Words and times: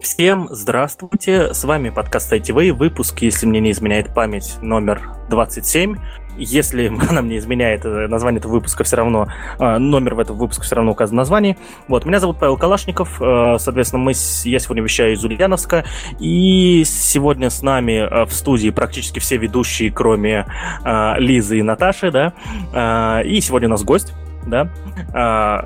Всем 0.00 0.48
здравствуйте, 0.50 1.52
с 1.52 1.62
вами 1.62 1.90
подкаст 1.90 2.32
ITV, 2.32 2.72
выпуск, 2.72 3.18
если 3.20 3.44
мне 3.44 3.60
не 3.60 3.70
изменяет 3.70 4.14
память, 4.14 4.56
номер 4.62 5.02
27. 5.28 5.96
Если 6.38 6.90
она 7.10 7.20
мне 7.20 7.36
изменяет 7.36 7.84
э, 7.84 8.06
название 8.08 8.38
этого 8.38 8.52
выпуска, 8.52 8.82
все 8.82 8.96
равно 8.96 9.28
э, 9.58 9.76
номер 9.76 10.14
в 10.14 10.18
этом 10.20 10.38
выпуске 10.38 10.62
все 10.62 10.76
равно 10.76 10.92
указан 10.92 11.16
в 11.16 11.18
названии. 11.18 11.58
Вот, 11.86 12.06
меня 12.06 12.18
зовут 12.18 12.38
Павел 12.38 12.56
Калашников, 12.56 13.20
э, 13.20 13.56
соответственно, 13.58 14.02
мы, 14.02 14.12
я 14.44 14.58
сегодня 14.58 14.82
вещаю 14.82 15.12
из 15.12 15.22
Ульяновска, 15.22 15.84
и 16.18 16.82
сегодня 16.86 17.50
с 17.50 17.60
нами 17.60 18.24
в 18.24 18.32
студии 18.32 18.70
практически 18.70 19.18
все 19.18 19.36
ведущие, 19.36 19.92
кроме 19.92 20.46
Лизы 21.18 21.58
и 21.58 21.62
Наташи, 21.62 22.10
да, 22.10 23.22
и 23.22 23.40
сегодня 23.42 23.68
у 23.68 23.72
нас 23.72 23.84
гость, 23.84 24.14
да, 24.46 24.70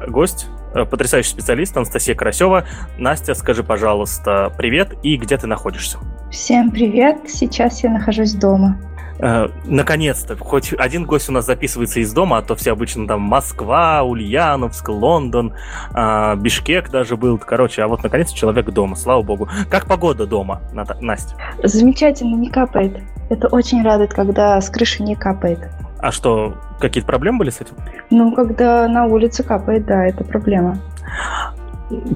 гость 0.08 0.48
потрясающий 0.90 1.30
специалист 1.30 1.76
Анастасия 1.76 2.14
Карасева. 2.14 2.64
Настя, 2.98 3.34
скажи, 3.34 3.62
пожалуйста, 3.62 4.52
привет 4.56 4.94
и 5.02 5.16
где 5.16 5.36
ты 5.36 5.46
находишься? 5.46 5.98
Всем 6.30 6.70
привет, 6.70 7.18
сейчас 7.28 7.84
я 7.84 7.90
нахожусь 7.90 8.34
дома. 8.34 8.76
Э, 9.20 9.48
наконец-то, 9.64 10.36
хоть 10.36 10.72
один 10.76 11.04
гость 11.04 11.28
у 11.28 11.32
нас 11.32 11.46
записывается 11.46 12.00
из 12.00 12.12
дома, 12.12 12.38
а 12.38 12.42
то 12.42 12.56
все 12.56 12.72
обычно 12.72 13.06
там 13.06 13.20
Москва, 13.20 14.02
Ульяновск, 14.02 14.88
Лондон, 14.88 15.54
э, 15.94 16.36
Бишкек 16.36 16.90
даже 16.90 17.16
был. 17.16 17.38
Короче, 17.38 17.82
а 17.82 17.88
вот 17.88 18.02
наконец 18.02 18.32
человек 18.32 18.70
дома, 18.70 18.96
слава 18.96 19.22
богу. 19.22 19.48
Как 19.70 19.86
погода 19.86 20.26
дома, 20.26 20.60
Настя? 21.00 21.36
Замечательно, 21.62 22.34
не 22.34 22.50
капает. 22.50 22.98
Это 23.30 23.48
очень 23.48 23.82
радует, 23.82 24.12
когда 24.12 24.60
с 24.60 24.68
крыши 24.68 25.02
не 25.02 25.14
капает. 25.14 25.70
А 26.04 26.12
что, 26.12 26.54
какие-то 26.80 27.06
проблемы 27.06 27.38
были 27.38 27.48
с 27.48 27.62
этим? 27.62 27.76
Ну, 28.10 28.34
когда 28.34 28.86
на 28.88 29.06
улице 29.06 29.42
капает, 29.42 29.86
да, 29.86 30.04
это 30.04 30.22
проблема. 30.22 30.78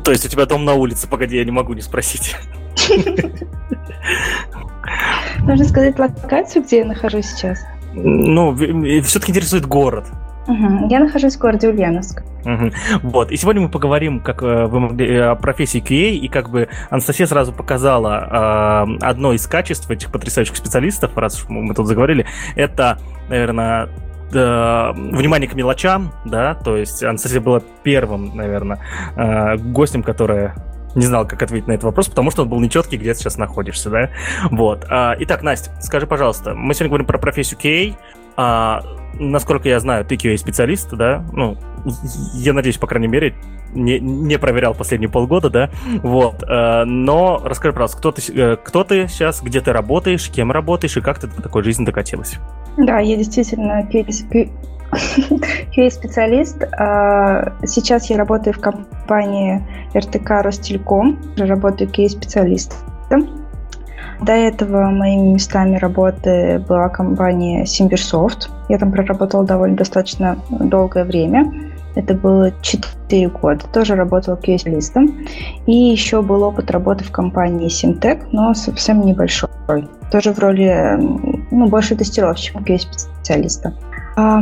То 0.05 0.11
есть 0.11 0.27
у 0.27 0.28
тебя 0.28 0.45
дом 0.45 0.66
на 0.66 0.74
улице? 0.74 1.09
Погоди, 1.09 1.38
я 1.38 1.45
не 1.47 1.51
могу 1.52 1.73
не 1.73 1.80
спросить. 1.80 2.37
Нужно 5.38 5.64
сказать 5.64 5.98
локацию, 5.98 6.64
где 6.64 6.80
я 6.80 6.84
нахожусь 6.84 7.28
сейчас. 7.30 7.64
Ну, 7.95 8.55
все-таки 9.05 9.33
интересует 9.33 9.64
город. 9.64 10.05
Угу. 10.48 10.88
Я 10.88 11.00
нахожусь 11.00 11.36
в 11.36 11.38
городе 11.38 11.68
Ульяновск. 11.68 12.22
Угу. 12.44 12.70
Вот. 13.02 13.30
И 13.30 13.36
сегодня 13.36 13.60
мы 13.62 13.68
поговорим 13.68 14.20
как 14.20 14.42
э, 14.42 14.66
вы 14.66 14.80
могли, 14.80 15.06
э, 15.06 15.22
о 15.24 15.34
профессии 15.34 15.82
QA, 15.82 16.12
и 16.12 16.28
как 16.28 16.48
бы 16.48 16.68
Анастасия 16.88 17.27
сразу 17.27 17.52
показала 17.52 18.86
э, 18.88 19.05
одно 19.05 19.34
из 19.34 19.46
качеств 19.46 19.90
этих 19.90 20.10
потрясающих 20.10 20.56
специалистов, 20.56 21.16
раз 21.16 21.44
мы 21.48 21.74
тут 21.74 21.86
заговорили, 21.86 22.24
это, 22.56 22.98
наверное, 23.28 23.88
э, 24.32 24.92
внимание 24.94 25.50
к 25.50 25.55
мелочам, 25.55 26.12
да, 26.24 26.55
то 26.55 26.78
есть 26.78 27.02
Анастасия 27.02 27.40
была 27.40 27.60
первым, 27.83 28.34
наверное, 28.34 28.78
э, 29.16 29.56
гостем, 29.58 30.02
которая 30.02 30.55
не 30.94 31.06
знал, 31.06 31.27
как 31.27 31.42
ответить 31.42 31.68
на 31.68 31.72
этот 31.72 31.84
вопрос, 31.84 32.08
потому 32.08 32.30
что 32.30 32.42
он 32.42 32.48
был 32.48 32.60
нечеткий, 32.60 32.96
где 32.96 33.12
ты 33.12 33.20
сейчас 33.20 33.36
находишься, 33.36 33.90
да? 33.90 34.10
Вот. 34.50 34.86
А, 34.88 35.14
итак, 35.18 35.42
Настя, 35.42 35.70
скажи, 35.80 36.06
пожалуйста, 36.06 36.55
мы 36.55 36.74
сегодня 36.74 36.88
говорим 36.88 37.06
про 37.06 37.18
профессию 37.18 37.60
QA. 37.60 37.94
А, 38.41 38.84
насколько 39.19 39.69
я 39.69 39.81
знаю, 39.81 40.05
ты 40.05 40.14
QA-специалист, 40.14 40.91
да? 40.92 41.25
Ну, 41.33 41.56
я 42.34 42.53
надеюсь, 42.53 42.78
по 42.78 42.86
крайней 42.86 43.08
мере, 43.08 43.34
не, 43.75 43.98
не 43.98 44.39
проверял 44.39 44.75
последние 44.75 45.11
полгода, 45.11 45.50
да? 45.50 45.70
Вот. 46.05 46.45
Э, 46.48 46.84
но 46.84 47.42
расскажи, 47.45 47.72
пожалуйста, 47.72 47.98
кто 47.98 48.12
ты, 48.12 48.22
э, 48.33 48.56
кто 48.62 48.84
ты 48.84 49.08
сейчас, 49.08 49.42
где 49.42 49.61
ты 49.61 49.72
работаешь, 49.72 50.30
кем 50.30 50.53
работаешь 50.53 50.97
и 50.97 51.00
как 51.00 51.19
ты 51.19 51.27
до 51.27 51.42
такой 51.42 51.64
жизни 51.64 51.84
докатилась? 51.84 52.39
Да, 52.77 53.00
я 53.00 53.17
действительно 53.17 53.83
QA-специалист. 53.91 54.55
А, 56.78 57.58
сейчас 57.67 58.08
я 58.08 58.17
работаю 58.17 58.55
в 58.55 58.61
компании 58.61 59.67
РТК 59.95 60.42
Ростелеком, 60.42 61.19
работаю 61.36 61.91
QA-специалистом. 61.91 63.47
До 64.20 64.33
этого 64.33 64.91
моими 64.91 65.34
местами 65.34 65.77
работы 65.77 66.58
была 66.69 66.88
компания 66.88 67.64
Simbersoft. 67.64 68.48
Я 68.69 68.78
там 68.78 68.91
проработала 68.91 69.44
довольно 69.44 69.77
достаточно 69.77 70.39
долгое 70.51 71.05
время. 71.05 71.52
Это 71.95 72.14
было 72.14 72.52
4 72.62 73.29
года. 73.29 73.64
Тоже 73.73 73.95
работала 73.95 74.36
QA-специалистом. 74.36 75.27
И 75.67 75.73
еще 75.73 76.23
был 76.23 76.42
опыт 76.42 76.70
работы 76.70 77.05
в 77.05 77.11
компании 77.11 77.68
Simtech, 77.68 78.27
но 78.33 78.55
совсем 78.55 79.01
небольшой. 79.01 79.48
Тоже 80.11 80.33
в 80.33 80.39
роли, 80.39 80.96
ну, 81.50 81.68
больше 81.68 81.96
тестировщика 81.96 82.58
QA-специалиста. 82.58 83.74
А, 84.17 84.40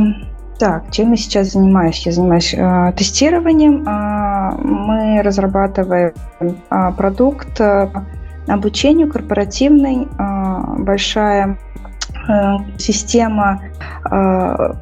так, 0.59 0.91
чем 0.91 1.11
я 1.11 1.17
сейчас 1.17 1.51
занимаюсь? 1.51 2.05
Я 2.05 2.11
занимаюсь 2.11 2.53
э, 2.53 2.93
тестированием. 2.97 3.87
Э, 3.87 4.57
мы 4.57 5.21
разрабатываем 5.21 6.13
э, 6.39 6.91
продукт 6.97 7.61
обучению 8.47 9.09
корпоративной 9.11 10.07
а, 10.17 10.75
большая 10.77 11.59
а, 12.27 12.57
система 12.77 13.61
а, 14.03 14.75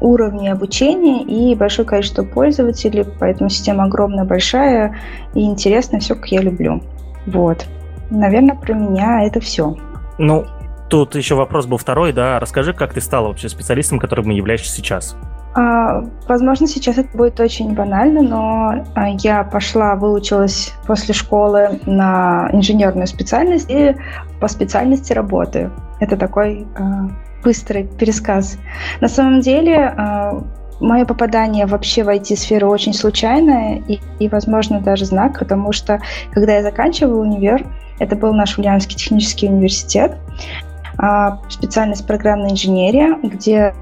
уровней 0.00 0.48
обучения 0.48 1.22
и 1.24 1.54
большое 1.54 1.86
количество 1.86 2.22
пользователей, 2.22 3.04
поэтому 3.18 3.50
система 3.50 3.84
огромная, 3.84 4.24
большая 4.24 4.96
и 5.34 5.44
интересная, 5.44 6.00
все, 6.00 6.14
как 6.14 6.26
я 6.28 6.40
люблю. 6.40 6.82
Вот. 7.26 7.66
Наверное, 8.10 8.54
про 8.54 8.74
меня 8.74 9.24
это 9.24 9.40
все. 9.40 9.76
Ну, 10.18 10.46
тут 10.88 11.14
еще 11.14 11.34
вопрос 11.34 11.66
был 11.66 11.76
второй, 11.76 12.12
да. 12.12 12.38
Расскажи, 12.38 12.72
как 12.72 12.94
ты 12.94 13.00
стала 13.00 13.28
вообще 13.28 13.48
специалистом, 13.48 13.98
которым 13.98 14.30
являешься 14.30 14.72
сейчас? 14.72 15.16
А, 15.54 16.04
возможно, 16.28 16.66
сейчас 16.66 16.98
это 16.98 17.16
будет 17.16 17.40
очень 17.40 17.74
банально, 17.74 18.22
но 18.22 18.84
а, 18.94 19.08
я 19.08 19.44
пошла, 19.44 19.94
выучилась 19.94 20.74
после 20.86 21.14
школы 21.14 21.80
на 21.86 22.48
инженерную 22.52 23.06
специальность 23.06 23.70
и 23.70 23.96
по 24.40 24.48
специальности 24.48 25.12
работаю. 25.12 25.72
Это 26.00 26.16
такой 26.16 26.66
а, 26.76 27.08
быстрый 27.42 27.84
пересказ. 27.84 28.58
На 29.00 29.08
самом 29.08 29.40
деле, 29.40 29.94
мое 30.80 31.04
попадание 31.04 31.66
вообще 31.66 32.04
в 32.04 32.08
IT-сферу 32.08 32.68
очень 32.68 32.92
случайное 32.92 33.82
и, 33.88 34.00
и, 34.18 34.28
возможно, 34.28 34.80
даже 34.80 35.06
знак, 35.06 35.38
потому 35.38 35.72
что, 35.72 36.00
когда 36.30 36.54
я 36.56 36.62
заканчивала 36.62 37.20
универ, 37.20 37.66
это 38.00 38.16
был 38.16 38.32
наш 38.32 38.58
Ульяновский 38.58 38.96
технический 38.96 39.48
университет, 39.48 40.16
специальность 41.48 42.06
программная 42.06 42.50
инженерия, 42.50 43.16
где 43.22 43.72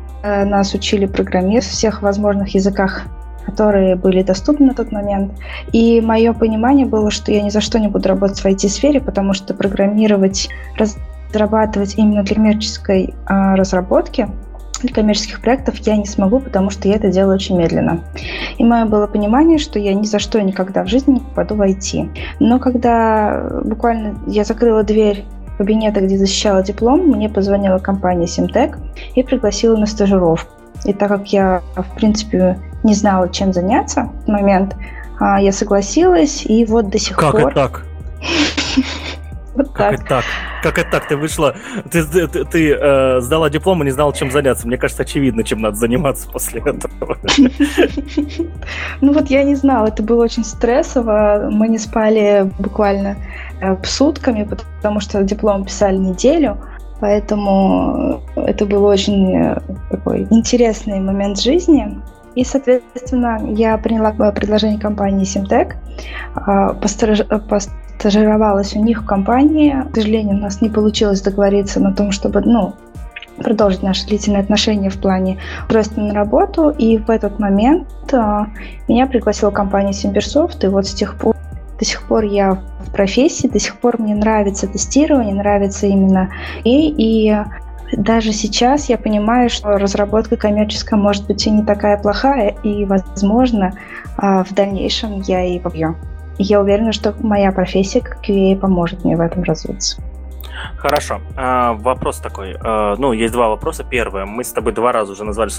нас 0.44 0.74
учили 0.74 1.06
программировать 1.06 1.64
в 1.64 1.70
всех 1.70 2.02
возможных 2.02 2.54
языках, 2.54 3.04
которые 3.44 3.96
были 3.96 4.22
доступны 4.22 4.66
на 4.66 4.74
тот 4.74 4.92
момент. 4.92 5.32
И 5.72 6.00
мое 6.00 6.32
понимание 6.32 6.86
было, 6.86 7.10
что 7.10 7.30
я 7.30 7.42
ни 7.42 7.50
за 7.50 7.60
что 7.60 7.78
не 7.78 7.88
буду 7.88 8.08
работать 8.08 8.40
в 8.40 8.46
IT-сфере, 8.46 9.00
потому 9.00 9.34
что 9.34 9.54
программировать, 9.54 10.48
разрабатывать 10.76 11.94
именно 11.96 12.22
для 12.22 12.34
коммерческой 12.34 13.14
а, 13.26 13.56
разработки 13.56 14.28
для 14.82 14.94
коммерческих 14.94 15.40
проектов 15.40 15.76
я 15.78 15.96
не 15.96 16.04
смогу, 16.04 16.40
потому 16.40 16.70
что 16.70 16.88
я 16.88 16.96
это 16.96 17.08
делаю 17.08 17.36
очень 17.36 17.58
медленно. 17.58 18.00
И 18.58 18.64
мое 18.64 18.84
было 18.84 19.06
понимание, 19.06 19.58
что 19.58 19.78
я 19.78 19.94
ни 19.94 20.04
за 20.04 20.18
что 20.18 20.40
никогда 20.42 20.84
в 20.84 20.88
жизни 20.88 21.14
не 21.14 21.20
попаду 21.20 21.54
в 21.54 21.62
IT. 21.62 22.10
Но 22.40 22.58
когда 22.58 23.62
буквально 23.64 24.18
я 24.26 24.44
закрыла 24.44 24.82
дверь 24.82 25.24
кабинета, 25.56 26.00
где 26.00 26.16
защищала 26.16 26.62
диплом, 26.62 27.00
мне 27.06 27.28
позвонила 27.28 27.78
компания 27.78 28.26
Simtech 28.26 28.76
и 29.14 29.22
пригласила 29.22 29.76
на 29.76 29.86
стажировку. 29.86 30.52
И 30.84 30.92
так 30.92 31.08
как 31.08 31.32
я, 31.32 31.62
в 31.74 31.96
принципе, 31.96 32.58
не 32.84 32.94
знала, 32.94 33.28
чем 33.28 33.52
заняться 33.52 34.04
в 34.04 34.14
этот 34.14 34.28
момент, 34.28 34.76
а, 35.18 35.40
я 35.40 35.52
согласилась, 35.52 36.44
и 36.46 36.64
вот 36.64 36.90
до 36.90 36.98
сих 36.98 37.16
как 37.16 37.32
пор... 37.32 37.52
Как 37.52 37.52
это 37.52 37.60
так? 37.60 37.86
Вот 39.56 39.70
как 39.70 39.92
так. 39.92 39.94
это 39.94 40.04
так? 40.06 40.24
Как 40.62 40.78
это 40.78 40.90
так? 40.90 41.08
Ты 41.08 41.16
вышла, 41.16 41.56
ты, 41.90 42.04
ты, 42.04 42.44
ты, 42.44 42.72
э, 42.72 43.20
сдала 43.20 43.48
диплом 43.48 43.82
и 43.82 43.86
не 43.86 43.90
знала, 43.90 44.12
чем 44.12 44.30
заняться. 44.30 44.66
Мне 44.66 44.76
кажется, 44.76 45.02
очевидно, 45.02 45.44
чем 45.44 45.62
надо 45.62 45.76
заниматься 45.76 46.28
после 46.30 46.60
этого. 46.60 47.16
Ну 49.00 49.12
вот 49.12 49.30
я 49.30 49.44
не 49.44 49.54
знала, 49.54 49.86
это 49.86 50.02
было 50.02 50.24
очень 50.24 50.44
стрессово. 50.44 51.48
Мы 51.50 51.68
не 51.68 51.78
спали 51.78 52.50
буквально 52.58 53.16
сутками, 53.84 54.48
потому 54.80 55.00
что 55.00 55.22
диплом 55.22 55.64
писали 55.64 55.96
неделю. 55.96 56.58
Поэтому 57.00 58.22
это 58.36 58.64
был 58.64 58.84
очень 58.84 59.36
э, 59.36 59.60
такой 59.90 60.26
интересный 60.30 60.98
момент 60.98 61.38
жизни. 61.38 62.00
И, 62.34 62.44
соответственно, 62.44 63.38
я 63.52 63.76
приняла 63.78 64.12
предложение 64.30 64.78
компании 64.78 65.24
а, 66.34 66.74
постажировалась 66.74 68.76
у 68.76 68.82
них 68.82 69.02
в 69.02 69.06
компании. 69.06 69.74
К 69.90 69.94
сожалению, 69.94 70.36
у 70.36 70.40
нас 70.40 70.60
не 70.60 70.68
получилось 70.68 71.22
договориться 71.22 71.80
на 71.80 71.94
том, 71.94 72.12
чтобы 72.12 72.42
ну, 72.42 72.74
продолжить 73.38 73.82
наши 73.82 74.06
длительные 74.06 74.42
отношения 74.42 74.90
в 74.90 74.98
плане 74.98 75.38
устройства 75.62 76.00
на 76.00 76.14
работу. 76.14 76.70
И 76.70 76.98
в 76.98 77.10
этот 77.10 77.38
момент 77.38 77.88
а, 78.12 78.48
меня 78.88 79.06
пригласила 79.06 79.50
компания 79.50 79.92
Simbersoft, 79.92 80.64
и 80.64 80.68
вот 80.68 80.86
с 80.86 80.94
тех 80.94 81.16
пор 81.16 81.35
до 81.78 81.84
сих 81.84 82.02
пор 82.02 82.24
я 82.24 82.62
в 82.80 82.90
профессии, 82.92 83.48
до 83.48 83.58
сих 83.58 83.76
пор 83.76 84.00
мне 84.00 84.14
нравится 84.14 84.66
тестирование, 84.66 85.34
нравится 85.34 85.86
именно 85.86 86.30
и, 86.64 86.88
и 86.88 87.36
даже 87.92 88.32
сейчас 88.32 88.88
я 88.88 88.98
понимаю, 88.98 89.48
что 89.48 89.78
разработка 89.78 90.36
коммерческая 90.36 90.98
может 90.98 91.26
быть 91.26 91.46
и 91.46 91.50
не 91.50 91.64
такая 91.64 91.96
плохая, 91.98 92.54
и, 92.62 92.84
возможно, 92.84 93.74
а, 94.16 94.42
в 94.44 94.52
дальнейшем 94.52 95.20
я 95.20 95.44
и 95.44 95.58
побью. 95.58 95.96
я 96.38 96.60
уверена, 96.60 96.92
что 96.92 97.14
моя 97.20 97.52
профессия 97.52 98.00
как 98.00 98.18
QA 98.28 98.56
поможет 98.56 99.04
мне 99.04 99.16
в 99.16 99.20
этом 99.20 99.42
развиться. 99.44 100.02
Хорошо. 100.76 101.20
А, 101.36 101.74
вопрос 101.74 102.18
такой. 102.18 102.56
А, 102.60 102.96
ну, 102.96 103.12
есть 103.12 103.32
два 103.32 103.48
вопроса. 103.48 103.84
Первое. 103.84 104.24
Мы 104.24 104.44
с 104.44 104.52
тобой 104.52 104.72
два 104.72 104.92
раза 104.92 105.12
уже 105.12 105.24
назвали 105.24 105.50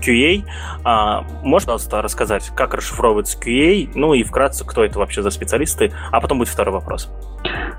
QA. 0.00 0.44
А, 0.84 1.22
можешь, 1.42 1.66
пожалуйста, 1.66 2.02
рассказать, 2.02 2.50
как 2.54 2.74
расшифровывается 2.74 3.38
QA? 3.38 3.90
Ну 3.94 4.14
и 4.14 4.22
вкратце, 4.22 4.64
кто 4.64 4.84
это 4.84 4.98
вообще 4.98 5.22
за 5.22 5.30
специалисты? 5.30 5.92
А 6.10 6.20
потом 6.20 6.38
будет 6.38 6.48
второй 6.48 6.74
вопрос. 6.74 7.10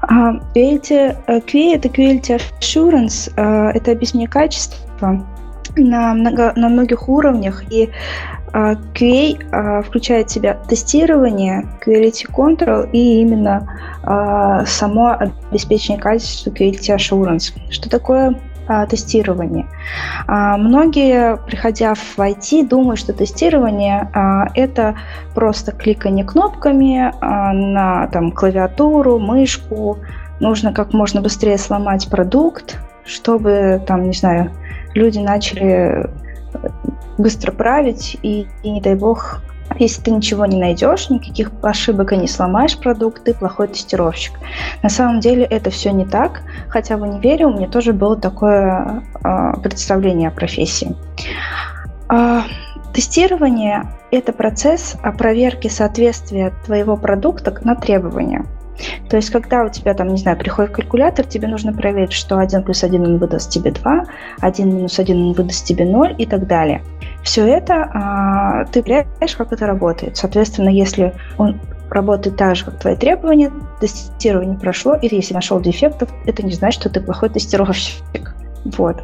QA, 0.02 0.82
QA 1.28 1.76
это 1.76 1.88
Quality 1.88 2.42
Assurance. 2.60 3.32
Это 3.36 3.92
объяснение 3.92 4.30
качества 4.30 5.26
на, 5.78 6.14
много, 6.14 6.54
на 6.56 6.70
многих 6.70 7.10
уровнях. 7.10 7.64
И 7.72 7.90
а, 8.52 8.74
QA 8.94 9.46
а, 9.52 9.82
включает 9.82 10.30
в 10.30 10.34
себя 10.34 10.56
тестирование, 10.68 11.66
quality 11.86 12.26
control 12.30 12.90
и 12.92 13.22
именно 13.22 13.68
а, 14.04 14.66
само 14.66 15.18
обеспечение 15.52 16.02
качества 16.02 16.50
quality 16.52 16.96
assurance. 16.96 17.54
Что 17.70 17.90
такое 17.90 18.40
тестирование. 18.88 19.66
Многие, 20.28 21.38
приходя 21.38 21.96
в 21.96 22.20
IT, 22.20 22.68
думают, 22.68 23.00
что 23.00 23.14
тестирование 23.14 24.12
это 24.54 24.96
просто 25.34 25.72
кликание 25.72 26.24
кнопками 26.24 27.12
на 27.20 28.06
там, 28.10 28.32
клавиатуру, 28.32 29.18
мышку. 29.18 29.98
Нужно 30.40 30.72
как 30.72 30.94
можно 30.94 31.20
быстрее 31.20 31.58
сломать 31.58 32.08
продукт, 32.12 32.80
чтобы 33.06 33.82
там, 33.88 34.04
не 34.04 34.14
знаю, 34.14 34.52
люди 35.00 35.20
начали 35.20 36.10
быстро 37.18 37.52
править, 37.52 38.18
и, 38.22 38.48
и 38.64 38.72
не 38.72 38.82
дай 38.82 38.96
бог, 38.96 39.42
если 39.78 40.02
ты 40.02 40.12
ничего 40.12 40.46
не 40.46 40.60
найдешь, 40.60 41.10
никаких 41.10 41.52
ошибок 41.62 42.14
и 42.14 42.18
не 42.18 42.28
сломаешь 42.28 42.78
продукт, 42.78 43.24
ты 43.24 43.34
плохой 43.34 43.68
тестировщик. 43.68 44.34
На 44.84 44.90
самом 44.90 45.20
деле 45.20 45.44
это 45.44 45.70
все 45.70 45.92
не 45.92 46.06
так, 46.06 46.42
хотя 46.70 46.98
в 46.98 47.04
универе 47.04 47.46
у 47.46 47.54
меня 47.54 47.68
тоже 47.68 47.94
было 47.94 48.16
такое 48.16 49.04
э, 49.24 49.54
представление 49.62 50.30
о 50.30 50.32
профессии. 50.32 50.96
Э, 52.12 52.42
тестирование– 52.94 53.84
это 54.12 54.34
процесс 54.34 54.96
проверки 55.18 55.68
соответствия 55.68 56.54
твоего 56.66 56.98
продукта 56.98 57.56
на 57.64 57.76
требования. 57.76 58.46
То 59.10 59.18
есть, 59.18 59.30
когда 59.30 59.64
у 59.64 59.70
тебя 59.70 59.94
там, 59.94 60.08
не 60.08 60.18
знаю, 60.18 60.38
приходит 60.38 60.72
калькулятор, 60.72 61.26
тебе 61.26 61.48
нужно 61.48 61.74
проверить, 61.74 62.14
что 62.14 62.38
1 62.38 62.64
плюс 62.64 62.84
1 62.84 63.02
он 63.02 63.18
выдаст 63.18 63.50
тебе 63.50 63.72
2, 63.72 64.06
1 64.40 64.70
минус 64.70 65.00
1 65.00 65.18
он 65.18 65.34
выдаст 65.34 65.66
тебе 65.66 65.86
0 65.86 66.16
и 66.18 66.26
так 66.26 66.48
далее. 66.48 66.82
Все 67.24 67.46
это 67.46 67.90
а, 67.94 68.66
ты 68.66 68.82
проверяешь, 68.82 69.36
как 69.36 69.52
это 69.52 69.66
работает. 69.66 70.18
Соответственно, 70.18 70.70
если 70.70 71.14
он 71.38 71.60
работает 71.90 72.38
так 72.38 72.56
же, 72.56 72.66
как 72.66 72.80
твои 72.80 72.96
требования, 72.96 73.52
тестирование 73.80 74.58
прошло, 74.58 74.96
или 74.96 75.16
если 75.16 75.34
нашел 75.34 75.60
дефектов, 75.60 76.10
это 76.26 76.46
не 76.46 76.54
значит, 76.54 76.82
что 76.82 76.90
ты 76.90 77.02
плохой 77.02 77.30
тестировщик. 77.30 78.36
Вот. 78.78 79.02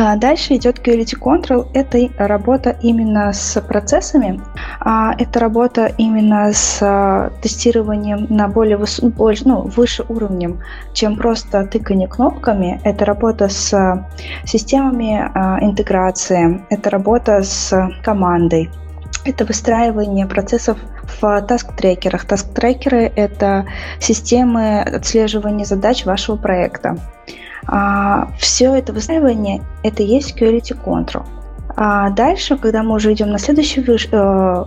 А 0.00 0.16
дальше 0.16 0.54
идет 0.54 0.78
Quality 0.78 1.18
Control. 1.18 1.68
Это 1.74 2.08
работа 2.18 2.76
именно 2.82 3.32
с 3.32 3.60
процессами. 3.60 4.40
А 4.80 5.12
это 5.18 5.40
работа 5.40 5.92
именно 5.98 6.52
с 6.52 6.78
а, 6.80 7.30
тестированием 7.42 8.26
на 8.28 8.48
более, 8.48 8.76
выс... 8.76 9.00
более 9.00 9.42
ну, 9.44 9.62
выше 9.62 10.04
уровнем, 10.08 10.60
чем 10.92 11.16
просто 11.16 11.66
тыкание 11.66 12.06
кнопками. 12.06 12.80
Это 12.84 13.04
работа 13.04 13.48
с 13.48 14.06
системами 14.44 15.30
интеграции. 15.64 16.64
Это 16.70 16.90
работа 16.90 17.42
с 17.42 17.90
командой. 18.04 18.70
Это 19.24 19.44
выстраивание 19.44 20.26
процессов 20.26 20.78
в 21.20 21.42
таск-трекерах. 21.42 22.24
Таск-трекеры– 22.24 23.12
это 23.16 23.66
системы 23.98 24.80
отслеживания 24.80 25.64
задач 25.64 26.04
вашего 26.04 26.36
проекта. 26.36 26.96
А, 27.66 28.28
все 28.38 28.74
это 28.74 28.92
выстраивание– 28.92 29.62
это 29.82 30.02
есть 30.02 30.40
quality 30.40 30.76
control. 30.84 31.24
А 31.76 32.10
дальше, 32.10 32.56
когда 32.56 32.82
мы 32.82 32.96
уже 32.96 33.12
идем 33.12 33.30
на 33.30 33.38
следующий, 33.38 33.80
выш, 33.80 34.08
э, 34.10 34.64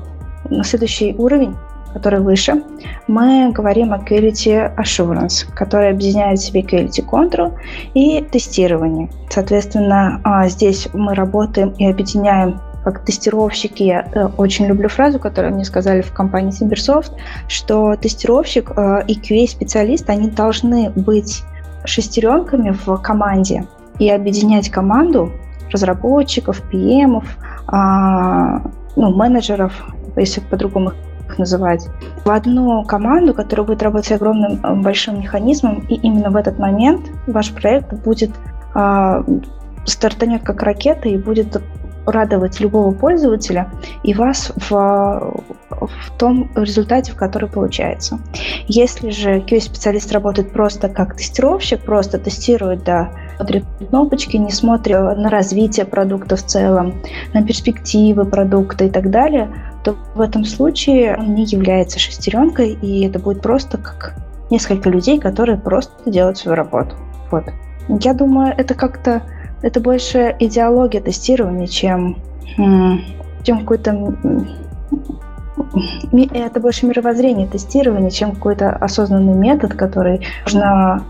на 0.50 0.63
следующий 0.63 1.13
уровень, 1.18 1.56
который 1.94 2.19
выше, 2.19 2.63
мы 3.08 3.52
говорим 3.52 3.92
о 3.92 3.98
quality 3.98 4.75
assurance, 4.78 5.46
который 5.54 5.90
объединяет 5.90 6.40
в 6.40 6.44
себе 6.44 6.62
quality 6.62 7.06
control 7.06 7.54
и 7.94 8.22
тестирование. 8.22 9.10
Соответственно, 9.30 10.22
а, 10.24 10.48
здесь 10.48 10.88
мы 10.94 11.16
работаем 11.16 11.69
и 11.78 11.86
объединяем 11.86 12.62
как 12.84 13.06
тестировщики, 13.06 13.84
я 13.84 14.08
э, 14.12 14.28
очень 14.38 14.66
люблю 14.66 14.90
фразу, 14.90 15.19
которую 15.19 15.54
мне 15.54 15.66
сказали 15.66 16.02
в 16.02 16.12
компании 16.13 16.52
Cybersoft, 16.52 17.12
что 17.48 17.96
тестировщик 17.96 18.72
э, 18.75 19.04
и 19.08 19.19
QA-специалист, 19.19 20.10
они 20.10 20.30
должны 20.30 20.90
быть 20.90 21.44
шестеренками 21.86 22.75
в 22.86 22.98
команде 22.98 23.68
и 24.00 24.10
объединять 24.10 24.69
команду 24.69 25.31
разработчиков, 25.72 26.62
PM, 26.72 27.24
а, 27.68 28.62
ну, 28.95 29.16
менеджеров, 29.16 29.74
если 30.16 30.42
по-другому 30.42 30.94
их 31.28 31.38
называть, 31.38 31.88
в 32.25 32.30
одну 32.30 32.83
команду, 32.83 33.33
которая 33.33 33.66
будет 33.66 33.83
работать 33.83 34.12
огромным 34.12 34.60
э, 34.63 34.75
большим 34.75 35.19
механизмом, 35.19 35.80
и 35.88 35.95
именно 35.95 36.30
в 36.30 36.36
этот 36.36 36.60
момент 36.60 37.01
ваш 37.28 37.51
проект 37.54 37.94
будет 37.94 38.31
а, 38.74 39.24
стартанет 39.86 40.44
как 40.44 40.62
ракета 40.63 41.10
и 41.10 41.18
будет 41.18 41.62
радовать 42.06 42.59
любого 42.59 42.92
пользователя 42.92 43.71
и 44.03 44.13
вас 44.13 44.51
в, 44.56 45.44
в 45.69 46.18
том 46.18 46.50
результате, 46.56 47.12
в 47.12 47.15
который 47.15 47.50
получается. 47.50 48.19
Если 48.68 49.09
же 49.09 49.39
QA-специалист 49.39 50.12
работает 50.12 50.51
просто 50.51 50.89
как 50.89 51.15
тестировщик, 51.15 51.81
просто 51.81 52.18
тестирует, 52.18 52.83
да, 52.83 53.12
смотрит 53.38 53.65
кнопочки, 53.89 54.38
не 54.38 54.51
смотрит 54.51 55.18
на 55.18 55.30
развитие 55.30 55.86
продукта 55.86 56.36
в 56.36 56.44
целом, 56.44 57.01
на 57.33 57.44
перспективы 57.44 58.25
продукта 58.25 58.86
и 58.86 58.89
так 58.89 59.09
далее, 59.09 59.50
то 59.83 59.95
в 60.15 60.21
этом 60.21 60.45
случае 60.45 61.18
он 61.18 61.33
не 61.36 61.45
является 61.45 62.00
шестеренкой, 62.00 62.74
и 62.74 63.06
это 63.06 63.19
будет 63.19 63.42
просто 63.42 63.77
как 63.77 64.15
несколько 64.50 64.89
людей, 64.89 65.19
которые 65.19 65.57
просто 65.57 66.09
делают 66.09 66.38
свою 66.38 66.56
работу. 66.56 66.95
Вот. 67.31 67.45
Я 67.88 68.13
думаю, 68.13 68.53
это 68.56 68.74
как-то 68.74 69.24
это 69.62 69.80
больше 69.80 70.36
идеология 70.40 71.02
тестирования, 71.02 71.68
чем, 71.68 72.18
чем 72.58 73.60
какой-то 73.60 74.16
это 76.34 76.60
больше 76.60 76.86
мировоззрение 76.86 77.48
тестирования, 77.48 78.10
чем 78.10 78.34
какой-то 78.34 78.72
осознанный 78.72 79.34
метод, 79.34 79.74
который 79.74 80.25
можно 80.46 81.04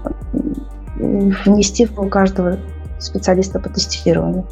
внести 0.96 1.86
в 1.86 2.10
каждого 2.10 2.58
специалиста 3.00 3.60
по 3.60 3.70
тестированию. 3.70 4.46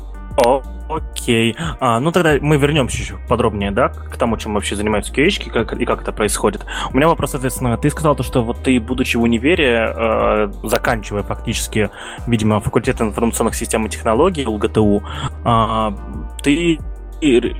О, 0.45 0.61
окей. 0.89 1.55
А, 1.79 1.99
ну 1.99 2.11
тогда 2.11 2.37
мы 2.39 2.57
вернемся 2.57 2.97
еще 2.97 3.17
подробнее, 3.27 3.71
да, 3.71 3.89
к 3.89 4.15
тому, 4.17 4.37
чем 4.37 4.53
вообще 4.53 4.75
занимаются 4.75 5.13
QA 5.13 5.49
как, 5.49 5.73
и 5.73 5.85
как 5.85 6.01
это 6.01 6.11
происходит. 6.13 6.65
У 6.91 6.97
меня 6.97 7.07
вопрос, 7.07 7.31
соответственно, 7.31 7.77
ты 7.77 7.89
сказал 7.89 8.15
то, 8.15 8.23
что 8.23 8.43
вот 8.43 8.63
ты, 8.63 8.79
будучи 8.79 9.17
в 9.17 9.21
универе, 9.21 9.93
э, 9.95 10.51
заканчивая 10.63 11.23
фактически, 11.23 11.89
видимо, 12.25 12.61
факультет 12.61 13.01
информационных 13.01 13.55
систем 13.55 13.85
и 13.85 13.89
технологий 13.89 14.45
ЛГТУ, 14.45 15.03
э, 15.45 15.91
ты 16.41 16.79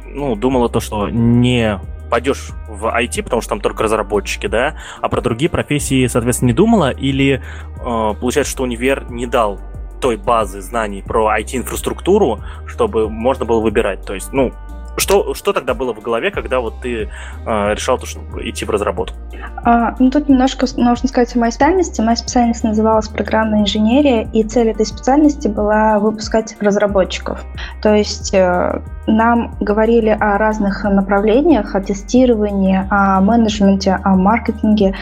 ну, 0.05 0.35
думала 0.37 0.69
то, 0.69 0.79
что 0.79 1.09
не 1.09 1.79
пойдешь 2.09 2.51
в 2.67 2.85
IT, 2.85 3.23
потому 3.23 3.41
что 3.41 3.49
там 3.49 3.61
только 3.61 3.83
разработчики, 3.83 4.47
да, 4.47 4.77
а 5.01 5.09
про 5.09 5.21
другие 5.21 5.49
профессии, 5.49 6.07
соответственно, 6.07 6.47
не 6.47 6.53
думала, 6.53 6.91
или 6.91 7.41
э, 7.41 8.13
получается, 8.19 8.51
что 8.51 8.63
универ 8.63 9.05
не 9.11 9.27
дал 9.27 9.59
той 9.99 10.17
базы 10.17 10.61
знаний 10.61 11.03
про 11.05 11.35
IT-инфраструктуру, 11.37 12.39
чтобы 12.65 13.09
можно 13.09 13.45
было 13.45 13.59
выбирать. 13.59 14.05
То 14.05 14.13
есть, 14.13 14.31
ну, 14.33 14.53
что, 14.99 15.33
что 15.33 15.53
тогда 15.53 15.73
было 15.73 15.93
в 15.93 16.01
голове, 16.01 16.31
когда 16.31 16.59
вот 16.59 16.81
ты 16.81 17.03
э, 17.03 17.73
решал 17.73 17.97
то, 17.97 18.05
что 18.05 18.19
идти 18.41 18.65
в 18.65 18.69
разработку? 18.69 19.15
А, 19.63 19.95
ну, 19.99 20.11
тут 20.11 20.29
немножко 20.29 20.65
нужно 20.77 21.07
сказать 21.07 21.35
о 21.35 21.39
моей 21.39 21.51
специальности. 21.51 22.01
Моя 22.01 22.15
специальность 22.15 22.63
называлась 22.63 23.07
программная 23.07 23.61
инженерия, 23.61 24.29
и 24.33 24.43
цель 24.43 24.69
этой 24.69 24.85
специальности 24.85 25.47
была 25.47 25.99
выпускать 25.99 26.55
разработчиков. 26.59 27.43
То 27.81 27.93
есть 27.93 28.33
э, 28.33 28.81
нам 29.07 29.55
говорили 29.59 30.09
о 30.09 30.37
разных 30.37 30.83
направлениях, 30.83 31.75
о 31.75 31.81
тестировании, 31.81 32.85
о 32.89 33.21
менеджменте, 33.21 33.99
о 34.03 34.15
маркетинге, 34.15 34.95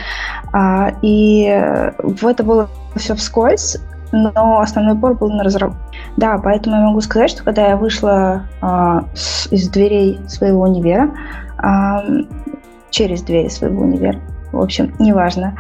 э, 0.54 0.92
и 1.02 1.44
это 2.22 2.44
было 2.44 2.70
все 2.96 3.16
вскользь, 3.16 3.78
но 4.12 4.60
основной 4.60 4.96
упор 4.96 5.16
был 5.16 5.30
на 5.30 5.44
разработку. 5.44 5.82
Да, 6.18 6.38
поэтому 6.38 6.76
я 6.76 6.82
могу 6.84 7.02
сказать, 7.02 7.30
что 7.30 7.44
когда 7.44 7.68
я 7.68 7.78
вышла 7.78 8.44
э, 8.62 9.02
с, 9.14 9.48
из 9.52 9.70
дверей 9.70 10.20
своего 10.28 10.62
универа, 10.62 11.12
э, 11.62 12.24
через 12.90 13.22
двери 13.22 13.50
своего 13.50 13.84
универа, 13.84 14.20
в 14.52 14.62
общем, 14.62 14.94
неважно, 15.00 15.58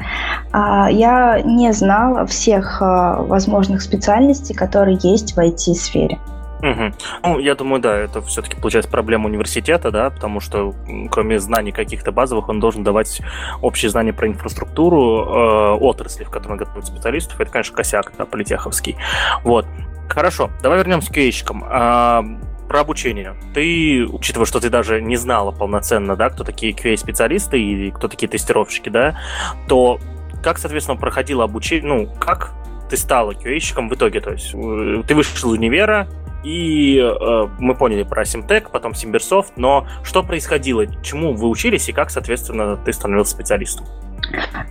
э, 0.53 0.87
я 0.91 1.41
не 1.41 1.71
знала 1.73 2.25
всех 2.25 2.81
возможных 2.81 3.81
специальностей, 3.81 4.55
которые 4.55 4.97
есть 5.01 5.33
в 5.35 5.39
IT-сфере. 5.39 6.17
Угу. 6.59 6.93
Ну, 7.23 7.39
я 7.39 7.55
думаю, 7.55 7.81
да, 7.81 7.95
это 7.95 8.21
все-таки 8.21 8.59
получается 8.59 8.89
проблема 8.89 9.27
университета, 9.27 9.91
да, 9.91 10.09
потому 10.09 10.39
что 10.39 10.73
кроме 11.11 11.39
знаний 11.39 11.71
каких-то 11.71 12.11
базовых, 12.11 12.49
он 12.49 12.59
должен 12.59 12.83
давать 12.83 13.21
общие 13.61 13.89
знания 13.89 14.13
про 14.13 14.27
инфраструктуру 14.27 15.25
э, 15.25 15.71
отрасли, 15.79 16.23
в 16.23 16.29
которой 16.29 16.57
готовят 16.57 16.85
специалистов. 16.85 17.39
Это, 17.39 17.51
конечно, 17.51 17.75
косяк, 17.75 18.11
да, 18.17 18.25
политеховский. 18.25 18.97
Вот. 19.43 19.65
Хорошо, 20.09 20.49
давай 20.63 20.79
вернемся 20.79 21.11
к 21.11 21.15
q 21.15 21.31
А, 21.69 22.23
про 22.67 22.81
обучение. 22.81 23.35
Ты, 23.53 24.05
учитывая, 24.05 24.45
что 24.45 24.59
ты 24.59 24.69
даже 24.69 25.01
не 25.01 25.15
знала 25.15 25.51
полноценно, 25.51 26.15
да, 26.15 26.29
кто 26.29 26.43
такие 26.43 26.73
QA-специалисты 26.73 27.59
и 27.59 27.91
кто 27.91 28.07
такие 28.07 28.27
тестировщики, 28.27 28.89
да, 28.89 29.19
то 29.67 29.99
как, 30.43 30.57
соответственно, 30.57 30.97
проходило 30.97 31.43
обучение, 31.43 31.87
ну, 31.87 32.13
как 32.19 32.53
ты 32.89 32.97
стала 32.97 33.31
QA-щиком 33.31 33.89
в 33.89 33.95
итоге? 33.95 34.21
То 34.21 34.31
есть 34.31 34.53
э, 34.53 35.03
ты 35.07 35.15
вышел 35.15 35.35
из 35.35 35.43
универа, 35.43 36.07
и 36.47 36.97
э, 36.99 37.47
мы 37.59 37.75
поняли 37.75 38.03
про 38.03 38.23
SimTech, 38.23 38.69
потом 38.71 38.95
SimbirSoft, 38.95 39.53
но 39.57 39.85
что 40.03 40.23
происходило, 40.23 40.85
чему 41.03 41.33
вы 41.33 41.49
учились 41.49 41.89
и 41.89 41.91
как, 41.91 42.09
соответственно, 42.09 42.77
ты 42.77 42.93
становился 42.93 43.31
специалистом? 43.31 43.85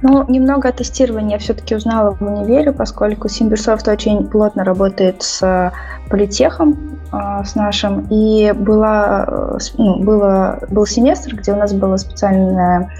Ну, 0.02 0.25
немного 0.28 0.68
о 0.71 0.73
тестировании 0.73 1.33
я 1.33 1.38
все-таки 1.38 1.75
узнала 1.75 2.14
в 2.14 2.23
универе, 2.23 2.73
поскольку 2.73 3.28
SimbirSoft 3.28 3.86
очень 3.88 4.26
плотно 4.26 4.64
работает 4.64 5.23
с 5.23 5.73
политехом, 6.09 6.99
э, 7.12 7.45
с 7.45 7.54
нашим, 7.54 8.06
и 8.11 8.52
была, 8.52 9.26
э, 9.28 9.59
ну, 9.76 10.02
было, 10.02 10.59
был 10.71 10.87
семестр, 10.87 11.37
где 11.37 11.52
у 11.52 11.56
нас 11.56 11.75
было 11.75 11.99
специальное 11.99 12.90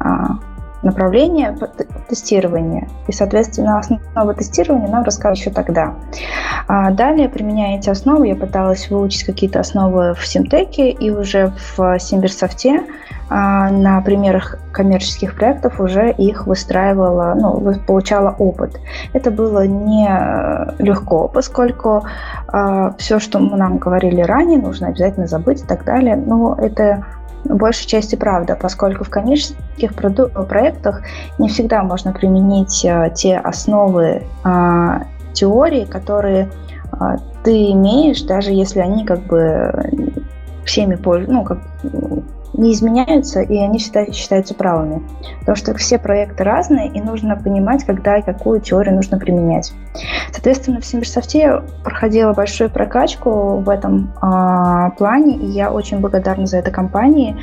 э, 0.00 0.06
направление 0.82 1.56
тестирования. 2.08 2.88
И, 3.08 3.12
соответственно, 3.12 3.78
основы 3.78 4.34
тестирования 4.34 4.88
нам 4.88 5.04
рассказали 5.04 5.36
еще 5.36 5.50
тогда. 5.50 5.94
А 6.68 6.90
далее, 6.90 7.28
применяя 7.28 7.78
эти 7.78 7.88
основы, 7.88 8.28
я 8.28 8.36
пыталась 8.36 8.90
выучить 8.90 9.24
какие-то 9.24 9.60
основы 9.60 10.14
в 10.14 10.26
Симтеке 10.26 10.90
и 10.90 11.10
уже 11.10 11.52
в 11.76 11.98
Симберсофте 11.98 12.84
а, 13.28 13.70
на 13.70 14.00
примерах 14.02 14.58
коммерческих 14.72 15.34
проектов 15.34 15.80
уже 15.80 16.12
их 16.12 16.46
выстраивала, 16.46 17.34
ну, 17.34 17.74
получала 17.86 18.34
опыт. 18.38 18.78
Это 19.12 19.30
было 19.30 19.66
не 19.66 20.08
легко, 20.78 21.26
поскольку 21.28 22.04
а, 22.48 22.92
все, 22.98 23.18
что 23.18 23.40
мы 23.40 23.56
нам 23.56 23.78
говорили 23.78 24.20
ранее, 24.20 24.60
нужно 24.60 24.88
обязательно 24.88 25.26
забыть 25.26 25.62
и 25.62 25.66
так 25.66 25.84
далее. 25.84 26.14
Но 26.14 26.54
это 26.54 27.04
большей 27.48 27.86
части 27.86 28.16
правда, 28.16 28.56
поскольку 28.60 29.04
в 29.04 29.10
коммерческих 29.10 29.94
проектах 29.94 31.02
не 31.38 31.48
всегда 31.48 31.82
можно 31.82 32.12
применить 32.12 32.84
э, 32.84 33.10
те 33.14 33.36
основы 33.36 34.24
а, 34.44 35.04
теории, 35.32 35.84
которые 35.84 36.50
а, 36.92 37.16
ты 37.44 37.70
имеешь, 37.72 38.22
даже 38.22 38.50
если 38.52 38.80
они 38.80 39.04
как 39.04 39.20
бы 39.20 39.72
всеми 40.64 40.96
ну, 41.28 41.44
как 41.44 41.58
не 42.52 42.72
изменяются, 42.72 43.40
и 43.40 43.56
они 43.56 43.78
всегда 43.78 44.06
считаются 44.12 44.54
правыми. 44.54 45.02
Потому 45.40 45.56
что 45.56 45.74
все 45.74 45.98
проекты 45.98 46.44
разные, 46.44 46.88
и 46.88 47.00
нужно 47.00 47.36
понимать, 47.36 47.84
когда 47.84 48.18
и 48.18 48.22
какую 48.22 48.60
теорию 48.60 48.94
нужно 48.94 49.18
применять. 49.18 49.72
Соответственно, 50.32 50.80
в 50.80 50.86
Симберсофте 50.86 51.62
проходила 51.82 52.32
большую 52.32 52.70
прокачку 52.70 53.58
в 53.58 53.68
этом 53.68 54.12
э, 54.22 54.90
плане, 54.98 55.36
и 55.36 55.46
я 55.46 55.72
очень 55.72 56.00
благодарна 56.00 56.46
за 56.46 56.58
это 56.58 56.70
компании, 56.70 57.36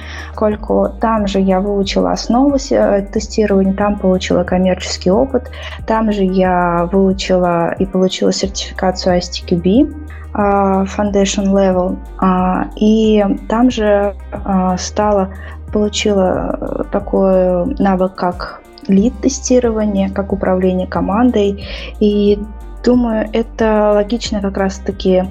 поскольку 0.44 0.90
там 1.00 1.28
же 1.28 1.40
я 1.40 1.62
выучила 1.62 2.12
основы 2.12 2.58
тестирования, 2.60 3.74
там 3.74 3.98
получила 3.98 4.44
коммерческий 4.44 5.10
опыт, 5.10 5.50
там 5.88 6.12
же 6.12 6.24
я 6.24 6.90
выучила 6.92 7.74
и 7.74 7.86
получила 7.86 8.32
сертификацию 8.32 9.18
ISTQB, 9.18 10.03
foundation 10.34 11.52
Level. 11.52 11.98
А, 12.18 12.68
и 12.76 13.24
там 13.48 13.70
же 13.70 14.16
а, 14.32 14.78
стала, 14.78 15.30
получила 15.72 16.86
такой 16.92 17.66
навык, 17.80 18.16
как 18.16 18.62
лид 18.88 19.14
тестирование, 19.22 20.10
как 20.10 20.34
управление 20.34 20.88
командой. 20.88 21.66
И 22.00 22.40
думаю, 22.84 23.30
это 23.32 23.92
логично 23.94 24.42
как 24.42 24.58
раз-таки 24.58 25.24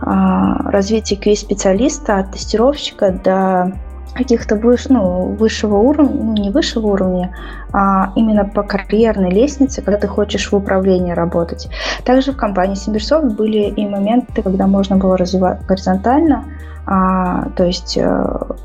развитие 0.00 1.18
QA-специалиста 1.18 2.18
от 2.18 2.32
тестировщика 2.32 3.10
до 3.10 3.72
каких-то 4.14 4.56
выш, 4.56 4.88
ну, 4.88 5.34
высшего 5.34 5.76
уровня, 5.76 6.14
ну, 6.14 6.32
не 6.34 6.50
высшего 6.50 6.86
уровня, 6.86 7.34
а 7.72 8.12
именно 8.16 8.44
по 8.44 8.62
карьерной 8.62 9.30
лестнице, 9.30 9.82
когда 9.82 9.98
ты 9.98 10.08
хочешь 10.08 10.50
в 10.50 10.56
управлении 10.56 11.12
работать. 11.12 11.68
Также 12.04 12.32
в 12.32 12.36
компании 12.36 12.74
SimbirSoft 12.74 13.34
были 13.34 13.68
и 13.68 13.86
моменты, 13.86 14.42
когда 14.42 14.66
можно 14.66 14.96
было 14.96 15.16
развивать 15.16 15.64
горизонтально, 15.66 16.44
а, 16.86 17.50
то 17.50 17.64
есть 17.64 17.98
а, 17.98 18.56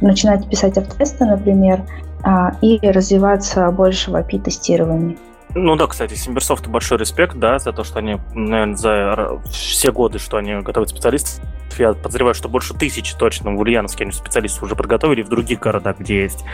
начинать 0.00 0.48
писать 0.48 0.78
автотесты, 0.78 1.24
например, 1.24 1.82
а, 2.22 2.52
и 2.62 2.78
развиваться 2.90 3.70
больше 3.70 4.10
в 4.10 4.16
API-тестировании. 4.16 5.18
Ну 5.54 5.74
да, 5.74 5.88
кстати, 5.88 6.14
SimbirSoft 6.14 6.68
большой 6.68 6.98
респект, 6.98 7.36
да, 7.36 7.58
за 7.58 7.72
то, 7.72 7.82
что 7.82 7.98
они, 7.98 8.18
наверное, 8.34 8.76
за 8.76 9.40
все 9.50 9.90
годы, 9.90 10.18
что 10.18 10.36
они 10.36 10.60
готовят 10.62 10.90
специалистов, 10.90 11.44
я 11.78 11.92
подозреваю, 11.92 12.34
что 12.34 12.48
больше 12.48 12.74
тысячи 12.74 13.16
точно 13.16 13.52
в 13.52 13.60
Ульяновске 13.60 14.04
они 14.04 14.12
специалистов 14.12 14.62
уже 14.64 14.76
подготовили 14.76 15.22
в 15.22 15.28
других 15.28 15.60
городах, 15.60 15.98
где 15.98 16.22
есть 16.22 16.44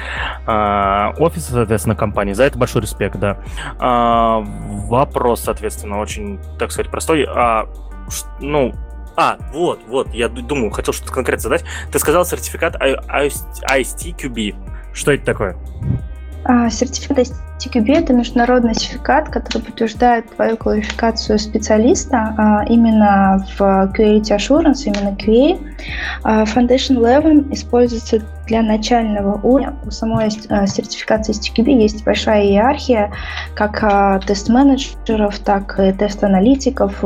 э, 0.46 1.12
офисы, 1.18 1.52
соответственно, 1.52 1.96
компании. 1.96 2.32
За 2.32 2.44
это 2.44 2.58
большой 2.58 2.82
респект, 2.82 3.16
да. 3.18 3.38
Э, 3.80 4.42
вопрос, 4.88 5.42
соответственно, 5.42 6.00
очень, 6.00 6.38
так 6.58 6.72
сказать, 6.72 6.90
простой. 6.90 7.26
А, 7.28 7.68
ну, 8.40 8.72
а, 9.16 9.38
вот, 9.52 9.80
вот, 9.88 10.12
я 10.12 10.28
думаю, 10.28 10.70
хотел 10.70 10.92
что-то 10.92 11.12
конкретно 11.12 11.42
задать. 11.42 11.64
Ты 11.90 11.98
сказал 11.98 12.24
сертификат 12.24 12.76
ISTQB. 12.76 14.54
Что 14.92 15.12
это 15.12 15.24
такое? 15.24 15.56
А, 16.48 16.70
сертификат 16.70 17.32
TQB– 17.58 17.92
это 17.94 18.12
международный 18.12 18.74
сертификат, 18.74 19.30
который 19.30 19.62
подтверждает 19.62 20.30
твою 20.36 20.56
квалификацию 20.56 21.38
специалиста 21.40 22.34
а, 22.38 22.64
именно 22.68 23.44
в 23.58 23.60
Quality 23.60 24.36
Assurance, 24.36 24.84
именно 24.84 25.16
QA. 25.16 25.58
А, 26.22 26.44
Foundation 26.44 26.98
Level 26.98 27.52
используется 27.52 28.22
для 28.46 28.62
начального 28.62 29.40
уровня. 29.42 29.74
У 29.84 29.90
самой 29.90 30.30
сертификации 30.30 31.32
с 31.32 31.40
TQB 31.40 31.68
есть 31.82 32.04
большая 32.04 32.44
иерархия 32.44 33.10
как 33.56 34.24
тест-менеджеров, 34.24 35.40
так 35.40 35.80
и 35.80 35.92
тест-аналитиков, 35.92 37.02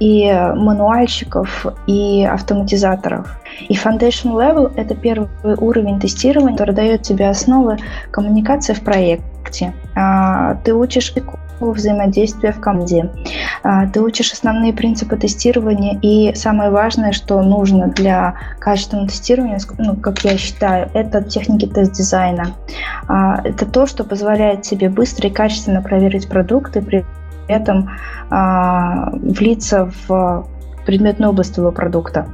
и 0.00 0.32
мануальщиков, 0.56 1.66
и 1.86 2.24
автоматизаторов. 2.24 3.38
И 3.68 3.74
Foundation 3.74 4.32
Level– 4.32 4.72
это 4.76 4.94
первый 4.94 5.28
уровень 5.58 6.00
тестирования, 6.00 6.56
который 6.56 6.74
дает 6.74 7.02
тебе 7.02 7.28
основы 7.28 7.78
коммуникации 8.10 8.74
в 8.74 8.82
проекте. 8.82 9.74
А, 9.94 10.54
ты 10.64 10.74
учишь 10.74 11.14
взаимодействия 11.60 12.52
в 12.52 12.60
команде. 12.60 13.10
А, 13.62 13.86
ты 13.86 14.00
учишь 14.02 14.32
основные 14.32 14.72
принципы 14.72 15.16
тестирования, 15.16 15.98
и 16.02 16.34
самое 16.34 16.70
важное, 16.70 17.12
что 17.12 17.40
нужно 17.42 17.88
для 17.88 18.34
качественного 18.58 19.08
тестирования, 19.08 19.58
ну, 19.78 19.96
как 19.96 20.18
я 20.24 20.36
считаю, 20.36 20.90
это 20.92 21.22
техники 21.22 21.66
тест-дизайна. 21.66 22.48
А, 23.08 23.40
это 23.42 23.64
то, 23.66 23.86
что 23.86 24.04
позволяет 24.04 24.62
тебе 24.62 24.88
быстро 24.88 25.28
и 25.28 25.32
качественно 25.32 25.80
проверить 25.80 26.28
продукты, 26.28 26.82
при 26.82 27.04
этом 27.48 27.90
влиться 28.28 29.88
в 30.08 30.48
предметную 30.84 31.30
область 31.30 31.54
твоего 31.54 31.70
продукта. 31.70 32.26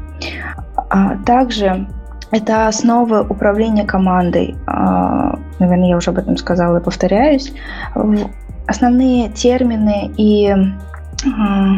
А 0.92 1.16
также 1.24 1.86
это 2.32 2.68
основы 2.68 3.22
управления 3.22 3.84
командой. 3.84 4.56
А, 4.66 5.38
наверное, 5.58 5.88
я 5.88 5.96
уже 5.96 6.10
об 6.10 6.18
этом 6.18 6.36
сказала 6.36 6.76
и 6.76 6.82
повторяюсь. 6.82 7.54
Основные 8.66 9.30
термины 9.30 10.12
и 10.18 10.50
а, 10.50 11.76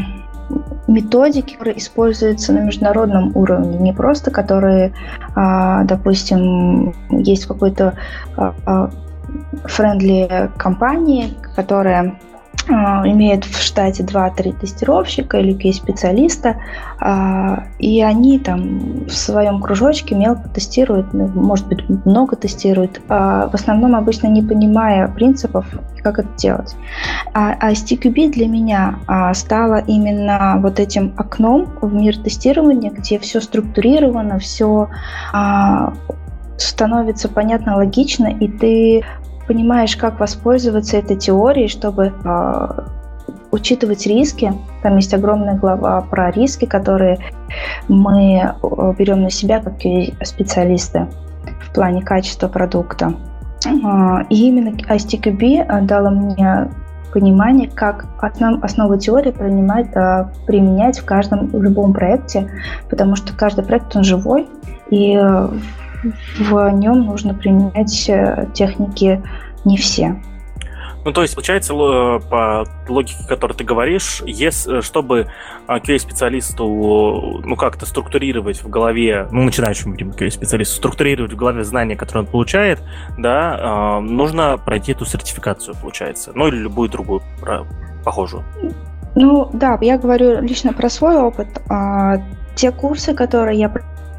методики, 0.89 1.53
которые 1.53 1.79
используются 1.79 2.53
на 2.53 2.59
международном 2.59 3.31
уровне, 3.37 3.79
не 3.79 3.93
просто 3.93 4.33
которые, 4.33 4.93
допустим, 5.35 6.93
есть 7.11 7.47
какой-то 7.47 7.95
френдли 9.65 10.51
компании, 10.59 11.35
которая 11.57 12.19
а, 12.69 13.07
имеет 13.07 13.45
в 13.45 13.61
штате 13.61 14.03
2-3 14.03 14.59
тестировщика 14.61 15.39
или 15.39 15.55
QA-специалиста, 15.55 16.57
а, 16.99 17.65
и 17.79 18.03
они 18.03 18.39
там 18.39 19.05
в 19.07 19.13
своем 19.13 19.61
кружочке 19.61 20.15
мелко 20.15 20.49
тестируют, 20.49 21.13
ну, 21.13 21.29
может 21.29 21.67
быть, 21.69 21.89
много 22.05 22.37
тестируют, 22.37 23.01
а 23.09 23.49
в 23.49 23.55
основном 23.55 23.95
обычно 23.95 24.29
не 24.29 24.43
понимая 24.43 25.09
принципов, 25.09 25.67
как 26.03 26.19
это 26.19 26.29
делать. 26.37 26.77
А 27.33 27.71
STQB 27.73 28.33
для 28.33 28.47
меня 28.47 28.99
стало 29.35 29.79
именно 29.87 30.57
вот 30.59 30.79
этим 30.79 31.15
окном 31.17 31.69
в 31.81 31.93
мир 31.93 32.17
тестирования, 32.19 32.91
где 32.91 33.19
все 33.19 33.41
структурировано, 33.41 34.39
все 34.39 34.89
становится 36.57 37.29
понятно, 37.29 37.77
логично, 37.77 38.27
и 38.27 38.49
ты 38.49 39.05
понимаешь, 39.47 39.97
как 39.97 40.21
воспользоваться 40.21 40.97
этой 40.97 41.17
теорией, 41.17 41.69
чтобы 41.69 42.13
э, 42.25 42.69
учитывать 43.51 44.07
риски. 44.07 44.53
Там 44.83 44.97
есть 44.97 45.15
огромная 45.15 45.57
глава 45.57 46.01
про 46.03 46.31
риски, 46.31 46.65
которые 46.65 47.19
мы 47.89 48.41
э, 48.41 48.95
берем 48.99 49.23
на 49.23 49.31
себя 49.31 49.61
как 49.61 49.75
специалисты 50.23 51.07
в 51.61 51.73
плане 51.75 52.03
качества 52.03 52.49
продукта. 52.49 53.15
А, 53.85 54.23
и 54.29 54.49
именно 54.49 54.71
ISTQB 54.71 55.87
дала 55.87 56.11
мне 56.11 56.69
понимание, 57.13 57.71
как 57.71 58.07
основ, 58.19 58.63
основу 58.63 58.97
теории 58.99 59.31
принимать, 59.31 59.95
а, 59.95 60.33
применять 60.47 60.99
в 60.99 61.05
каждом, 61.05 61.47
в 61.47 61.63
любом 61.63 61.93
проекте, 61.93 62.51
потому 62.91 63.15
что 63.17 63.35
каждый 63.35 63.65
проект, 63.65 63.95
он 63.97 64.03
живой, 64.03 64.49
и 64.91 65.17
в 66.39 66.71
нем 66.71 67.07
нужно 67.07 67.35
применять 67.35 68.11
техники 68.55 69.23
не 69.65 69.77
все. 69.77 70.21
Ну, 71.05 71.13
то 71.13 71.21
есть, 71.21 71.35
получается, 71.35 71.75
по 71.75 72.65
логике, 72.89 73.27
которой 73.29 73.53
ты 73.53 73.63
говоришь, 73.63 74.23
если, 74.25 74.81
чтобы 74.81 75.27
QA-специалисту, 75.69 77.43
ну, 77.45 77.57
как-то 77.57 77.85
структурировать 77.85 78.63
в 78.63 78.71
голове, 78.71 79.29
ну, 79.31 79.43
начинающему 79.43 79.95
QA-специалисту, 79.97 80.77
структурировать 80.77 81.35
в 81.35 81.37
голове 81.37 81.63
знания, 81.63 81.95
которые 81.95 82.25
он 82.25 82.31
получает, 82.31 82.81
да, 83.19 84.01
нужно 84.01 84.57
пройти 84.57 84.93
эту 84.93 85.05
сертификацию, 85.05 85.77
получается. 85.79 86.33
Ну, 86.35 86.49
или 86.49 86.57
любую 86.57 86.89
другую 86.89 87.21
похожую. 88.03 88.43
Ну, 89.15 89.51
да, 89.53 89.79
я 89.83 89.99
говорю 89.99 90.41
лично 90.41 90.73
про 90.73 90.89
свой 90.89 91.17
опыт. 91.17 91.49
А, 91.69 92.17
те 92.55 92.73
курсы, 92.73 93.15
которые 93.15 93.59
я 93.59 93.69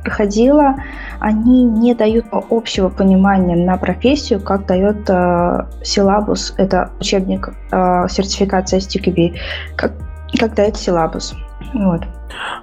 проходила, 0.05 0.75
они 1.19 1.63
не 1.63 1.95
дают 1.95 2.25
общего 2.31 2.89
понимания 2.89 3.55
на 3.55 3.75
профессию, 3.77 4.39
как 4.39 4.65
дает 4.67 5.09
э, 5.09 5.65
силабус, 5.83 6.53
это 6.57 6.91
учебник 6.99 7.49
э, 7.71 8.07
сертификация 8.07 8.79
STQB, 8.79 9.35
как, 9.75 9.93
как 10.39 10.53
дает 10.53 10.77
силабус. 10.77 11.35
Вот. 11.73 12.01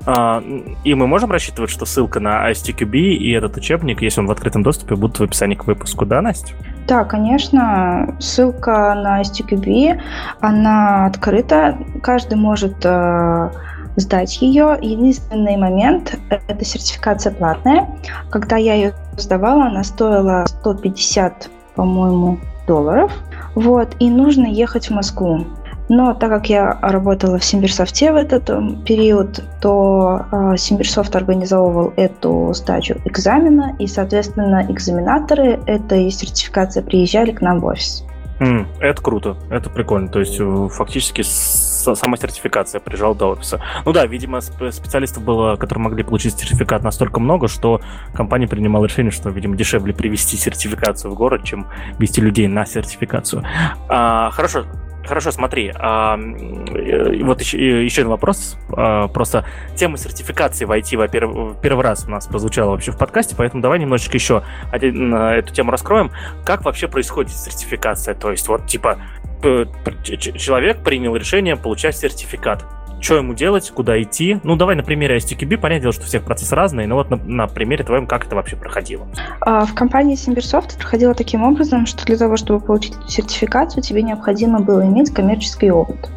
А, 0.06 0.42
и 0.84 0.94
мы 0.94 1.06
можем 1.06 1.30
рассчитывать, 1.30 1.70
что 1.70 1.84
ссылка 1.84 2.20
на 2.20 2.50
ISTQB 2.50 2.96
и 2.96 3.30
этот 3.32 3.56
учебник, 3.56 4.02
если 4.02 4.20
он 4.20 4.26
в 4.26 4.30
открытом 4.30 4.62
доступе, 4.62 4.96
будут 4.96 5.18
в 5.18 5.22
описании 5.22 5.54
к 5.54 5.66
выпуску, 5.66 6.06
да, 6.06 6.20
Настя? 6.20 6.54
Да, 6.86 7.04
конечно. 7.04 8.16
Ссылка 8.20 8.94
на 8.94 9.22
STQB, 9.22 10.00
она 10.40 11.06
открыта. 11.06 11.78
Каждый 12.02 12.34
может 12.34 12.84
э, 12.84 13.50
сдать 13.96 14.40
ее. 14.40 14.78
Единственный 14.80 15.56
момент– 15.56 16.18
это 16.30 16.64
сертификация 16.64 17.32
платная. 17.32 17.88
Когда 18.30 18.56
я 18.56 18.74
ее 18.74 18.94
сдавала, 19.16 19.66
она 19.66 19.84
стоила 19.84 20.44
150, 20.46 21.50
по-моему, 21.74 22.38
долларов. 22.66 23.12
Вот, 23.54 23.96
и 23.98 24.08
нужно 24.08 24.46
ехать 24.46 24.88
в 24.88 24.94
Москву. 24.94 25.44
Но 25.88 26.14
так 26.14 26.30
как 26.30 26.48
я 26.48 26.78
работала 26.80 27.38
в 27.38 27.44
Симбирсофте 27.44 28.12
в 28.12 28.16
этот 28.16 28.46
период, 28.84 29.44
то 29.60 30.22
э, 30.30 30.56
Симбирсофт 30.56 31.14
организовывал 31.14 31.92
эту 31.96 32.52
сдачу 32.54 32.94
экзамена, 33.04 33.76
и, 33.78 33.86
соответственно, 33.86 34.64
экзаменаторы 34.68 35.60
этой 35.66 36.10
сертификации 36.10 36.80
приезжали 36.80 37.32
к 37.32 37.42
нам 37.42 37.60
в 37.60 37.66
офис. 37.66 38.06
Mm, 38.42 38.66
это 38.80 39.00
круто, 39.00 39.36
это 39.50 39.70
прикольно. 39.70 40.08
То 40.08 40.18
есть 40.18 40.40
э, 40.40 40.68
фактически 40.68 41.22
сама 41.22 42.16
сертификация 42.16 42.80
приезжала 42.80 43.14
до 43.14 43.30
офиса. 43.30 43.62
Ну 43.84 43.92
да, 43.92 44.04
видимо, 44.04 44.40
специалистов 44.40 45.22
было, 45.22 45.54
которые 45.54 45.84
могли 45.84 46.02
получить 46.02 46.36
сертификат 46.36 46.82
настолько 46.82 47.20
много, 47.20 47.46
что 47.46 47.80
компания 48.12 48.48
принимала 48.48 48.86
решение, 48.86 49.12
что, 49.12 49.30
видимо, 49.30 49.56
дешевле 49.56 49.94
привести 49.94 50.36
сертификацию 50.36 51.12
в 51.12 51.14
город, 51.14 51.44
чем 51.44 51.68
вести 51.98 52.20
людей 52.20 52.48
на 52.48 52.66
сертификацию. 52.66 53.44
А, 53.88 54.30
хорошо, 54.30 54.64
Хорошо, 55.06 55.32
смотри, 55.32 55.72
а, 55.74 56.16
вот 56.16 57.40
еще, 57.40 57.84
еще 57.84 58.02
один 58.02 58.10
вопрос. 58.10 58.56
А, 58.76 59.08
просто 59.08 59.44
тема 59.74 59.98
сертификации 59.98 60.64
в 60.64 60.70
IT, 60.70 60.96
во-первых, 60.96 61.60
первый 61.60 61.82
раз 61.82 62.04
у 62.06 62.10
нас 62.10 62.26
прозвучала 62.26 62.70
вообще 62.70 62.92
в 62.92 62.98
подкасте, 62.98 63.34
поэтому 63.36 63.62
давай 63.62 63.78
немножечко 63.78 64.16
еще 64.16 64.42
эту 64.72 65.52
тему 65.52 65.70
раскроем. 65.70 66.12
Как 66.44 66.64
вообще 66.64 66.88
происходит 66.88 67.32
сертификация? 67.32 68.14
То 68.14 68.30
есть 68.30 68.46
вот 68.48 68.66
типа 68.66 68.98
человек 69.42 70.84
принял 70.84 71.16
решение 71.16 71.56
получать 71.56 71.96
сертификат 71.96 72.64
что 73.02 73.16
ему 73.16 73.34
делать, 73.34 73.70
куда 73.70 74.00
идти. 74.00 74.38
Ну, 74.42 74.56
давай 74.56 74.76
на 74.76 74.82
примере 74.82 75.16
STQB, 75.18 75.58
понятное 75.58 75.80
дело, 75.80 75.92
что 75.92 76.04
у 76.04 76.06
всех 76.06 76.22
процессы 76.22 76.54
разные, 76.54 76.86
но 76.86 76.94
вот 76.94 77.10
на, 77.10 77.16
на 77.16 77.46
примере 77.46 77.84
твоем, 77.84 78.06
как 78.06 78.26
это 78.26 78.36
вообще 78.36 78.56
проходило? 78.56 79.06
А, 79.40 79.64
в 79.66 79.74
компании 79.74 80.16
Simbersoft 80.16 80.78
проходило 80.78 81.14
таким 81.14 81.42
образом, 81.42 81.86
что 81.86 82.04
для 82.06 82.16
того, 82.16 82.36
чтобы 82.36 82.60
получить 82.60 82.94
сертификацию, 83.08 83.82
тебе 83.82 84.02
необходимо 84.02 84.60
было 84.60 84.86
иметь 84.86 85.12
коммерческий 85.12 85.70
опыт. 85.70 86.10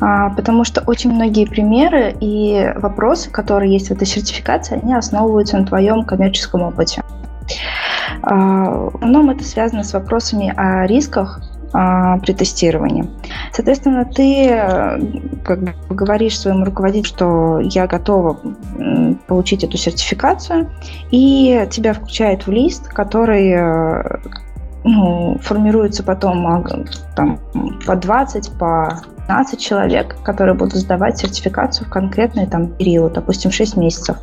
А, 0.00 0.30
потому 0.30 0.64
что 0.64 0.82
очень 0.86 1.12
многие 1.12 1.46
примеры 1.46 2.14
и 2.20 2.72
вопросы, 2.76 3.30
которые 3.30 3.72
есть 3.72 3.88
в 3.88 3.92
этой 3.92 4.06
сертификации, 4.06 4.80
они 4.82 4.94
основываются 4.94 5.58
на 5.58 5.66
твоем 5.66 6.04
коммерческом 6.04 6.62
опыте. 6.62 7.02
А, 8.22 8.90
в 8.90 8.96
основном 8.96 9.30
это 9.30 9.44
связано 9.44 9.84
с 9.84 9.92
вопросами 9.92 10.52
о 10.56 10.86
рисках, 10.86 11.40
а, 11.76 12.18
при 12.18 12.32
тестировании. 12.32 13.10
Соответственно, 13.52 14.04
ты 14.04 14.46
э, 14.46 15.00
как 15.44 15.60
бы 15.60 15.74
говоришь 15.90 16.38
своему 16.38 16.64
руководителю, 16.64 17.04
что 17.04 17.58
я 17.58 17.88
готова 17.88 18.38
получить 19.26 19.64
эту 19.64 19.76
сертификацию, 19.76 20.70
и 21.10 21.66
тебя 21.72 21.92
включают 21.92 22.46
в 22.46 22.52
лист, 22.52 22.86
который 22.86 23.50
э, 23.50 24.18
ну, 24.84 25.36
формируется 25.42 26.04
потом 26.04 26.46
а, 26.46 26.64
там, 27.16 27.40
по 27.84 27.96
20, 27.96 28.52
по 28.56 29.02
15 29.26 29.58
человек, 29.58 30.16
которые 30.22 30.54
будут 30.54 30.74
сдавать 30.74 31.18
сертификацию 31.18 31.86
в 31.86 31.90
конкретный 31.90 32.46
там 32.46 32.68
период, 32.68 33.14
допустим, 33.14 33.50
6 33.50 33.76
месяцев. 33.76 34.16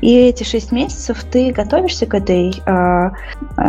И 0.00 0.12
эти 0.16 0.42
6 0.42 0.72
месяцев 0.72 1.24
ты 1.30 1.52
готовишься 1.52 2.06
к 2.06 2.14
этой 2.14 2.62
э, 2.66 3.10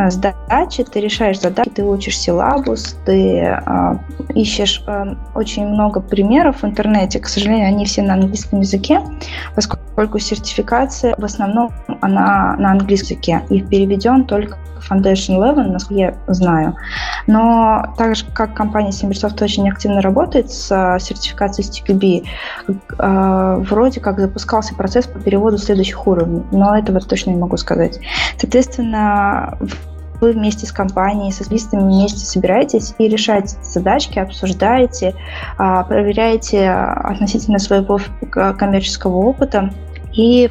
сдаче, 0.09 0.83
ты 0.83 1.01
решаешь 1.01 1.39
задачи, 1.39 1.69
ты 1.69 1.83
учишь 1.83 2.17
силабус, 2.17 2.97
ты 3.05 3.41
э, 3.41 3.97
ищешь 4.33 4.83
э, 4.87 5.15
очень 5.35 5.67
много 5.67 6.01
примеров 6.01 6.63
в 6.63 6.65
интернете. 6.65 7.19
К 7.19 7.27
сожалению, 7.27 7.67
они 7.67 7.85
все 7.85 8.01
на 8.01 8.13
английском 8.13 8.61
языке, 8.61 9.01
поскольку 9.55 10.17
сертификация 10.19 11.15
в 11.17 11.23
основном 11.23 11.71
она 12.01 12.55
на 12.57 12.71
английском 12.71 12.95
языке 12.95 13.41
и 13.49 13.61
переведен 13.61 14.25
только 14.25 14.57
Foundation 14.89 15.37
Level, 15.37 15.71
насколько 15.71 16.01
я 16.01 16.13
знаю. 16.27 16.75
Но 17.27 17.93
так 17.97 18.15
же, 18.15 18.25
как 18.33 18.53
компания 18.53 18.89
Simbersoft 18.89 19.43
очень 19.43 19.69
активно 19.69 20.01
работает 20.01 20.51
с 20.55 20.97
сертификацией 20.99 21.67
STQB, 21.69 22.77
а, 22.97 23.57
вроде 23.57 23.99
как 23.99 24.19
запускался 24.19 24.75
процесс 24.75 25.07
по 25.07 25.19
переводу 25.19 25.57
следующих 25.57 26.07
уровней, 26.07 26.43
но 26.51 26.77
этого 26.77 26.99
точно 26.99 27.31
не 27.31 27.37
могу 27.37 27.57
сказать. 27.57 27.99
Соответственно, 28.37 29.57
вы 30.21 30.31
вместе 30.31 30.65
с 30.65 30.71
компанией, 30.71 31.31
со 31.31 31.43
специалистами 31.43 31.81
вместе 31.81 32.25
собираетесь 32.25 32.93
и 32.97 33.07
решаете 33.07 33.57
задачки, 33.61 34.19
обсуждаете, 34.19 35.13
а, 35.57 35.83
проверяете 35.83 36.69
относительно 36.69 37.59
своего 37.59 37.99
коммерческого 38.31 39.17
опыта 39.17 39.71
и 40.15 40.49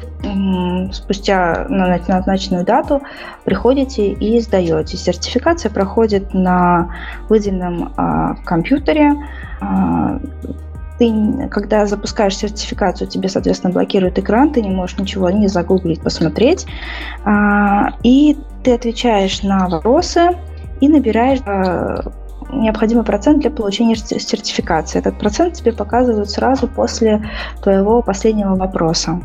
спустя 0.91 1.65
на 1.69 1.99
назначенную 2.07 2.63
дату 2.63 3.01
приходите 3.43 4.11
и 4.11 4.39
сдаете. 4.39 4.97
Сертификация 4.97 5.71
проходит 5.71 6.33
на 6.33 6.89
выделенном 7.29 7.93
а, 7.97 8.35
компьютере. 8.45 9.13
А, 9.61 10.19
ты, 10.97 11.47
когда 11.49 11.85
запускаешь 11.85 12.37
сертификацию, 12.37 13.07
тебе, 13.07 13.29
соответственно, 13.29 13.73
блокирует 13.73 14.17
экран, 14.17 14.51
ты 14.51 14.61
не 14.61 14.69
можешь 14.69 14.97
ничего 14.97 15.29
не 15.29 15.47
загуглить, 15.47 16.01
посмотреть. 16.01 16.65
А, 17.23 17.89
и 18.03 18.37
ты 18.63 18.73
отвечаешь 18.73 19.43
на 19.43 19.67
вопросы 19.67 20.37
и 20.79 20.87
набираешь 20.87 21.39
а, 21.45 22.11
необходимый 22.51 23.03
процент 23.03 23.41
для 23.41 23.49
получения 23.49 23.95
сертификации. 23.95 24.99
Этот 24.99 25.17
процент 25.19 25.55
тебе 25.55 25.73
показывают 25.73 26.29
сразу 26.29 26.67
после 26.67 27.27
твоего 27.61 28.01
последнего 28.01 28.55
вопроса. 28.55 29.19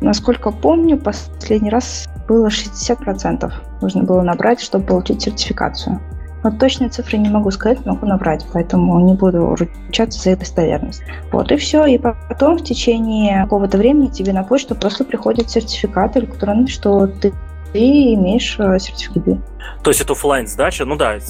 Насколько 0.00 0.50
помню, 0.50 0.98
последний 0.98 1.70
раз 1.70 2.08
было 2.28 2.48
60% 2.48 3.52
нужно 3.80 4.04
было 4.04 4.22
набрать, 4.22 4.60
чтобы 4.60 4.86
получить 4.86 5.22
сертификацию. 5.22 6.00
Но 6.42 6.50
точные 6.50 6.90
цифры 6.90 7.18
не 7.18 7.28
могу 7.28 7.50
сказать, 7.50 7.84
могу 7.84 8.06
набрать, 8.06 8.46
поэтому 8.52 8.98
не 9.00 9.14
буду 9.14 9.56
ручаться 9.56 10.20
за 10.20 10.36
достоверность. 10.36 11.02
Вот 11.32 11.52
и 11.52 11.56
все. 11.56 11.84
И 11.86 11.98
потом 11.98 12.58
в 12.58 12.64
течение 12.64 13.42
какого-то 13.42 13.78
времени 13.78 14.08
тебе 14.08 14.32
на 14.32 14.42
почту 14.42 14.74
просто 14.74 15.04
приходит 15.04 15.50
сертификат 15.50 16.16
электронный, 16.16 16.68
что 16.68 17.06
ты 17.06 17.32
ты 17.72 18.14
имеешь 18.14 18.56
э, 18.58 18.78
сертификат. 18.78 19.38
То 19.82 19.90
есть 19.90 20.00
это 20.00 20.12
офлайн 20.12 20.46
сдача, 20.46 20.84
ну 20.84 20.96
да, 20.96 21.16
э, 21.16 21.20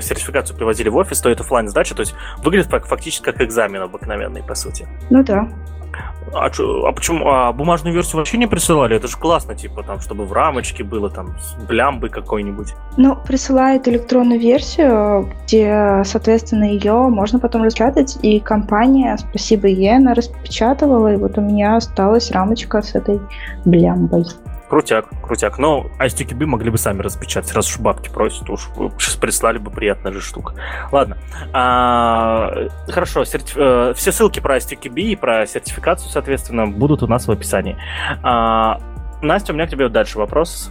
сертификацию 0.00 0.56
привозили 0.56 0.88
в 0.88 0.96
офис, 0.96 1.20
то 1.20 1.28
это 1.28 1.42
офлайн 1.42 1.68
сдача, 1.68 1.94
то 1.94 2.00
есть 2.00 2.14
выглядит 2.38 2.70
фактически 2.70 3.24
как 3.24 3.40
экзамен 3.40 3.82
обыкновенный, 3.82 4.42
по 4.42 4.54
сути. 4.54 4.86
Ну 5.10 5.24
да. 5.24 5.48
А, 6.34 6.50
чё, 6.50 6.86
а 6.86 6.92
почему? 6.92 7.28
А 7.28 7.52
бумажную 7.52 7.94
версию 7.94 8.18
вообще 8.18 8.38
не 8.38 8.46
присылали? 8.46 8.96
Это 8.96 9.06
же 9.06 9.16
классно, 9.16 9.54
типа, 9.54 9.82
там, 9.82 10.00
чтобы 10.00 10.24
в 10.24 10.32
рамочке 10.32 10.82
было, 10.82 11.10
там, 11.10 11.36
с 11.38 11.54
блямбой 11.64 12.10
какой-нибудь. 12.10 12.74
Ну, 12.96 13.16
присылают 13.16 13.86
электронную 13.88 14.40
версию, 14.40 15.28
где, 15.44 16.02
соответственно, 16.04 16.64
ее 16.64 16.94
можно 17.08 17.38
потом 17.38 17.62
распечатать, 17.62 18.18
и 18.22 18.40
компания, 18.40 19.16
спасибо 19.18 19.66
ей, 19.66 19.96
она 19.96 20.14
распечатывала, 20.14 21.12
и 21.12 21.16
вот 21.16 21.36
у 21.38 21.40
меня 21.40 21.76
осталась 21.76 22.30
рамочка 22.30 22.80
с 22.80 22.94
этой 22.94 23.20
блямбой. 23.64 24.24
Крутяк, 24.72 25.10
крутяк. 25.22 25.58
Но 25.58 25.90
ISTQB 25.98 26.46
могли 26.46 26.70
бы 26.70 26.78
сами 26.78 27.02
распечатать, 27.02 27.52
раз 27.52 27.68
уж 27.68 27.78
бабки 27.78 28.08
просят, 28.08 28.48
уж 28.48 28.70
сейчас 28.98 29.16
прислали 29.16 29.58
бы 29.58 29.70
приятная 29.70 30.12
же 30.12 30.22
штука. 30.22 30.54
Ладно. 30.90 31.18
А, 31.52 32.68
хорошо, 32.88 33.26
сертиф... 33.26 33.52
Э, 33.58 33.92
все 33.94 34.12
ссылки 34.12 34.40
про 34.40 34.56
ISTQB 34.56 34.98
и 34.98 35.14
про 35.14 35.46
сертификацию, 35.46 36.10
соответственно, 36.10 36.66
будут 36.66 37.02
у 37.02 37.06
нас 37.06 37.28
в 37.28 37.30
описании. 37.30 37.76
А, 38.22 38.80
Настя, 39.20 39.52
у 39.52 39.56
меня 39.56 39.66
к 39.66 39.70
тебе 39.70 39.90
дальше 39.90 40.16
вопрос 40.16 40.70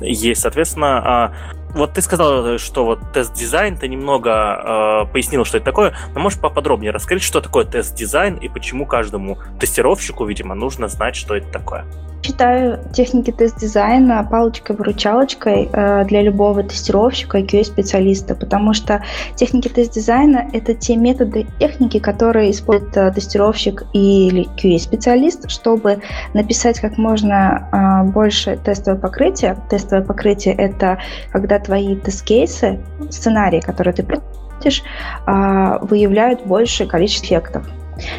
есть. 0.00 0.42
Соответственно, 0.42 1.02
а, 1.04 1.32
вот 1.74 1.94
ты 1.94 2.02
сказал, 2.02 2.58
что 2.58 2.84
вот 2.84 3.00
тест-дизайн, 3.12 3.76
ты 3.76 3.88
немного 3.88 5.04
э, 5.06 5.12
пояснил, 5.12 5.44
что 5.44 5.58
это 5.58 5.66
такое, 5.66 5.94
но 6.14 6.20
можешь 6.20 6.38
поподробнее 6.38 6.90
раскрыть, 6.92 7.22
что 7.22 7.40
такое 7.40 7.64
тест-дизайн 7.64 8.36
и 8.36 8.48
почему 8.48 8.86
каждому 8.86 9.38
тестировщику, 9.58 10.24
видимо, 10.24 10.54
нужно 10.54 10.88
знать, 10.88 11.16
что 11.16 11.36
это 11.36 11.50
такое? 11.50 11.84
Считаю 12.22 12.78
техники 12.92 13.32
тест-дизайна 13.32 14.28
палочкой-выручалочкой 14.30 15.70
э, 15.72 16.04
для 16.04 16.22
любого 16.22 16.62
тестировщика 16.62 17.38
и 17.38 17.46
QA-специалиста, 17.46 18.34
потому 18.34 18.74
что 18.74 19.02
техники 19.36 19.68
тест-дизайна— 19.68 20.50
это 20.52 20.74
те 20.74 20.96
методы 20.96 21.46
техники, 21.58 21.98
которые 21.98 22.50
использует 22.50 22.94
э, 22.96 23.10
тестировщик 23.12 23.84
или 23.94 24.46
QA-специалист, 24.56 25.50
чтобы 25.50 26.02
написать 26.34 26.78
как 26.78 26.98
можно 26.98 27.68
э, 27.72 28.10
больше 28.10 28.58
тестовое 28.62 29.00
покрытие. 29.00 29.56
Тестовое 29.70 30.04
покрытие— 30.04 30.54
это 30.58 30.98
когда 31.32 31.58
твои 31.60 31.96
тест-кейсы, 31.96 32.80
сценарии, 33.10 33.60
которые 33.60 33.94
ты 33.94 34.02
против, 34.02 34.82
выявляют 35.26 36.44
большее 36.46 36.88
количество 36.88 37.26
эффектов. 37.26 37.66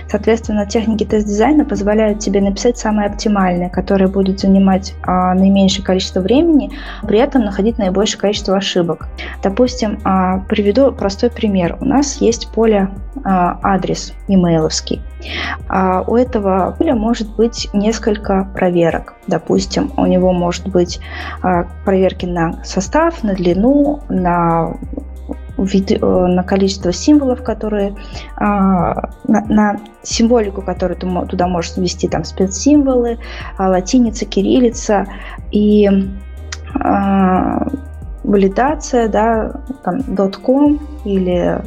Соответственно, 0.09 0.65
техники 0.65 1.05
тест-дизайна 1.05 1.65
позволяют 1.65 2.19
тебе 2.19 2.41
написать 2.41 2.77
самое 2.77 3.07
оптимальное, 3.09 3.69
которое 3.69 4.07
будет 4.07 4.39
занимать 4.39 4.93
а, 5.03 5.33
наименьшее 5.33 5.83
количество 5.83 6.21
времени, 6.21 6.71
при 7.03 7.19
этом 7.19 7.43
находить 7.43 7.77
наибольшее 7.77 8.19
количество 8.19 8.55
ошибок. 8.57 9.07
Допустим, 9.43 9.99
а, 10.03 10.39
приведу 10.49 10.91
простой 10.91 11.29
пример. 11.29 11.77
У 11.79 11.85
нас 11.85 12.21
есть 12.21 12.51
поле 12.51 12.89
а, 13.23 13.59
адрес 13.61 14.13
имейловский. 14.27 15.01
А 15.67 16.01
у 16.07 16.15
этого 16.15 16.75
поля 16.77 16.95
может 16.95 17.35
быть 17.35 17.69
несколько 17.73 18.47
проверок. 18.53 19.13
Допустим, 19.27 19.91
у 19.97 20.05
него 20.05 20.33
может 20.33 20.67
быть 20.67 20.99
а, 21.41 21.65
проверки 21.85 22.25
на 22.25 22.63
состав, 22.63 23.23
на 23.23 23.33
длину, 23.33 24.01
на 24.09 24.77
на 25.99 26.43
количество 26.43 26.91
символов, 26.91 27.43
которые 27.43 27.95
а, 28.35 29.09
на, 29.27 29.41
на 29.47 29.79
символику, 30.03 30.61
которую 30.61 30.97
ты 30.97 31.07
туда 31.27 31.47
можешь 31.47 31.77
ввести, 31.77 32.07
там 32.07 32.23
спецсимволы, 32.23 33.19
а, 33.57 33.69
латиница, 33.69 34.25
кириллица 34.25 35.07
и 35.51 35.89
а, 36.75 37.67
валидация, 38.23 39.07
да, 39.07 39.53
там 39.83 39.99
.com 39.99 40.79
или 41.05 41.61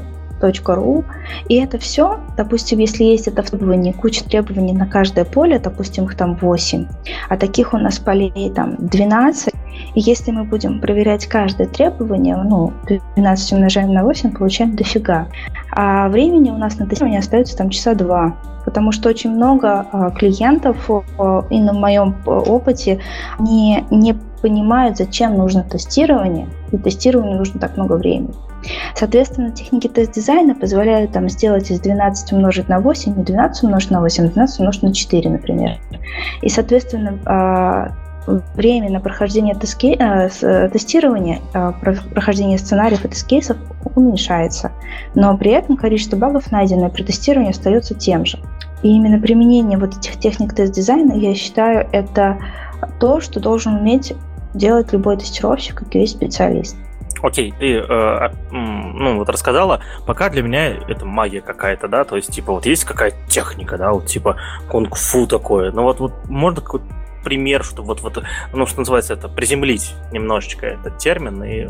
.ru. 0.51 1.05
И 1.49 1.57
это 1.57 1.79
все, 1.79 2.21
допустим, 2.37 2.79
если 2.79 3.05
есть 3.05 3.29
это 3.29 3.43
в 3.43 3.51
требовании, 3.51 3.93
куча 3.93 4.25
требований 4.25 4.73
на 4.73 4.87
каждое 4.87 5.25
поле, 5.25 5.59
допустим, 5.59 6.05
их 6.05 6.17
там 6.17 6.37
8, 6.37 6.87
а 7.29 7.37
таких 7.37 7.75
у 7.75 7.79
нас 7.79 7.99
полей 7.99 8.51
там 8.55 8.77
12, 8.79 9.55
и 9.95 10.01
если 10.01 10.31
мы 10.31 10.45
будем 10.45 10.81
проверять 10.81 11.27
каждое 11.27 11.67
требование, 11.67 12.37
ну, 12.37 12.73
12 13.17 13.53
умножаем 13.53 13.93
на 13.93 14.05
8, 14.05 14.33
получаем 14.33 14.77
дофига. 14.77 15.29
А 15.71 16.09
времени 16.09 16.51
у 16.51 16.57
нас 16.57 16.79
на 16.79 16.87
тестирование 16.87 17.21
остается 17.21 17.57
там 17.57 17.71
часа 17.71 17.95
два. 17.95 18.37
Потому 18.65 18.93
что 18.93 19.11
очень 19.11 19.31
много 19.31 19.87
а, 19.93 20.11
клиентов, 20.11 20.89
и 21.51 21.61
на 21.61 21.73
моем 21.75 22.17
опыте, 22.25 22.99
не, 23.39 23.85
не 23.91 24.15
понимают, 24.41 24.97
зачем 24.97 25.37
нужно 25.37 25.63
тестирование, 25.65 26.49
и 26.73 26.79
тестированию 26.79 27.37
нужно 27.37 27.61
так 27.61 27.77
много 27.77 27.95
времени. 27.95 28.35
Соответственно, 28.95 29.51
техники 29.51 29.89
тест-дизайна 29.89 30.55
позволяют 30.55 31.13
там, 31.13 31.29
сделать 31.29 31.71
из 31.71 31.81
12 31.81 32.33
умножить 32.33 32.69
на 32.69 32.81
8, 32.81 33.21
и 33.21 33.25
12 33.25 33.65
умножить 33.65 33.91
на 33.91 34.01
8, 34.01 34.31
12 34.31 34.61
умножить 34.61 34.83
на 34.83 34.95
4, 34.95 35.31
например. 35.31 35.79
И, 36.43 36.49
соответственно, 36.49 37.19
а, 37.27 37.93
время 38.55 38.91
на 38.91 39.01
прохождение 39.01 39.55
э, 39.55 40.29
э, 40.43 40.69
тестирования, 40.71 41.41
э, 41.53 41.73
прохождение 42.15 42.59
сценариев 42.59 43.05
и 43.05 43.09
тест-кейсов 43.09 43.57
уменьшается, 43.95 44.73
но 45.15 45.37
при 45.37 45.53
этом 45.53 45.77
количество 45.77 46.17
багов, 46.17 46.51
найденное 46.51 46.89
при 46.89 47.03
тестировании, 47.03 47.51
остается 47.51 47.95
тем 47.95 48.25
же. 48.25 48.39
И 48.83 48.89
именно 48.89 49.21
применение 49.21 49.79
вот 49.79 49.97
этих 49.97 50.19
техник 50.19 50.55
тест-дизайна, 50.55 51.13
я 51.13 51.35
считаю, 51.35 51.89
это 51.93 52.39
то, 53.01 53.21
что 53.21 53.41
должен 53.41 53.77
уметь 53.77 54.15
делать 54.55 54.93
любой 54.93 55.17
тестировщик 55.17 55.83
и 55.83 55.85
QA-специалист. 55.85 56.77
Окей, 57.25 57.55
ты 57.59 57.79
э, 57.79 58.29
ну 58.53 59.17
вот 59.17 59.31
рассказала, 59.31 59.81
пока 60.07 60.29
для 60.29 60.43
меня 60.43 60.67
это 60.67 61.07
магия 61.07 61.41
какая-то, 61.41 61.89
да, 61.89 62.05
то 62.05 62.17
есть 62.17 62.31
типа 62.31 62.53
вот 62.53 62.67
есть 62.67 62.85
какая-то 62.85 63.17
техника, 63.29 63.79
да, 63.79 63.93
вот 63.93 64.05
типа 64.05 64.37
кунг-фу 64.69 65.27
такое, 65.27 65.73
но 65.73 65.85
вот 65.85 66.01
вот 66.01 66.13
можно 66.29 66.61
какой-то 66.61 66.85
пример, 67.25 67.65
что 67.65 67.83
вот, 67.83 68.03
вот, 68.03 68.23
ну, 68.53 68.67
что 68.67 68.81
называется, 68.81 69.15
это 69.15 69.31
приземлить 69.31 69.95
немножечко 70.13 70.67
этот 70.67 70.99
термин, 70.99 71.43
и 71.43 71.67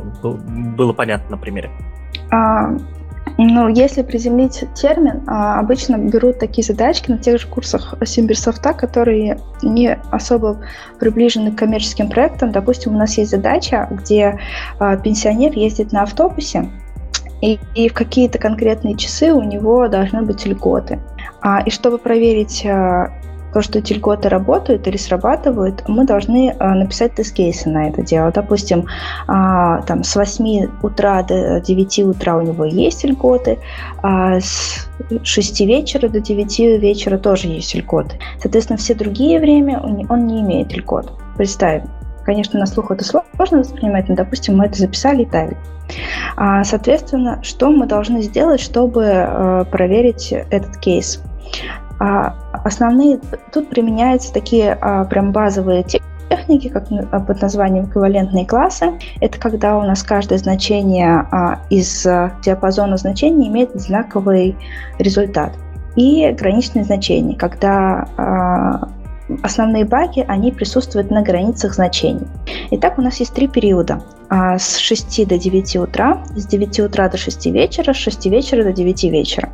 было 0.74 0.92
понятно 0.92 1.36
на 1.36 1.38
примере. 1.38 1.70
А, 2.32 2.70
ну, 3.36 3.68
если 3.68 4.02
приземлить 4.02 4.64
термин, 4.74 5.22
а, 5.26 5.58
обычно 5.58 5.96
берут 5.98 6.38
такие 6.38 6.64
задачки 6.64 7.10
на 7.10 7.18
тех 7.18 7.40
же 7.40 7.48
курсах 7.48 7.94
Симберсофта, 8.04 8.74
которые 8.74 9.40
не 9.62 9.98
особо 10.12 10.60
приближены 11.00 11.50
к 11.50 11.58
коммерческим 11.58 12.08
проектам. 12.08 12.52
Допустим, 12.52 12.94
у 12.94 12.98
нас 12.98 13.18
есть 13.18 13.32
задача, 13.32 13.88
где 13.90 14.38
а, 14.78 14.96
пенсионер 14.96 15.52
ездит 15.52 15.92
на 15.92 16.02
автобусе, 16.02 16.70
и, 17.42 17.58
и 17.74 17.88
в 17.88 17.94
какие-то 17.94 18.38
конкретные 18.38 18.96
часы 18.96 19.32
у 19.32 19.42
него 19.42 19.88
должны 19.88 20.22
быть 20.22 20.46
льготы. 20.46 21.00
А, 21.42 21.60
и 21.60 21.70
чтобы 21.70 21.98
проверить 21.98 22.64
то, 23.54 23.62
что 23.62 23.78
эти 23.78 23.92
льготы 23.92 24.28
работают 24.28 24.86
или 24.88 24.96
срабатывают, 24.96 25.84
мы 25.86 26.04
должны 26.04 26.56
а, 26.58 26.74
написать 26.74 27.14
тест-кейсы 27.14 27.68
на 27.68 27.88
это 27.88 28.02
дело. 28.02 28.32
Допустим, 28.32 28.86
а, 29.28 29.80
там, 29.82 30.02
с 30.02 30.16
8 30.16 30.66
утра 30.82 31.22
до 31.22 31.60
9 31.60 32.00
утра 32.00 32.36
у 32.36 32.42
него 32.42 32.64
есть 32.64 33.04
льготы, 33.04 33.60
а 34.02 34.40
с 34.40 34.88
6 35.22 35.60
вечера 35.60 36.08
до 36.08 36.18
9 36.18 36.58
вечера 36.80 37.16
тоже 37.16 37.46
есть 37.46 37.72
льготы. 37.76 38.18
Соответственно, 38.42 38.76
все 38.76 38.92
другие 38.94 39.38
время 39.38 39.80
он 39.80 40.26
не 40.26 40.40
имеет 40.40 40.76
льгот. 40.76 41.12
Представим, 41.36 41.88
Конечно, 42.24 42.58
на 42.58 42.64
слух 42.64 42.90
это 42.90 43.04
сложно 43.04 43.58
воспринимать, 43.58 44.08
но, 44.08 44.14
допустим, 44.14 44.56
мы 44.56 44.64
это 44.64 44.78
записали 44.78 45.24
и 45.24 45.26
тагли. 45.26 45.58
Соответственно, 46.64 47.42
что 47.42 47.70
мы 47.70 47.86
должны 47.86 48.22
сделать, 48.22 48.60
чтобы 48.60 49.04
э, 49.04 49.64
проверить 49.70 50.32
этот 50.32 50.78
кейс? 50.78 51.22
А 51.98 52.34
основные, 52.64 53.20
тут 53.52 53.68
применяются 53.68 54.32
такие 54.32 54.72
а, 54.80 55.04
прям 55.04 55.32
базовые 55.32 55.84
техники, 55.84 56.68
как 56.68 56.86
а, 56.90 57.20
под 57.20 57.40
названием 57.40 57.86
эквивалентные 57.86 58.46
классы. 58.46 58.92
Это 59.20 59.38
когда 59.38 59.78
у 59.78 59.82
нас 59.82 60.02
каждое 60.02 60.38
значение 60.38 61.26
из 61.70 62.02
диапазона 62.42 62.96
значений 62.96 63.48
имеет 63.48 63.78
знаковый 63.80 64.56
результат. 64.98 65.52
И 65.96 66.28
граничные 66.32 66.84
значения, 66.84 67.36
когда 67.36 68.88
основные 69.42 69.84
баги, 69.84 70.24
они 70.26 70.50
присутствуют 70.50 71.10
на 71.10 71.22
границах 71.22 71.74
значений. 71.74 72.26
Итак, 72.72 72.98
у 72.98 73.02
нас 73.02 73.20
есть 73.20 73.32
три 73.32 73.46
периода. 73.46 74.02
С 74.28 74.78
6 74.78 75.28
до 75.28 75.38
9 75.38 75.76
утра, 75.76 76.24
с 76.34 76.46
9 76.46 76.80
утра 76.80 77.08
до 77.08 77.16
6 77.16 77.46
вечера, 77.46 77.92
с 77.92 77.96
6 77.96 78.26
вечера 78.26 78.64
до 78.64 78.72
9 78.72 79.04
вечера. 79.04 79.50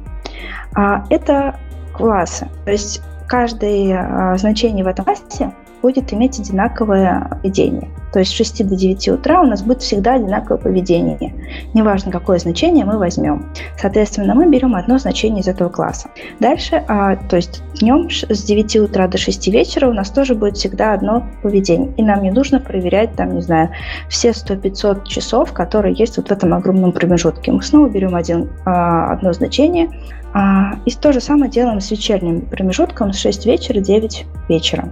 Это 1.11 1.57
классы. 2.01 2.49
То 2.65 2.73
есть 2.73 3.03
каждое 3.27 4.33
а, 4.33 4.37
значение 4.37 4.85
в 4.85 4.89
этом 4.89 5.05
классе 5.05 5.53
будет 5.83 6.13
иметь 6.13 6.39
одинаковое 6.39 7.27
поведение. 7.31 7.89
То 8.13 8.19
есть 8.19 8.33
с 8.33 8.35
6 8.35 8.69
до 8.69 8.77
9 8.77 9.09
утра 9.09 9.41
у 9.41 9.47
нас 9.47 9.63
будет 9.63 9.83
всегда 9.83 10.15
одинаковое 10.15 10.59
поведение. 10.59 11.33
Неважно, 11.75 12.11
какое 12.11 12.39
значение 12.39 12.85
мы 12.85 12.99
возьмем. 12.99 13.51
Соответственно, 13.79 14.35
мы 14.35 14.49
берем 14.49 14.75
одно 14.75 14.99
значение 14.99 15.41
из 15.41 15.49
этого 15.49 15.69
класса. 15.69 16.09
Дальше, 16.41 16.85
а, 16.89 17.17
то 17.17 17.37
есть 17.37 17.63
днем 17.81 18.11
с 18.11 18.43
9 18.43 18.77
утра 18.77 19.07
до 19.07 19.17
6 19.17 19.49
вечера 19.49 19.89
у 19.89 19.93
нас 19.93 20.11
тоже 20.11 20.35
будет 20.35 20.57
всегда 20.57 20.93
одно 20.93 21.25
поведение. 21.43 21.93
И 21.97 22.03
нам 22.03 22.23
не 22.23 22.31
нужно 22.31 22.61
проверять, 22.61 23.15
там, 23.15 23.35
не 23.35 23.43
знаю, 23.43 23.71
все 24.09 24.31
100-500 24.31 25.07
часов, 25.07 25.53
которые 25.53 25.95
есть 25.95 26.17
вот 26.17 26.29
в 26.29 26.33
этом 26.33 26.53
огромном 26.53 26.93
промежутке. 26.93 27.53
Мы 27.53 27.63
снова 27.63 27.89
берем 27.89 28.15
один, 28.15 28.51
а, 28.65 29.13
одно 29.13 29.33
значение, 29.33 29.89
а, 30.33 30.75
и 30.85 30.90
то 30.93 31.12
же 31.12 31.21
самое 31.21 31.51
делаем 31.51 31.81
с 31.81 31.90
вечерним 31.90 32.43
промежутком 32.43 33.12
с 33.12 33.19
6 33.19 33.47
вечера, 33.47 33.81
9 33.81 34.27
вечера. 34.49 34.88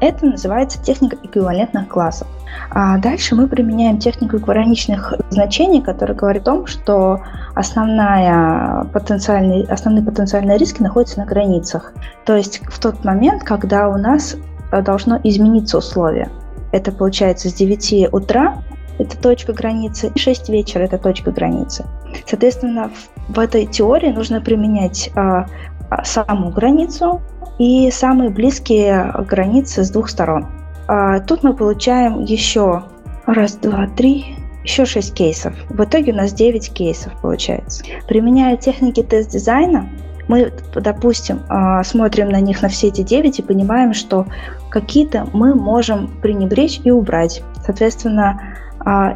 Это 0.00 0.26
называется 0.26 0.82
техника 0.82 1.16
эквивалентных 1.22 1.86
классов. 1.86 2.26
А 2.70 2.98
дальше 2.98 3.36
мы 3.36 3.46
применяем 3.46 3.98
технику 3.98 4.36
эквивалентных 4.36 5.14
значений, 5.30 5.80
которая 5.80 6.16
говорит 6.16 6.42
о 6.42 6.46
том, 6.46 6.66
что 6.66 7.20
основная 7.54 8.84
потенциальный, 8.92 9.62
основные 9.64 10.04
потенциальные 10.04 10.58
риски 10.58 10.82
находятся 10.82 11.20
на 11.20 11.26
границах. 11.26 11.92
То 12.24 12.34
есть 12.34 12.60
в 12.66 12.80
тот 12.80 13.04
момент, 13.04 13.44
когда 13.44 13.88
у 13.88 13.96
нас 13.96 14.36
э, 14.72 14.82
должно 14.82 15.20
измениться 15.22 15.78
условие. 15.78 16.30
Это 16.72 16.90
получается 16.90 17.48
с 17.48 17.54
9 17.54 18.12
утра 18.12 18.56
это 18.98 19.16
точка 19.18 19.52
границы, 19.52 20.10
и 20.14 20.18
6 20.18 20.48
вечера 20.48 20.82
это 20.82 20.98
точка 20.98 21.30
границы. 21.30 21.86
Соответственно, 22.26 22.90
в, 22.90 23.34
в 23.34 23.38
этой 23.38 23.66
теории 23.66 24.10
нужно 24.10 24.40
применять 24.40 25.10
а, 25.14 25.46
а, 25.90 26.04
саму 26.04 26.50
границу 26.50 27.20
и 27.58 27.90
самые 27.90 28.30
близкие 28.30 29.12
границы 29.28 29.84
с 29.84 29.90
двух 29.90 30.08
сторон. 30.08 30.46
А, 30.88 31.20
тут 31.20 31.42
мы 31.42 31.54
получаем 31.54 32.22
еще 32.24 32.82
раз, 33.26 33.54
два, 33.56 33.86
три, 33.88 34.36
еще 34.64 34.84
6 34.84 35.14
кейсов. 35.14 35.54
В 35.68 35.82
итоге 35.82 36.12
у 36.12 36.16
нас 36.16 36.32
9 36.32 36.72
кейсов 36.72 37.12
получается. 37.20 37.84
Применяя 38.06 38.56
техники 38.56 39.02
тест-дизайна, 39.02 39.88
мы, 40.28 40.52
допустим, 40.74 41.40
а, 41.48 41.82
смотрим 41.82 42.28
на 42.28 42.40
них 42.40 42.62
на 42.62 42.68
все 42.68 42.88
эти 42.88 43.02
9 43.02 43.40
и 43.40 43.42
понимаем, 43.42 43.92
что 43.92 44.26
какие-то 44.70 45.26
мы 45.32 45.54
можем 45.54 46.08
пренебречь 46.22 46.80
и 46.84 46.90
убрать. 46.90 47.42
Соответственно, 47.66 48.40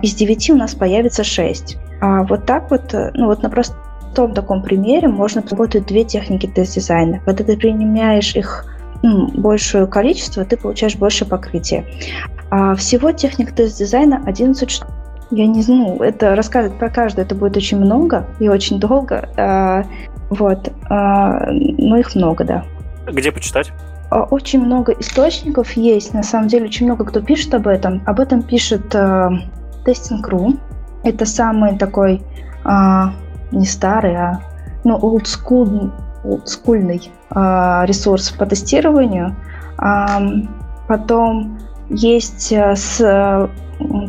из 0.03 0.15
9 0.15 0.51
у 0.51 0.57
нас 0.57 0.75
появится 0.75 1.25
6. 1.25 1.79
А 2.01 2.23
вот 2.25 2.47
так 2.47 2.71
вот, 2.71 2.93
э, 2.95 3.11
ну 3.15 3.27
вот 3.27 3.43
на 3.43 3.51
простом 3.51 4.35
таком 4.35 4.63
примере 4.63 5.09
можно 5.09 5.43
работать 5.49 5.87
две 5.87 6.05
техники 6.05 6.47
тест-дизайна. 6.47 7.21
Когда 7.25 7.45
ты 7.45 7.57
применяешь 7.57 8.35
их 8.35 8.65
ну, 9.03 9.29
большее 9.29 9.87
количество, 9.87 10.45
ты 10.45 10.57
получаешь 10.57 10.97
больше 10.97 11.25
покрытия. 11.25 11.85
А 12.51 12.75
всего 12.75 13.13
техник 13.13 13.53
тест-дизайна 13.53 14.23
11 14.27 14.71
штук. 14.71 14.89
Я 15.31 15.47
не 15.47 15.63
знаю, 15.63 16.01
это 16.01 16.37
рассказывать 16.37 16.79
про 16.79 16.89
каждую, 16.89 17.27
это 17.27 17.35
будет 17.35 17.57
очень 17.57 17.79
много 17.79 18.27
и 18.39 18.49
очень 18.49 18.79
долго. 18.79 19.29
А, 19.37 19.85
вот, 20.31 20.71
а, 20.89 21.51
но 21.51 21.97
их 21.97 22.15
много, 22.15 22.45
да. 22.45 22.65
Где 23.07 23.33
почитать? 23.33 23.73
А, 24.11 24.23
очень 24.23 24.65
много 24.65 24.93
источников 24.93 25.73
есть, 25.73 26.15
на 26.15 26.23
самом 26.23 26.47
деле 26.47 26.67
очень 26.67 26.87
много 26.87 27.05
кто 27.05 27.21
пишет 27.21 27.55
об 27.55 27.67
этом. 27.67 28.03
Об 28.07 28.21
этом 28.21 28.43
пишет 28.43 28.95
э, 28.95 29.31
Testing.ru. 29.87 30.59
Это 31.05 31.25
самый 31.27 31.79
такой 31.79 32.23
э, 32.65 33.03
не 33.53 33.67
старый, 33.67 34.17
а 34.17 34.41
ну, 34.85 34.97
олдскул, 34.97 35.93
олдскульный 36.25 37.11
э, 37.31 37.83
ресурс 37.87 38.31
по 38.31 38.47
тестированию. 38.47 39.37
Э, 39.79 40.19
потом 40.89 41.59
есть 41.89 42.53
с 42.53 43.51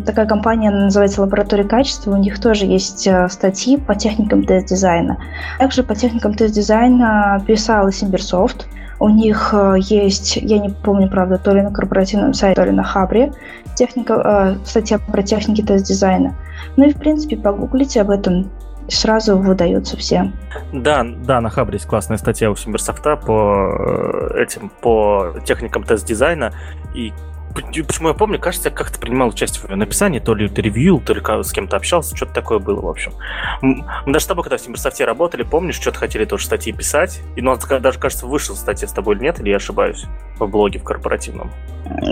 такая 0.06 0.26
компания 0.26 0.72
называется 0.72 1.22
«Лаборатория 1.22 1.66
качества», 1.66 2.14
у 2.14 2.18
них 2.18 2.40
тоже 2.40 2.66
есть 2.66 3.08
статьи 3.30 3.76
по 3.76 3.96
техникам 3.96 4.46
тест-дизайна. 4.46 5.18
Также 5.60 5.84
по 5.84 5.94
техникам 5.94 6.34
тест-дизайна 6.34 7.44
писал 7.46 7.90
и 7.90 7.92
SimbirSoft, 7.92 8.66
у 9.00 9.10
них 9.10 9.54
э, 9.54 9.76
есть, 9.80 10.38
я 10.38 10.58
не 10.58 10.70
помню, 10.70 11.10
правда, 11.10 11.38
то 11.38 11.52
ли 11.52 11.62
на 11.62 11.72
корпоративном 11.72 12.34
сайте, 12.34 12.60
то 12.60 12.66
ли 12.66 12.72
на 12.72 12.84
Хабре, 12.84 13.32
техника, 13.78 14.58
э, 14.62 14.66
статья 14.66 15.00
про 15.00 15.22
техники 15.22 15.62
тест-дизайна. 15.62 16.36
Ну 16.76 16.88
и, 16.88 16.94
в 16.94 16.98
принципе, 16.98 17.38
погуглите 17.38 18.02
об 18.02 18.10
этом, 18.10 18.52
сразу 18.90 19.38
выдаются 19.38 19.98
все. 19.98 20.32
Да, 20.74 21.06
да, 21.06 21.42
на 21.42 21.50
Хабре 21.50 21.76
есть 21.76 21.86
классная 21.86 22.18
статья 22.18 22.50
у 22.50 22.56
SimbirSoft 22.56 23.10
а 23.10 23.16
по 23.16 24.32
э, 24.34 24.44
этим, 24.44 24.72
по 24.82 25.36
техникам 25.46 25.84
тест-дизайна, 25.84 26.54
и 26.94 27.14
почему 27.54 28.10
я 28.10 28.14
помню, 28.14 28.40
кажется, 28.40 28.70
я 28.70 28.76
как-то 28.76 29.00
принимал 29.00 29.30
участие 29.30 29.66
в 29.66 29.70
ее 29.70 29.76
написании, 29.76 30.20
то 30.20 30.36
ли 30.36 30.48
ты 30.48 30.62
ревью, 30.62 31.00
то 31.00 31.14
ли 31.14 31.22
с 31.44 31.52
кем-то 31.52 31.76
общался, 31.76 32.16
что-то 32.16 32.34
такое 32.34 32.60
было, 32.60 32.82
в 32.82 32.88
общем. 32.88 33.14
Мы 33.62 33.84
даже 34.06 34.26
с 34.26 34.28
тобой, 34.28 34.44
когда 34.44 34.58
в 34.58 34.62
Симберсофте 34.62 35.06
работали, 35.06 35.44
помнишь, 35.44 35.76
что-то 35.76 36.00
хотели 36.00 36.26
тоже 36.26 36.46
статьи 36.46 36.72
писать, 36.72 37.22
и 37.36 37.42
ну, 37.42 37.58
даже, 37.58 38.00
кажется, 38.00 38.28
вышел 38.28 38.56
статья 38.56 38.88
с 38.88 38.92
тобой 38.92 39.16
или 39.16 39.24
нет, 39.24 39.40
или 39.40 39.50
я 39.50 39.58
ошибаюсь, 39.58 40.06
в 40.38 40.48
блоге 40.48 40.80
в 40.80 40.84
корпоративном. 40.84 41.52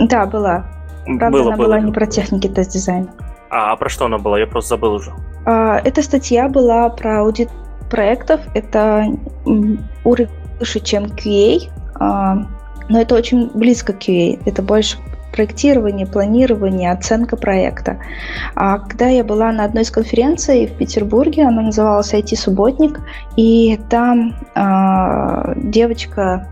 Да, 0.08 0.26
была. 0.26 0.66
Правда, 1.06 1.30
было, 1.30 1.46
она 1.48 1.56
было. 1.56 1.66
была 1.66 1.80
не 1.80 1.92
про 1.92 2.06
техники 2.06 2.48
тест-дизайна. 2.48 3.08
А, 3.50 3.72
а 3.72 3.76
про 3.76 3.88
что 3.88 4.06
она 4.06 4.18
была? 4.18 4.38
Я 4.38 4.46
просто 4.46 4.70
забыл 4.70 4.94
уже. 4.94 5.12
А, 5.44 5.78
эта 5.78 6.02
статья 6.02 6.48
была 6.48 6.88
про 6.88 7.20
аудит 7.20 7.48
проектов. 7.90 8.40
Это 8.54 9.06
уровень 10.04 10.30
выше, 10.58 10.80
чем 10.80 11.04
QA, 11.04 11.70
а, 11.94 12.46
но 12.88 13.00
это 13.00 13.14
очень 13.14 13.50
близко 13.54 13.92
к 13.92 13.98
QA. 13.98 14.40
Это 14.44 14.62
больше 14.62 14.98
проектирование, 15.32 16.06
планирование, 16.06 16.90
оценка 16.90 17.36
проекта. 17.36 17.98
А 18.54 18.78
когда 18.78 19.06
я 19.08 19.22
была 19.22 19.52
на 19.52 19.64
одной 19.64 19.82
из 19.82 19.90
конференций 19.90 20.66
в 20.66 20.72
Петербурге, 20.78 21.46
она 21.46 21.62
называлась 21.62 22.14
IT-субботник, 22.14 23.00
и 23.36 23.78
там 23.90 24.34
э, 24.54 25.52
девочка, 25.56 26.48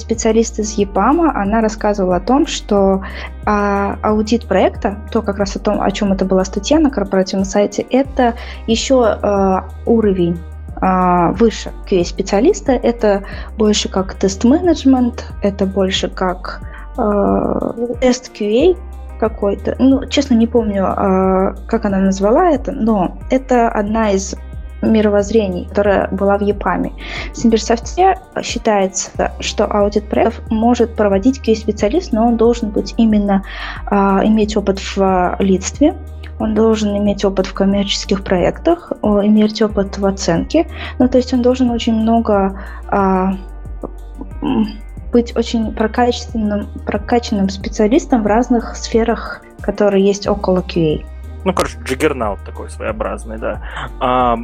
специалист 0.00 0.58
из 0.58 0.72
ЕПАМа, 0.72 1.40
она 1.40 1.60
рассказывала 1.60 2.16
о 2.16 2.20
том, 2.20 2.46
что 2.46 3.02
а, 3.46 3.98
аудит 4.02 4.46
проекта, 4.46 4.98
то 5.12 5.22
как 5.22 5.38
раз 5.38 5.56
о 5.56 5.60
том, 5.60 5.80
о 5.80 5.90
чем 5.90 6.12
это 6.12 6.24
была 6.24 6.44
статья 6.44 6.78
на 6.78 6.90
корпоративном 6.90 7.44
сайте, 7.44 7.86
это 7.90 8.34
еще 8.66 9.04
а, 9.04 9.68
уровень 9.86 10.38
а, 10.76 11.32
выше 11.32 11.70
QA-специалиста. 11.88 12.72
Это 12.72 13.24
больше 13.56 13.88
как 13.88 14.14
тест-менеджмент, 14.14 15.26
это 15.42 15.66
больше 15.66 16.08
как 16.08 16.60
Э, 17.00 17.72
тест 18.00 18.30
QA 18.34 18.76
какой-то. 19.18 19.76
Ну, 19.78 20.06
честно, 20.06 20.34
не 20.34 20.46
помню, 20.46 20.84
э, 20.84 21.54
как 21.66 21.84
она 21.84 21.98
назвала 21.98 22.50
это, 22.50 22.72
но 22.72 23.18
это 23.30 23.68
одна 23.68 24.10
из 24.10 24.34
мировоззрений, 24.82 25.66
которая 25.68 26.08
была 26.08 26.38
в 26.38 26.42
ЕПАМе. 26.42 26.92
В 27.32 27.36
Симбирсофте 27.36 28.18
считается, 28.42 29.32
что 29.40 29.66
аудит 29.66 30.08
проектов 30.08 30.42
может 30.50 30.96
проводить 30.96 31.40
QA-специалист, 31.40 32.12
но 32.12 32.26
он 32.26 32.36
должен 32.36 32.70
быть 32.70 32.94
именно 32.96 33.42
э, 33.90 33.94
иметь 33.94 34.56
опыт 34.56 34.80
в 34.80 35.36
лидстве, 35.38 35.96
он 36.38 36.54
должен 36.54 36.96
иметь 36.96 37.24
опыт 37.24 37.46
в 37.46 37.52
коммерческих 37.52 38.24
проектах, 38.24 38.92
иметь 39.02 39.60
опыт 39.60 39.98
в 39.98 40.06
оценке. 40.06 40.66
Ну, 40.98 41.06
то 41.06 41.18
есть 41.18 41.34
он 41.34 41.42
должен 41.42 41.70
очень 41.70 41.94
много 41.94 42.58
быть 45.12 45.36
очень 45.36 45.72
прокачанным, 45.74 46.68
прокачанным 46.86 47.48
специалистом 47.48 48.22
в 48.22 48.26
разных 48.26 48.76
сферах, 48.76 49.42
которые 49.60 50.04
есть 50.04 50.26
около 50.26 50.60
QA. 50.60 51.04
Ну, 51.44 51.54
короче, 51.54 51.78
джиггернаут 51.82 52.40
такой 52.44 52.70
своеобразный, 52.70 53.38
да. 53.38 53.62
А, 53.98 54.38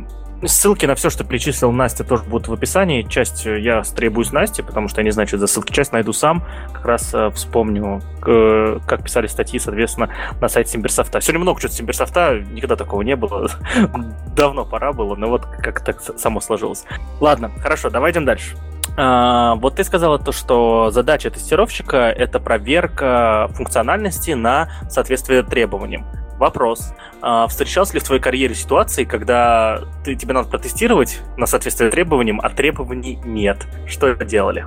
ссылки 0.44 0.86
на 0.86 0.94
все, 0.94 1.10
что 1.10 1.24
перечислил 1.24 1.72
Настя, 1.72 2.04
тоже 2.04 2.24
будут 2.24 2.48
в 2.48 2.52
описании. 2.52 3.02
Часть 3.02 3.44
я 3.46 3.82
требуюсь 3.82 4.32
Насте, 4.32 4.62
потому 4.62 4.88
что 4.88 5.00
я 5.00 5.04
не 5.04 5.10
знаю, 5.10 5.26
что 5.26 5.38
за 5.38 5.46
ссылки. 5.46 5.72
Часть 5.72 5.92
найду 5.92 6.12
сам. 6.12 6.44
Как 6.72 6.84
раз 6.84 7.14
э, 7.14 7.30
вспомню, 7.30 8.02
э, 8.26 8.78
как 8.86 9.04
писали 9.04 9.26
статьи, 9.26 9.58
соответственно, 9.58 10.10
на 10.40 10.48
сайте 10.48 10.72
Симберсофта. 10.72 11.20
Сегодня 11.20 11.40
много 11.40 11.60
чего 11.60 11.72
Симберсофта, 11.72 12.40
никогда 12.50 12.76
такого 12.76 13.02
не 13.02 13.16
было. 13.16 13.50
Давно 14.36 14.64
пора 14.64 14.92
было, 14.92 15.14
но 15.16 15.28
вот 15.28 15.46
как 15.46 15.84
так 15.84 16.00
само 16.00 16.40
сложилось. 16.40 16.84
Ладно, 17.20 17.50
хорошо, 17.60 17.90
давай 17.90 18.12
идем 18.12 18.24
дальше. 18.24 18.56
А, 18.96 19.56
вот 19.56 19.76
ты 19.76 19.84
сказала 19.84 20.18
то, 20.18 20.32
что 20.32 20.90
задача 20.90 21.30
тестировщика— 21.30 21.96
это 22.16 22.40
проверка 22.40 23.48
функциональности 23.54 24.30
на 24.32 24.70
соответствие 24.88 25.42
требованиям. 25.42 26.06
Вопрос. 26.38 26.92
А, 27.22 27.46
встречался 27.46 27.94
ли 27.94 28.00
в 28.00 28.04
твоей 28.04 28.20
карьере 28.20 28.54
ситуации, 28.54 29.04
когда 29.04 29.80
ты, 30.04 30.14
тебе 30.14 30.34
надо 30.34 30.48
протестировать 30.48 31.20
на 31.36 31.46
соответствие 31.46 31.90
требованиям, 31.90 32.40
а 32.42 32.50
требований 32.50 33.18
нет? 33.24 33.66
Что 33.86 34.08
это 34.08 34.24
делали? 34.24 34.66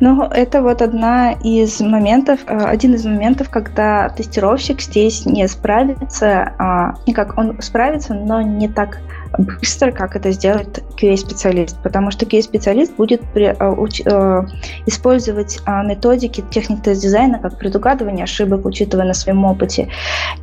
Ну, 0.00 0.22
это 0.22 0.62
вот 0.62 0.80
одна 0.80 1.32
из 1.32 1.80
моментов, 1.80 2.40
э, 2.46 2.56
один 2.56 2.94
из 2.94 3.04
моментов, 3.04 3.50
когда 3.50 4.08
тестировщик 4.10 4.80
здесь 4.80 5.26
не 5.26 5.46
справится, 5.48 6.54
а, 6.58 6.94
как 7.14 7.36
он 7.36 7.60
справится, 7.60 8.14
но 8.14 8.40
не 8.40 8.68
так 8.68 8.98
быстро, 9.38 9.92
как 9.92 10.16
это 10.16 10.30
сделает 10.30 10.82
QA-специалист, 11.00 11.76
потому 11.82 12.10
что 12.10 12.26
QA-специалист 12.26 12.94
будет 12.96 13.22
при, 13.32 13.46
э, 13.46 13.68
уч, 13.70 14.02
э, 14.04 14.42
использовать 14.86 15.58
э, 15.66 15.82
методики 15.86 16.44
техник 16.50 16.82
тест-дизайна 16.82 17.38
как 17.38 17.58
предугадывание 17.58 18.24
ошибок, 18.24 18.66
учитывая 18.66 19.06
на 19.06 19.14
своем 19.14 19.44
опыте, 19.44 19.88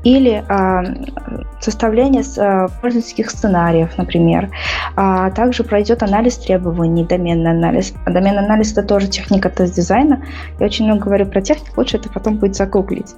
или 0.03 0.43
э, 0.47 1.39
составление 1.59 2.23
э, 2.23 2.67
пользовательских 2.81 3.29
сценариев, 3.29 3.97
например. 3.97 4.49
А 4.95 5.29
также 5.31 5.63
пройдет 5.63 6.03
анализ 6.03 6.37
требований, 6.37 7.05
доменный 7.05 7.51
анализ. 7.51 7.93
А 8.05 8.11
доменный 8.11 8.43
анализ– 8.43 8.71
это 8.73 8.83
тоже 8.83 9.07
техника 9.07 9.49
тест-дизайна. 9.49 10.23
Я 10.59 10.65
очень 10.65 10.85
много 10.85 11.05
говорю 11.05 11.25
про 11.27 11.41
технику, 11.41 11.73
лучше 11.77 11.97
это 11.97 12.09
потом 12.09 12.37
будет 12.37 12.55
загуглить. 12.55 13.13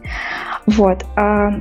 Вот. 0.65 1.05
А, 1.15 1.53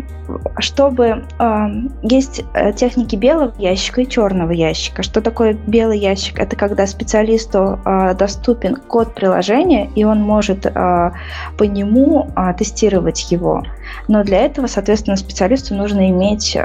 чтобы... 0.58 1.24
А, 1.38 1.70
есть 2.02 2.44
техники 2.76 3.16
белого 3.16 3.52
ящика 3.58 3.99
и 4.00 4.08
черного 4.08 4.52
ящика. 4.52 5.02
Что 5.02 5.20
такое 5.20 5.54
белый 5.54 5.98
ящик? 5.98 6.38
Это 6.38 6.56
когда 6.56 6.86
специалисту 6.86 7.78
а, 7.84 8.14
доступен 8.14 8.76
код 8.76 9.14
приложения, 9.14 9.90
и 9.94 10.04
он 10.04 10.20
может 10.20 10.62
по 10.62 11.62
нему 11.62 12.30
тестировать 12.58 13.30
его. 13.30 13.62
Но 14.08 14.22
для 14.24 14.38
этого, 14.38 14.66
соответственно, 14.66 15.16
специалисту 15.16 15.74
нужно 15.74 16.10
иметь 16.10 16.56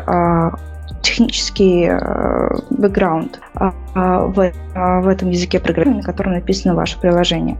технический 1.05 1.87
э, 1.87 2.49
бэкграунд 2.71 3.39
э, 3.59 3.69
в, 3.93 4.39
э, 4.39 4.51
в 4.73 5.07
этом 5.07 5.29
языке 5.29 5.59
программирования, 5.59 6.01
на 6.01 6.05
котором 6.05 6.33
написано 6.33 6.73
ваше 6.73 6.99
приложение. 6.99 7.57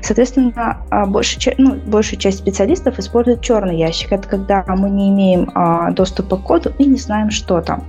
Соответственно, 0.00 0.78
большая, 1.08 1.56
ну, 1.58 1.74
большая 1.74 2.20
часть 2.20 2.38
специалистов 2.38 2.98
использует 2.98 3.40
черный 3.40 3.76
ящик. 3.76 4.12
Это 4.12 4.28
когда 4.28 4.64
мы 4.68 4.90
не 4.90 5.10
имеем 5.10 5.50
доступа 5.94 6.36
к 6.36 6.42
коду 6.42 6.72
и 6.78 6.84
не 6.84 6.96
знаем, 6.96 7.30
что 7.30 7.60
там. 7.60 7.84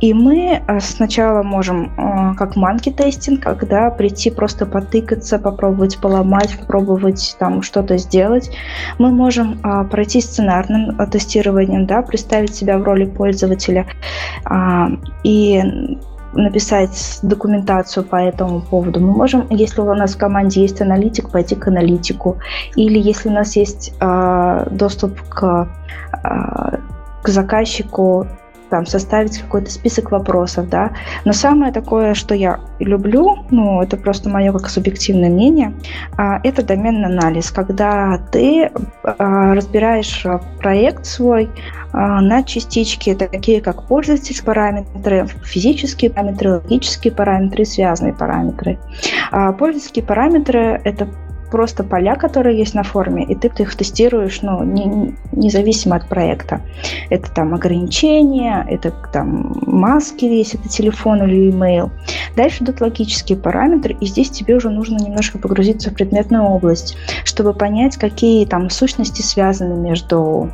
И 0.00 0.14
мы 0.14 0.62
э, 0.66 0.80
сначала 0.80 1.42
можем, 1.42 1.92
э, 1.96 2.34
как 2.36 2.56
манки 2.56 2.90
тестинг, 2.90 3.42
когда 3.42 3.90
прийти 3.90 4.30
просто 4.30 4.64
потыкаться, 4.64 5.38
попробовать 5.38 5.98
поломать, 5.98 6.56
попробовать 6.58 7.36
там 7.38 7.62
что-то 7.62 7.98
сделать. 7.98 8.50
Мы 8.98 9.10
можем 9.10 9.60
э, 9.62 9.84
пройти 9.84 10.20
сценарным 10.20 10.96
тестированием, 11.10 11.86
да, 11.86 12.02
представить 12.02 12.54
себя 12.54 12.78
в 12.78 12.84
роли 12.84 13.04
пользователя 13.04 13.86
а, 14.44 14.88
и 15.24 15.62
написать 16.34 17.18
документацию 17.22 18.04
по 18.04 18.16
этому 18.16 18.60
поводу. 18.60 19.00
Мы 19.00 19.12
можем, 19.12 19.46
если 19.50 19.80
у 19.80 19.94
нас 19.94 20.14
в 20.14 20.18
команде 20.18 20.60
есть 20.62 20.80
аналитик, 20.80 21.30
пойти 21.30 21.54
к 21.54 21.66
аналитику. 21.66 22.38
Или 22.76 22.98
если 22.98 23.30
у 23.30 23.32
нас 23.32 23.56
есть 23.56 23.94
доступ 24.70 25.20
к, 25.28 25.68
к 27.22 27.28
заказчику, 27.28 28.26
там, 28.70 28.86
составить 28.86 29.38
какой-то 29.38 29.70
список 29.70 30.10
вопросов, 30.10 30.68
да. 30.68 30.92
Но 31.24 31.32
самое 31.32 31.72
такое, 31.72 32.14
что 32.14 32.34
я 32.34 32.60
люблю, 32.78 33.38
ну, 33.50 33.82
это 33.82 33.96
просто 33.96 34.28
мое 34.28 34.52
как 34.52 34.68
субъективное 34.68 35.30
мнение, 35.30 35.74
а, 36.16 36.40
это 36.42 36.62
доменный 36.62 37.06
анализ, 37.06 37.50
когда 37.50 38.18
ты 38.30 38.70
а, 39.02 39.54
разбираешь 39.54 40.24
проект 40.58 41.06
свой 41.06 41.48
а, 41.92 42.20
на 42.20 42.42
частички, 42.42 43.14
такие 43.14 43.60
как 43.60 43.84
пользовательские 43.84 44.44
параметры, 44.44 45.26
физические 45.44 46.10
параметры, 46.10 46.52
логические 46.52 47.12
параметры 47.12 47.64
связанные 47.64 48.14
параметры. 48.14 48.78
Пользовательские 49.30 50.04
параметры– 50.04 50.80
это 50.84 51.08
просто 51.50 51.84
поля, 51.84 52.14
которые 52.16 52.58
есть 52.58 52.74
на 52.74 52.82
форме, 52.82 53.24
и 53.24 53.34
ты 53.34 53.48
их 53.62 53.74
тестируешь, 53.74 54.42
ну, 54.42 54.62
не, 54.62 55.14
независимо 55.32 55.96
от 55.96 56.08
проекта. 56.08 56.60
Это 57.10 57.30
там 57.32 57.54
ограничения, 57.54 58.66
это 58.68 58.92
там 59.12 59.60
маски, 59.66 60.24
если 60.24 60.60
это 60.60 60.68
телефон 60.68 61.22
или 61.24 61.50
email. 61.50 61.90
Дальше 62.36 62.64
идут 62.64 62.80
логические 62.80 63.38
параметры, 63.38 63.96
и 64.00 64.06
здесь 64.06 64.30
тебе 64.30 64.56
уже 64.56 64.70
нужно 64.70 64.96
немножко 64.96 65.38
погрузиться 65.38 65.90
в 65.90 65.94
предметную 65.94 66.44
область, 66.44 66.96
чтобы 67.24 67.54
понять, 67.54 67.96
какие 67.96 68.46
там 68.46 68.70
сущности 68.70 69.22
связаны 69.22 69.78
между 69.78 70.50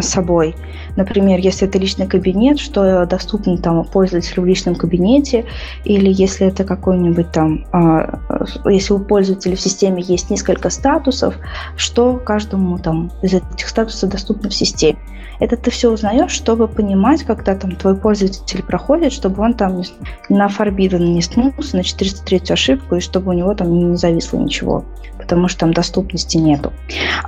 собой. 0.00 0.54
Например, 0.96 1.38
если 1.38 1.68
это 1.68 1.78
личный 1.78 2.06
кабинет, 2.06 2.58
что 2.58 3.06
доступно 3.06 3.58
там 3.58 3.84
пользователю 3.84 4.42
в 4.42 4.46
личном 4.46 4.74
кабинете, 4.74 5.44
или 5.84 6.10
если 6.12 6.46
это 6.46 6.64
какой-нибудь 6.64 7.30
там, 7.32 7.66
а, 7.72 8.18
если 8.66 8.92
у 8.92 8.98
пользователя 8.98 9.56
в 9.56 9.60
системе 9.60 10.02
есть 10.06 10.30
несколько 10.30 10.70
статусов, 10.70 11.34
что 11.76 12.16
каждому 12.16 12.78
там 12.78 13.12
из 13.22 13.34
этих 13.34 13.68
статусов 13.68 14.10
доступно 14.10 14.50
в 14.50 14.54
системе. 14.54 14.98
Это 15.40 15.56
ты 15.56 15.70
все 15.70 15.90
узнаешь, 15.90 16.32
чтобы 16.32 16.68
понимать, 16.68 17.22
когда 17.22 17.54
там 17.54 17.76
твой 17.76 17.96
пользователь 17.96 18.62
проходит, 18.62 19.12
чтобы 19.12 19.42
он 19.42 19.54
там 19.54 19.82
на 20.28 20.46
Forbidden 20.46 20.98
не 20.98 21.22
снулся 21.22 21.76
на 21.76 21.84
403 21.84 22.42
ошибку, 22.50 22.96
и 22.96 23.00
чтобы 23.00 23.30
у 23.30 23.34
него 23.34 23.54
там 23.54 23.90
не 23.90 23.96
зависло 23.96 24.38
ничего, 24.38 24.84
потому 25.18 25.48
что 25.48 25.60
там 25.60 25.72
доступности 25.72 26.36
нету. 26.36 26.72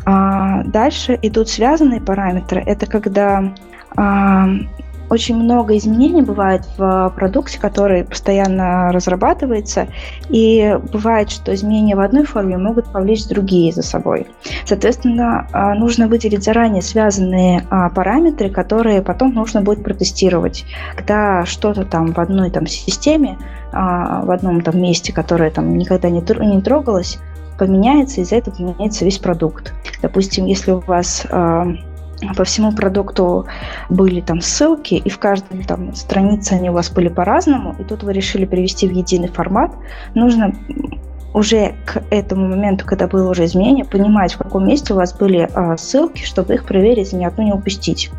А 0.04 0.64
дальше 0.64 1.18
идут 1.22 1.48
связанные 1.48 2.00
параметры. 2.00 2.62
Это 2.62 2.86
когда 2.86 3.54
а, 3.96 4.48
очень 5.10 5.36
много 5.36 5.76
изменений 5.76 6.22
бывает 6.22 6.62
в 6.78 7.12
продукте, 7.16 7.58
который 7.58 8.04
постоянно 8.04 8.92
разрабатывается, 8.92 9.88
и 10.28 10.78
бывает, 10.92 11.30
что 11.30 11.52
изменения 11.52 11.96
в 11.96 12.00
одной 12.00 12.24
форме 12.24 12.56
могут 12.56 12.92
повлечь 12.92 13.26
другие 13.26 13.72
за 13.72 13.82
собой. 13.82 14.28
Соответственно, 14.64 15.48
а, 15.52 15.74
нужно 15.74 16.06
выделить 16.06 16.44
заранее 16.44 16.80
связанные 16.80 17.66
а, 17.70 17.90
параметры, 17.90 18.50
которые 18.50 19.02
потом 19.02 19.34
нужно 19.34 19.62
будет 19.62 19.82
протестировать. 19.82 20.64
Когда 20.96 21.44
что-то 21.44 21.84
там 21.84 22.12
в 22.12 22.20
одной 22.20 22.50
там 22.50 22.66
системе, 22.66 23.36
в 23.72 24.32
одном 24.32 24.62
там 24.62 24.80
месте, 24.80 25.12
которое 25.12 25.50
там 25.50 25.76
никогда 25.76 26.10
не 26.10 26.20
трогалось, 26.60 27.18
поменяется, 27.58 28.20
из-за 28.20 28.36
этого 28.36 28.54
поменяется 28.54 29.04
весь 29.04 29.18
продукт. 29.18 29.72
Допустим, 30.02 30.46
если 30.46 30.72
у 30.72 30.80
вас 30.80 31.26
по 32.36 32.44
всему 32.44 32.72
продукту 32.72 33.46
были 33.88 34.20
там 34.20 34.40
ссылки, 34.40 34.94
и 34.94 35.08
в 35.08 35.18
каждой 35.18 35.64
там 35.64 35.94
странице 35.94 36.54
они 36.54 36.70
у 36.70 36.72
вас 36.72 36.90
были 36.90 37.08
по-разному, 37.08 37.74
и 37.78 37.84
тут 37.84 38.02
вы 38.02 38.12
решили 38.12 38.44
привести 38.44 38.86
в 38.86 38.92
единый 38.92 39.28
формат, 39.28 39.72
нужно 40.14 40.54
уже 41.32 41.74
к 41.86 42.02
этому 42.10 42.48
моменту, 42.48 42.84
когда 42.84 43.06
было 43.06 43.30
уже 43.30 43.44
изменение, 43.44 43.84
понимать, 43.84 44.34
в 44.34 44.38
каком 44.38 44.66
месте 44.66 44.92
у 44.92 44.96
вас 44.96 45.14
были 45.14 45.48
а, 45.54 45.76
ссылки, 45.76 46.24
чтобы 46.24 46.54
их 46.54 46.64
проверить 46.64 47.12
и 47.12 47.16
ни 47.16 47.24
одну 47.24 47.44
не 47.44 47.52
упустить. 47.52 48.10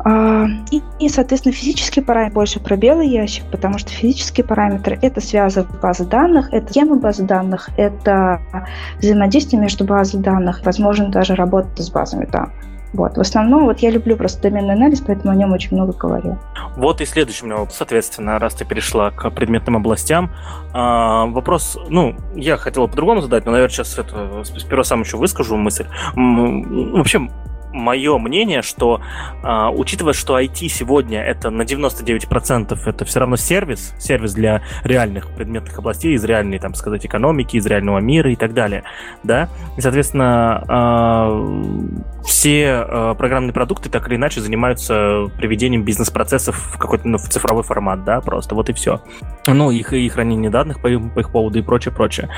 А, 0.00 0.46
и, 0.70 0.82
и, 1.00 1.08
соответственно, 1.08 1.54
физические 1.54 2.04
параметры 2.04 2.34
больше 2.34 2.60
про 2.60 2.76
белый 2.76 3.08
ящик, 3.08 3.44
потому 3.50 3.78
что 3.78 3.90
физические 3.90 4.46
параметры– 4.46 4.98
это 5.02 5.20
связывают 5.20 5.80
базы 5.80 6.04
данных, 6.04 6.52
это 6.52 6.72
темы 6.72 6.96
базы 6.96 7.24
данных, 7.24 7.70
это 7.76 8.40
взаимодействие 9.00 9.60
между 9.60 9.84
базой 9.84 10.20
данных, 10.20 10.60
возможно, 10.64 11.08
даже 11.08 11.34
работа 11.34 11.82
с 11.82 11.90
базами 11.90 12.26
данных. 12.26 12.52
Вот. 12.92 13.16
В 13.16 13.20
основном 13.20 13.64
вот 13.64 13.80
я 13.80 13.90
люблю 13.90 14.16
просто 14.16 14.42
доменный 14.42 14.74
анализ, 14.74 15.00
поэтому 15.00 15.32
о 15.32 15.36
нем 15.36 15.52
очень 15.52 15.76
много 15.76 15.92
говорю. 15.92 16.38
Вот 16.76 17.00
и 17.00 17.04
следующий 17.06 17.44
у 17.44 17.48
меня 17.48 17.66
соответственно, 17.70 18.38
раз 18.38 18.54
ты 18.54 18.64
перешла 18.64 19.10
к 19.10 19.30
предметным 19.30 19.76
областям. 19.76 20.30
А, 20.72 21.26
вопрос, 21.26 21.78
ну, 21.88 22.16
я 22.34 22.56
хотел 22.56 22.88
по-другому 22.88 23.20
задать, 23.20 23.44
но, 23.44 23.52
наверное, 23.52 23.72
сейчас 23.72 23.98
это 23.98 24.42
сперва 24.44 24.84
сам 24.84 25.02
еще 25.02 25.16
выскажу 25.16 25.56
мысль. 25.56 25.86
В 26.14 27.00
общем, 27.00 27.30
мое 27.72 28.18
мнение, 28.18 28.62
что 28.62 29.00
э, 29.42 29.68
учитывая, 29.74 30.12
что 30.12 30.38
IT 30.38 30.68
сегодня 30.68 31.22
это 31.22 31.50
на 31.50 31.62
99% 31.62 32.78
это 32.86 33.04
все 33.04 33.20
равно 33.20 33.36
сервис, 33.36 33.94
сервис 33.98 34.34
для 34.34 34.62
реальных 34.84 35.28
предметных 35.30 35.78
областей, 35.78 36.14
из 36.14 36.24
реальной, 36.24 36.58
там 36.58 36.74
сказать, 36.74 37.04
экономики, 37.04 37.56
из 37.56 37.66
реального 37.66 37.98
мира 37.98 38.30
и 38.32 38.36
так 38.36 38.54
далее, 38.54 38.84
да, 39.22 39.48
и, 39.76 39.80
соответственно, 39.80 40.64
э, 40.68 42.08
все 42.24 42.84
э, 42.86 43.14
программные 43.16 43.52
продукты 43.52 43.88
так 43.90 44.08
или 44.08 44.16
иначе 44.16 44.40
занимаются 44.40 45.26
приведением 45.36 45.82
бизнес-процессов 45.84 46.56
в 46.56 46.78
какой-то 46.78 47.08
ну, 47.08 47.18
в 47.18 47.28
цифровой 47.28 47.62
формат, 47.62 48.04
да, 48.04 48.20
просто 48.20 48.54
вот 48.54 48.68
и 48.68 48.72
все. 48.72 49.00
Ну, 49.46 49.70
их 49.70 49.92
и 49.92 50.08
хранение 50.08 50.50
данных 50.50 50.80
по, 50.80 50.88
по 50.88 51.20
их 51.20 51.30
поводу 51.30 51.58
и 51.58 51.62
прочее, 51.62 51.94
прочее. 51.94 52.28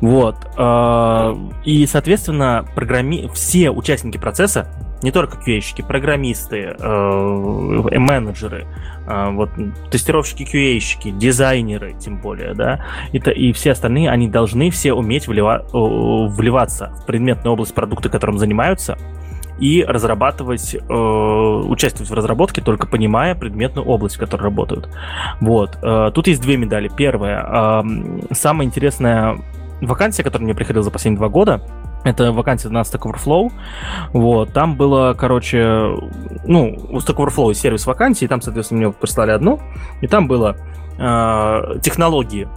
Вот. 0.00 0.36
Э, 0.56 1.34
и, 1.64 1.86
соответственно, 1.86 2.64
программи... 2.74 3.30
все 3.32 3.70
участники 3.70 4.18
процесса 4.18 4.59
не 5.02 5.12
только 5.12 5.38
QA-щики, 5.38 5.82
программисты, 5.82 6.76
э, 6.78 7.98
менеджеры, 7.98 8.66
э, 9.06 9.30
вот, 9.30 9.50
тестировщики 9.90 10.42
QA-щики, 10.42 11.10
дизайнеры, 11.10 11.94
тем 11.98 12.20
более, 12.20 12.54
да, 12.54 12.84
и, 13.12 13.18
и 13.18 13.52
все 13.52 13.72
остальные, 13.72 14.10
они 14.10 14.28
должны 14.28 14.70
все 14.70 14.92
уметь 14.92 15.26
влива, 15.28 15.64
вливаться 15.72 16.92
в 17.02 17.06
предметную 17.06 17.54
область 17.54 17.74
продукта, 17.74 18.08
которым 18.08 18.38
занимаются, 18.38 18.96
и 19.60 19.84
разрабатывать, 19.84 20.74
э, 20.74 20.78
участвовать 20.78 22.10
в 22.10 22.14
разработке, 22.14 22.62
только 22.62 22.86
понимая 22.86 23.34
предметную 23.34 23.86
область, 23.86 24.16
в 24.16 24.18
которой 24.18 24.44
работают. 24.44 24.88
Вот. 25.40 25.78
Э, 25.82 26.10
тут 26.12 26.26
есть 26.26 26.40
две 26.40 26.56
медали. 26.56 26.88
Первая. 26.88 27.82
Э, 27.82 27.82
самая 28.32 28.66
интересная 28.66 29.38
вакансия, 29.82 30.22
которая 30.22 30.46
мне 30.46 30.54
приходила 30.54 30.82
за 30.82 30.90
последние 30.90 31.18
два 31.18 31.28
года, 31.28 31.62
это 32.04 32.32
вакансия 32.32 32.68
на 32.68 32.80
Stack 32.80 33.02
Overflow. 33.02 33.52
Вот, 34.12 34.52
там 34.52 34.76
было, 34.76 35.14
короче, 35.14 35.96
ну, 36.44 36.78
у 36.90 36.98
Stack 36.98 37.16
Overflow 37.16 37.54
сервис 37.54 37.86
вакансий, 37.86 38.26
там, 38.26 38.40
соответственно, 38.40 38.80
мне 38.80 38.92
прислали 38.92 39.30
одну, 39.30 39.60
и 40.00 40.06
там 40.06 40.26
было 40.28 40.56
э, 40.98 41.78
технологии 41.82 42.48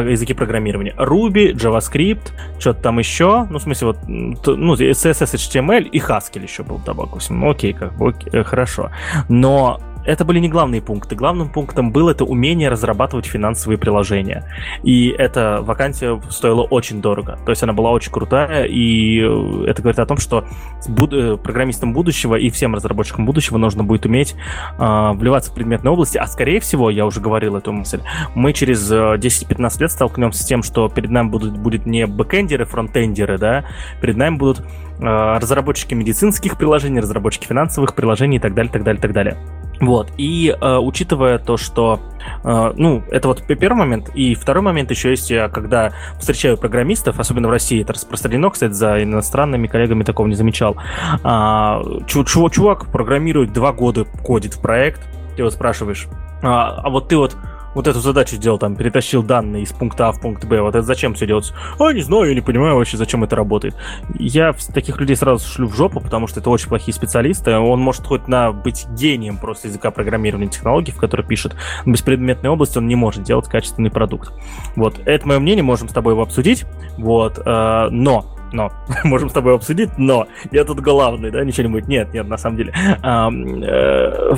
языки 0.00 0.34
программирования. 0.34 0.94
Ruby, 0.96 1.52
JavaScript, 1.52 2.32
что-то 2.58 2.82
там 2.82 2.98
еще. 2.98 3.46
Ну, 3.50 3.58
в 3.58 3.62
смысле, 3.62 3.88
вот, 3.88 3.98
ну, 4.06 4.74
CSS, 4.74 5.34
HTML 5.34 5.82
и 5.82 5.98
Haskell 5.98 6.42
еще 6.42 6.62
был 6.62 6.78
добавок. 6.78 7.20
Окей, 7.42 7.72
как 7.74 7.96
бы, 7.98 8.08
окей, 8.08 8.42
хорошо. 8.42 8.90
Но 9.28 9.80
это 10.04 10.24
были 10.24 10.38
не 10.38 10.48
главные 10.48 10.82
пункты. 10.82 11.14
Главным 11.14 11.48
пунктом 11.48 11.92
было 11.92 12.10
это 12.10 12.24
умение 12.24 12.68
разрабатывать 12.68 13.26
финансовые 13.26 13.78
приложения. 13.78 14.44
И 14.82 15.08
эта 15.08 15.60
вакансия 15.62 16.20
стоила 16.30 16.62
очень 16.62 17.00
дорого. 17.00 17.38
То 17.44 17.50
есть 17.50 17.62
она 17.62 17.72
была 17.72 17.90
очень 17.90 18.12
крутая, 18.12 18.64
и 18.64 19.20
э, 19.20 19.64
это 19.68 19.82
говорит 19.82 19.98
о 19.98 20.06
том, 20.06 20.16
что 20.16 20.44
буд- 20.88 21.14
э, 21.14 21.36
программистам 21.36 21.92
будущего 21.92 22.34
и 22.34 22.50
всем 22.50 22.74
разработчикам 22.74 23.26
будущего 23.26 23.58
нужно 23.58 23.84
будет 23.84 24.06
уметь 24.06 24.34
э, 24.78 25.10
вливаться 25.14 25.50
в 25.52 25.54
предметные 25.54 25.92
области. 25.92 26.18
А 26.18 26.26
скорее 26.26 26.60
всего, 26.60 26.90
я 26.90 27.06
уже 27.06 27.20
говорил 27.20 27.56
эту 27.56 27.72
мысль, 27.72 28.00
мы 28.34 28.52
через 28.52 28.90
10-15 28.90 29.76
э, 29.78 29.80
лет 29.80 29.92
столкнемся 29.92 30.42
с 30.42 30.46
тем, 30.46 30.62
что 30.62 30.88
перед 30.88 31.10
нами 31.10 31.28
будут, 31.28 31.56
будет 31.58 31.86
не 31.86 32.06
бэкэндеры, 32.06 32.64
фронтендеры, 32.64 33.38
да, 33.38 33.64
перед 34.00 34.16
нами 34.16 34.36
будут 34.36 34.62
разработчики 35.00 35.94
медицинских 35.94 36.56
приложений, 36.56 37.00
разработчики 37.00 37.46
финансовых 37.46 37.94
приложений 37.96 38.36
и 38.36 38.40
так 38.40 38.54
далее, 38.54 38.72
так 38.72 38.84
далее, 38.84 39.00
так 39.00 39.12
далее. 39.12 39.36
Вот, 39.82 40.12
и 40.16 40.48
э, 40.48 40.76
учитывая 40.78 41.38
то, 41.38 41.56
что, 41.56 41.98
э, 42.44 42.72
ну, 42.76 43.02
это 43.10 43.26
вот 43.26 43.42
первый 43.42 43.78
момент, 43.78 44.10
и 44.14 44.36
второй 44.36 44.62
момент 44.62 44.92
еще 44.92 45.10
есть, 45.10 45.28
я 45.28 45.48
когда 45.48 45.92
встречаю 46.20 46.56
программистов, 46.56 47.18
особенно 47.18 47.48
в 47.48 47.50
России, 47.50 47.82
это 47.82 47.92
распространено, 47.92 48.50
кстати, 48.50 48.72
за 48.72 49.02
иностранными 49.02 49.66
коллегами 49.66 50.04
такого 50.04 50.28
не 50.28 50.36
замечал, 50.36 50.76
э, 51.24 51.80
чувак, 52.06 52.52
чувак 52.52 52.92
программирует 52.92 53.52
два 53.52 53.72
года, 53.72 54.04
кодит 54.04 54.54
в 54.54 54.60
проект, 54.60 55.00
ты 55.34 55.42
его 55.42 55.50
спрашиваешь, 55.50 56.06
а, 56.44 56.80
а 56.84 56.88
вот 56.88 57.08
ты 57.08 57.16
вот 57.16 57.36
вот 57.74 57.86
эту 57.86 58.00
задачу 58.00 58.36
сделал, 58.36 58.58
там, 58.58 58.76
перетащил 58.76 59.22
данные 59.22 59.62
из 59.62 59.72
пункта 59.72 60.08
А 60.08 60.12
в 60.12 60.20
пункт 60.20 60.44
Б, 60.44 60.60
вот 60.60 60.74
это 60.74 60.82
зачем 60.82 61.14
все 61.14 61.26
делается? 61.26 61.54
А, 61.78 61.92
не 61.92 62.02
знаю, 62.02 62.28
я 62.28 62.34
не 62.34 62.40
понимаю 62.40 62.76
вообще, 62.76 62.96
зачем 62.96 63.24
это 63.24 63.36
работает. 63.36 63.74
Я 64.18 64.54
таких 64.74 64.98
людей 65.00 65.16
сразу 65.16 65.46
шлю 65.46 65.68
в 65.68 65.74
жопу, 65.74 66.00
потому 66.00 66.26
что 66.26 66.40
это 66.40 66.50
очень 66.50 66.68
плохие 66.68 66.94
специалисты. 66.94 67.56
Он 67.56 67.80
может 67.80 68.06
хоть 68.06 68.28
на 68.28 68.52
быть 68.52 68.86
гением 68.90 69.38
просто 69.38 69.68
языка 69.68 69.90
программирования 69.90 70.48
технологий, 70.48 70.92
в 70.92 70.96
которой 70.96 71.26
пишет, 71.26 71.54
но 71.84 71.92
без 71.92 72.02
предметной 72.02 72.50
области 72.50 72.78
он 72.78 72.86
не 72.86 72.96
может 72.96 73.22
делать 73.22 73.48
качественный 73.48 73.90
продукт. 73.90 74.32
Вот, 74.76 75.00
это 75.04 75.26
мое 75.26 75.38
мнение, 75.38 75.62
можем 75.62 75.88
с 75.88 75.92
тобой 75.92 76.14
его 76.14 76.22
обсудить, 76.22 76.64
вот, 76.98 77.38
э, 77.44 77.88
но 77.90 78.26
но 78.52 78.72
можем 79.04 79.30
с 79.30 79.32
тобой 79.32 79.54
обсудить, 79.54 79.90
но 79.98 80.26
я 80.50 80.64
тут 80.64 80.80
главный, 80.80 81.30
да, 81.30 81.44
ничего 81.44 81.68
не 81.68 81.72
будет. 81.72 81.88
Нет, 81.88 82.12
нет, 82.12 82.26
на 82.28 82.36
самом 82.36 82.56
деле. 82.56 82.72
Э, 83.02 83.30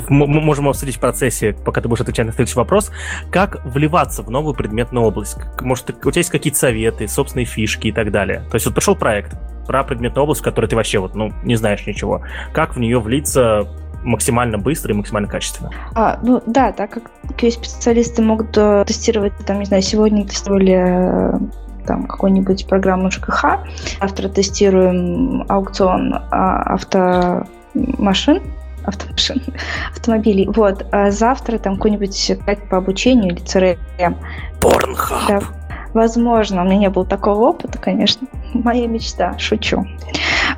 мы 0.09 0.27
можем 0.27 0.69
обсудить 0.69 0.97
в 0.97 1.01
процессе, 1.01 1.53
пока 1.65 1.81
ты 1.81 1.89
будешь 1.89 2.01
отвечать 2.01 2.27
на 2.27 2.33
следующий 2.33 2.59
вопрос, 2.59 2.91
как 3.31 3.65
вливаться 3.65 4.23
в 4.23 4.31
новую 4.31 4.55
предметную 4.55 5.07
область. 5.07 5.37
Может, 5.61 5.91
у 5.91 6.11
тебя 6.11 6.21
есть 6.21 6.31
какие-то 6.31 6.59
советы, 6.59 7.09
собственные 7.09 7.47
фишки 7.47 7.89
и 7.89 7.93
так 7.93 8.11
далее. 8.11 8.43
То 8.51 8.57
есть 8.57 8.67
вот 8.67 8.75
пришел 8.75 8.97
проект 8.97 9.37
про 9.67 9.83
предметную 9.83 10.25
область, 10.25 10.41
в 10.41 10.45
которой 10.45 10.67
ты 10.67 10.77
вообще 10.77 10.99
вот, 10.99 11.15
ну, 11.15 11.33
не 11.43 11.57
знаешь 11.57 11.87
ничего. 11.87 12.23
Как 12.53 12.77
в 12.77 12.81
нее 12.81 13.01
влиться 13.01 13.67
максимально 14.05 14.59
быстро 14.59 14.93
и 14.93 14.97
максимально 14.97 15.29
качественно. 15.29 15.71
А, 15.95 16.19
ну 16.23 16.43
да, 16.47 16.73
так 16.73 16.91
как 16.91 17.11
QA-специалисты 17.39 18.23
могут 18.23 18.57
э, 18.57 18.85
тестировать, 18.87 19.33
там, 19.47 19.59
не 19.61 19.65
знаю, 19.65 19.83
сегодня 19.83 20.27
тестировали 20.27 20.75
э, 20.75 21.39
там 21.87 22.05
какой-нибудь 22.05 22.66
программу 22.66 23.11
ЖКХ, 23.11 23.61
завтра 24.01 24.28
тестируем 24.28 25.45
аукцион 25.49 26.14
а, 26.30 26.74
автомашин, 26.74 28.43
автомашин, 28.85 29.43
автомобилей. 29.93 30.49
Вот, 30.55 30.87
а 30.93 31.11
завтра 31.11 31.59
там 31.59 31.76
какой-нибудь 31.76 32.39
проект 32.45 32.68
по 32.68 32.78
обучению 32.78 33.35
или 33.35 33.43
CRM. 33.43 34.16
Порнхаб. 34.61 35.28
Да. 35.28 35.41
Возможно, 35.95 36.62
у 36.62 36.64
меня 36.64 36.76
не 36.76 36.90
было 36.90 37.07
такого 37.07 37.51
опыта, 37.51 37.78
конечно. 37.78 38.26
Моя 38.53 38.86
мечта, 38.88 39.38
шучу. 39.38 39.86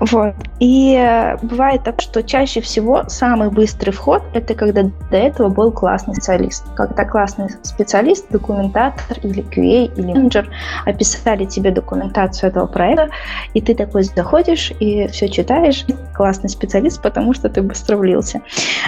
Вот. 0.01 0.35
И 0.61 0.95
э, 0.95 1.37
бывает 1.43 1.85
так, 1.85 2.01
что 2.01 2.23
чаще 2.23 2.61
всего 2.61 3.05
самый 3.09 3.51
быстрый 3.51 3.91
вход– 3.91 4.23
это 4.35 4.55
когда 4.55 4.83
до 4.83 5.17
этого 5.17 5.49
был 5.49 5.73
классный 5.73 6.15
специалист. 6.15 6.65
Когда 6.75 7.05
классный 7.05 7.49
специалист, 7.63 8.27
документатор 8.31 9.19
или 9.23 9.43
QA 9.43 9.95
или 9.95 10.13
менеджер 10.13 10.49
описали 10.85 11.45
тебе 11.45 11.71
документацию 11.71 12.51
этого 12.51 12.67
проекта, 12.67 13.09
и 13.55 13.61
ты 13.61 13.75
такой 13.75 14.03
заходишь 14.03 14.73
и 14.81 15.07
все 15.09 15.29
читаешь. 15.29 15.85
Классный 16.15 16.49
специалист, 16.49 17.01
потому 17.03 17.35
что 17.35 17.49
ты 17.49 17.63
быстро 17.63 17.97
влился. 17.97 18.41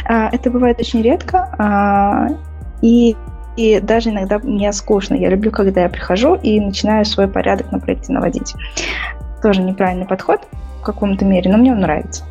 А, 0.05 0.29
это 0.31 0.51
бывает 0.51 0.81
очень 0.81 1.03
редко, 1.03 1.55
а, 1.59 2.29
и 2.81 3.17
и 3.59 3.81
даже 3.81 4.11
иногда 4.11 4.39
мне 4.39 4.73
скучно. 4.73 5.15
Я 5.15 5.31
люблю, 5.31 5.51
когда 5.51 5.83
я 5.83 5.89
прихожу 5.89 6.37
и 6.37 6.61
начинаю 6.61 7.05
свой 7.05 7.27
порядок 7.27 7.73
на 7.73 7.81
проекте 7.81 8.13
наводить. 8.13 8.55
Тоже 9.43 9.63
неправильный 9.63 10.07
подход 10.07 10.41
в 10.81 10.85
каком-то 10.85 11.25
мере, 11.25 11.51
но 11.51 11.59
мне 11.59 11.73
он 11.73 11.81
нравится. 11.81 12.23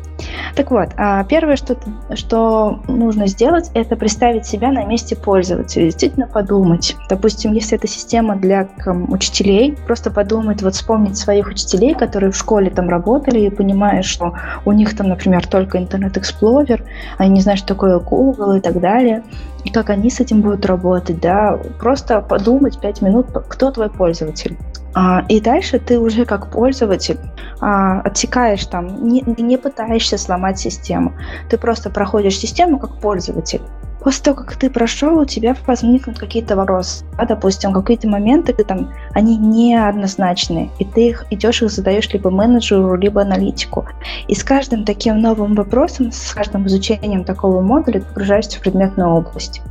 Так 0.56 0.70
вот, 0.70 0.88
а, 0.96 1.22
первое, 1.24 1.56
что, 1.56 1.76
что 2.14 2.80
нужно 2.88 3.26
сделать, 3.26 3.70
это 3.74 3.96
представить 3.96 4.46
себя 4.46 4.72
на 4.72 4.84
месте 4.84 5.14
пользователя, 5.16 5.84
действительно 5.84 6.26
подумать. 6.26 6.96
Допустим, 7.08 7.52
если 7.52 7.76
это 7.76 7.86
система 7.86 8.36
для 8.36 8.68
учителей, 9.08 9.76
просто 9.86 10.10
подумать, 10.10 10.62
вот 10.62 10.74
вспомнить 10.74 11.16
своих 11.16 11.48
учителей, 11.48 11.94
которые 11.94 12.32
в 12.32 12.36
школе 12.36 12.70
там 12.70 12.88
работали, 12.88 13.40
и 13.40 13.50
понимаешь, 13.50 14.06
что 14.06 14.34
у 14.64 14.72
них 14.72 14.96
там, 14.96 15.08
например, 15.08 15.46
только 15.46 15.78
Internet 15.78 16.14
Explorer, 16.14 16.82
они 17.18 17.30
не 17.30 17.40
знают, 17.40 17.58
что 17.58 17.68
такое 17.68 17.98
Google 17.98 18.54
и 18.54 18.60
так 18.60 18.80
далее, 18.80 19.22
и 19.64 19.70
как 19.70 19.90
они 19.90 20.10
с 20.10 20.20
этим 20.20 20.40
будут 20.40 20.66
работать, 20.66 21.20
да, 21.20 21.58
просто 21.78 22.20
подумать 22.20 22.80
5 22.80 23.02
минут, 23.02 23.26
кто 23.48 23.70
твой 23.70 23.90
пользователь. 23.90 24.56
А, 24.94 25.24
и 25.28 25.40
дальше 25.40 25.78
ты 25.78 25.98
уже 25.98 26.24
как 26.24 26.50
пользователь 26.50 27.18
а, 27.60 28.00
отсекаешь 28.00 28.64
там, 28.66 29.08
не, 29.08 29.22
не 29.22 29.56
пытаешься 29.56 30.18
сломать 30.18 30.58
систему. 30.58 31.14
Ты 31.50 31.58
просто 31.58 31.90
проходишь 31.90 32.38
систему 32.38 32.78
как 32.78 33.00
пользователь. 33.00 33.62
После 34.00 34.24
того, 34.24 34.36
как 34.38 34.56
ты 34.56 34.70
прошел, 34.70 35.18
у 35.18 35.24
тебя 35.24 35.56
возникнут 35.66 36.18
какие-то 36.18 36.56
вопросы. 36.56 37.04
Да, 37.16 37.24
допустим, 37.24 37.72
какие-то 37.72 38.08
моменты, 38.08 38.52
ты 38.52 38.64
там, 38.64 38.92
они 39.12 39.36
неоднозначные, 39.36 40.70
и 40.78 40.84
ты 40.84 41.08
их 41.08 41.26
идешь 41.30 41.62
их 41.62 41.70
задаешь 41.70 42.08
либо 42.12 42.30
менеджеру, 42.30 42.94
либо 42.94 43.22
аналитику. 43.22 43.86
И 44.28 44.34
с 44.34 44.44
каждым 44.44 44.84
таким 44.84 45.20
новым 45.20 45.54
вопросом, 45.54 46.12
с 46.12 46.32
каждым 46.32 46.66
изучением 46.66 47.24
такого 47.24 47.60
модуля 47.60 48.00
ты 48.00 48.06
погружаешься 48.06 48.58
в 48.58 48.62
предметную 48.62 49.10
область. 49.10 49.62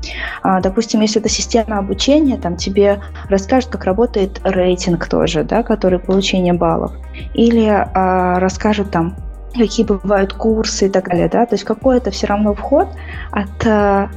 А, 0.44 0.60
допустим, 0.60 1.02
если 1.02 1.22
это 1.22 1.30
система 1.30 1.78
обучения, 1.78 2.38
там 2.38 2.58
тебе 2.58 3.00
расскажут, 3.30 3.70
как 3.70 3.86
работает 3.86 4.42
рейтинг 4.44 5.08
тоже, 5.08 5.44
да, 5.44 5.64
который 5.64 6.00
получение 6.00 6.54
баллов. 6.54 6.92
Или 7.34 7.66
а, 7.68 8.40
расскажут 8.40 8.92
там, 8.92 9.16
какие 9.54 9.86
бывают 9.86 10.34
курсы 10.34 10.88
и 10.88 10.90
так 10.90 11.10
далее, 11.10 11.30
да, 11.30 11.46
то 11.46 11.56
есть 11.56 11.64
какой-то 11.64 12.12
все 12.12 12.28
равно 12.28 12.54
вход 12.54 12.90
от 13.32 13.66
э, 13.66 14.08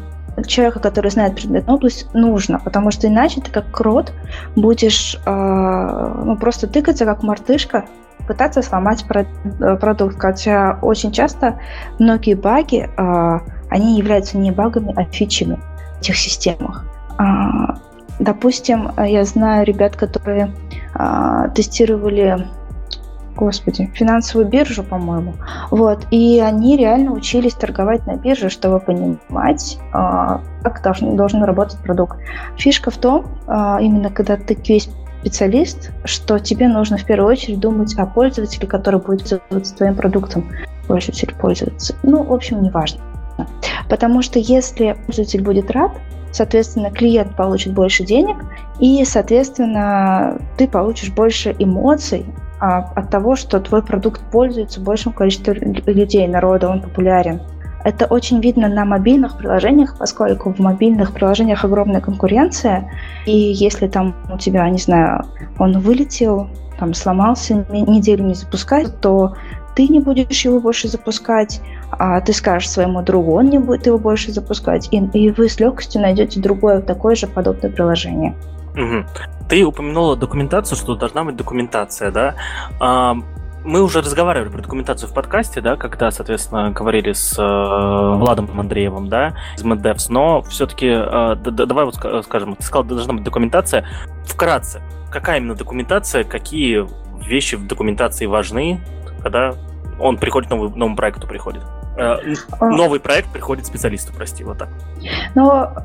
человека, 0.47 0.81
который 0.81 1.11
знает 1.11 1.35
предметную 1.35 1.77
область, 1.77 2.13
нужно, 2.15 2.59
потому 2.59 2.91
что 2.91 3.07
иначе 3.09 3.41
ты 3.41 3.51
как 3.51 3.71
крот 3.71 4.13
будешь 4.57 5.17
э, 5.25 6.23
ну, 6.25 6.37
просто 6.37 6.67
тыкаться 6.67 7.05
как 7.05 7.23
мартышка, 7.23 7.87
пытаться 8.27 8.63
сломать 8.63 9.05
э, 9.09 9.77
продукт, 9.77 10.21
хотя 10.21 10.79
очень 10.83 11.13
часто 11.13 11.59
многие 11.99 12.35
баги, 12.35 12.89
э, 12.97 13.39
они 13.71 13.99
являются 13.99 14.39
не 14.39 14.51
багами, 14.51 14.93
а 14.97 15.05
фичами 15.05 15.59
в 15.97 16.01
этих 16.01 16.17
системах. 16.17 16.85
Э, 17.19 17.75
допустим, 18.19 18.91
я 18.99 19.25
знаю 19.25 19.67
ребят, 19.67 19.97
которые 19.97 20.53
э, 20.95 21.49
тестировали 21.55 22.47
господи, 23.37 23.91
финансовую 23.95 24.49
биржу, 24.49 24.83
по-моему. 24.83 25.35
Вот. 25.71 26.07
И 26.11 26.41
они 26.41 26.77
реально 26.77 27.13
учились 27.13 27.55
торговать 27.55 28.07
на 28.07 28.17
бирже, 28.17 28.49
чтобы 28.49 28.81
понимать, 28.81 29.79
а, 29.93 30.41
как 30.63 30.83
должен, 30.83 31.17
должен 31.17 31.43
работать 31.43 31.79
продукт. 31.79 32.19
Фишка 32.57 32.91
в 32.91 32.97
том, 32.97 33.27
а, 33.47 33.79
именно 33.81 34.11
когда 34.11 34.37
ты 34.37 34.57
весь 34.67 34.91
специалист, 35.21 35.91
что 36.05 36.39
тебе 36.39 36.69
нужно 36.69 36.97
в 36.97 37.05
первую 37.05 37.31
очередь 37.31 37.61
думать 37.61 37.95
о 37.99 38.07
пользователе, 38.07 38.67
который 38.67 39.01
будет 39.01 39.29
пользоваться 39.29 39.77
твоим 39.77 39.95
продуктом. 39.95 40.51
Пользователь 40.87 41.35
пользуется. 41.35 41.95
Ну, 42.03 42.23
в 42.23 42.33
общем, 42.33 42.63
неважно. 42.63 43.01
Потому 43.89 44.23
что 44.23 44.39
если 44.39 44.97
пользователь 45.07 45.43
будет 45.43 45.71
рад, 45.71 45.93
соответственно, 46.33 46.91
клиент 46.91 47.37
получит 47.37 47.75
больше 47.75 48.05
денег, 48.05 48.37
и, 48.79 49.05
соответственно, 49.05 50.39
ты 50.57 50.69
получишь 50.69 51.11
больше 51.11 51.55
эмоций 51.59 52.25
от 52.61 53.11
того, 53.11 53.37
что 53.37 53.59
твой 53.61 53.83
продукт 53.83 54.21
пользуется 54.31 54.81
большим 54.81 55.13
количеством 55.13 55.57
людей, 55.87 56.27
народа, 56.29 56.69
он 56.69 56.83
популярен. 56.83 57.41
Это 57.83 58.05
очень 58.05 58.41
видно 58.41 58.69
на 58.69 58.85
мобильных 58.85 59.39
приложениях, 59.39 59.97
поскольку 59.99 60.53
в 60.53 60.59
мобильных 60.59 61.13
приложениях 61.13 61.65
огромная 61.65 62.03
конкуренция, 62.03 62.91
и 63.25 63.33
если 63.33 63.89
там 63.89 64.15
у 64.31 64.37
тебя, 64.37 64.69
не 64.69 64.79
знаю, 64.79 65.25
он 65.59 65.79
вылетел, 65.81 66.49
там 66.79 66.93
сломался, 66.93 67.65
неделю 67.71 68.25
не 68.25 68.35
запускать, 68.35 69.01
то 69.01 69.35
ты 69.75 69.89
не 69.89 70.01
будешь 70.01 70.45
его 70.45 70.61
больше 70.61 70.89
запускать, 70.89 71.63
а 71.91 72.21
ты 72.21 72.35
скажешь 72.35 72.69
своему 72.69 73.03
другу, 73.03 73.33
он 73.33 73.47
не 73.47 73.59
будет 73.59 73.87
его 73.87 73.99
больше 73.99 74.33
запускать, 74.33 74.89
и, 74.91 74.99
и 74.99 75.31
вы 75.31 75.49
с 75.49 75.59
легкостью 75.59 76.03
найдете 76.03 76.41
другое 76.41 76.83
такое 76.83 77.15
же 77.15 77.27
подобное 77.27 77.71
приложение. 77.71 78.35
Угу. 78.75 79.49
Ты 79.49 79.65
упомянула 79.65 80.17
документацию, 80.17 80.77
что 80.77 80.95
должна 80.95 81.25
быть 81.25 81.37
документация, 81.37 82.11
да? 82.11 82.35
А, 82.79 83.17
мы 83.65 83.83
уже 83.83 84.01
разговаривали 84.01 84.49
про 84.49 84.63
документацию 84.63 85.09
в 85.11 85.15
подкасте, 85.15 85.61
да, 85.61 85.77
когда, 85.77 86.11
соответственно, 86.11 86.71
говорили 86.71 87.13
с 87.13 87.39
э, 87.39 88.17
Владом 88.17 88.59
Андреевым, 88.59 89.09
да, 89.09 89.35
из 89.57 89.63
MedDevs, 89.63 90.07
но 90.09 90.43
все-таки, 90.43 90.87
э, 90.89 91.37
давай 91.37 91.85
вот 91.85 91.97
скажем, 92.25 92.57
ты 92.57 92.63
сказал, 92.63 92.85
должна 92.85 93.15
быть 93.15 93.25
документация. 93.25 93.87
Вкратце, 94.25 94.81
какая 95.11 95.39
именно 95.39 95.55
документация, 95.55 96.25
какие 96.25 96.87
вещи 97.27 97.57
в 97.57 97.67
документации 97.67 98.27
важны, 98.27 98.81
когда 99.23 99.55
он 99.99 100.17
приходит, 100.17 100.49
новый, 100.49 100.71
новому 100.71 100.97
проекту 100.97 101.27
приходит? 101.27 101.63
Э, 101.99 102.17
а. 102.59 102.67
новый 102.71 102.99
проект 102.99 103.31
приходит 103.31 103.67
специалисту, 103.67 104.13
прости, 104.15 104.43
вот 104.43 104.59
так. 104.59 104.69
Ну, 105.35 105.51
Э, 105.51 105.83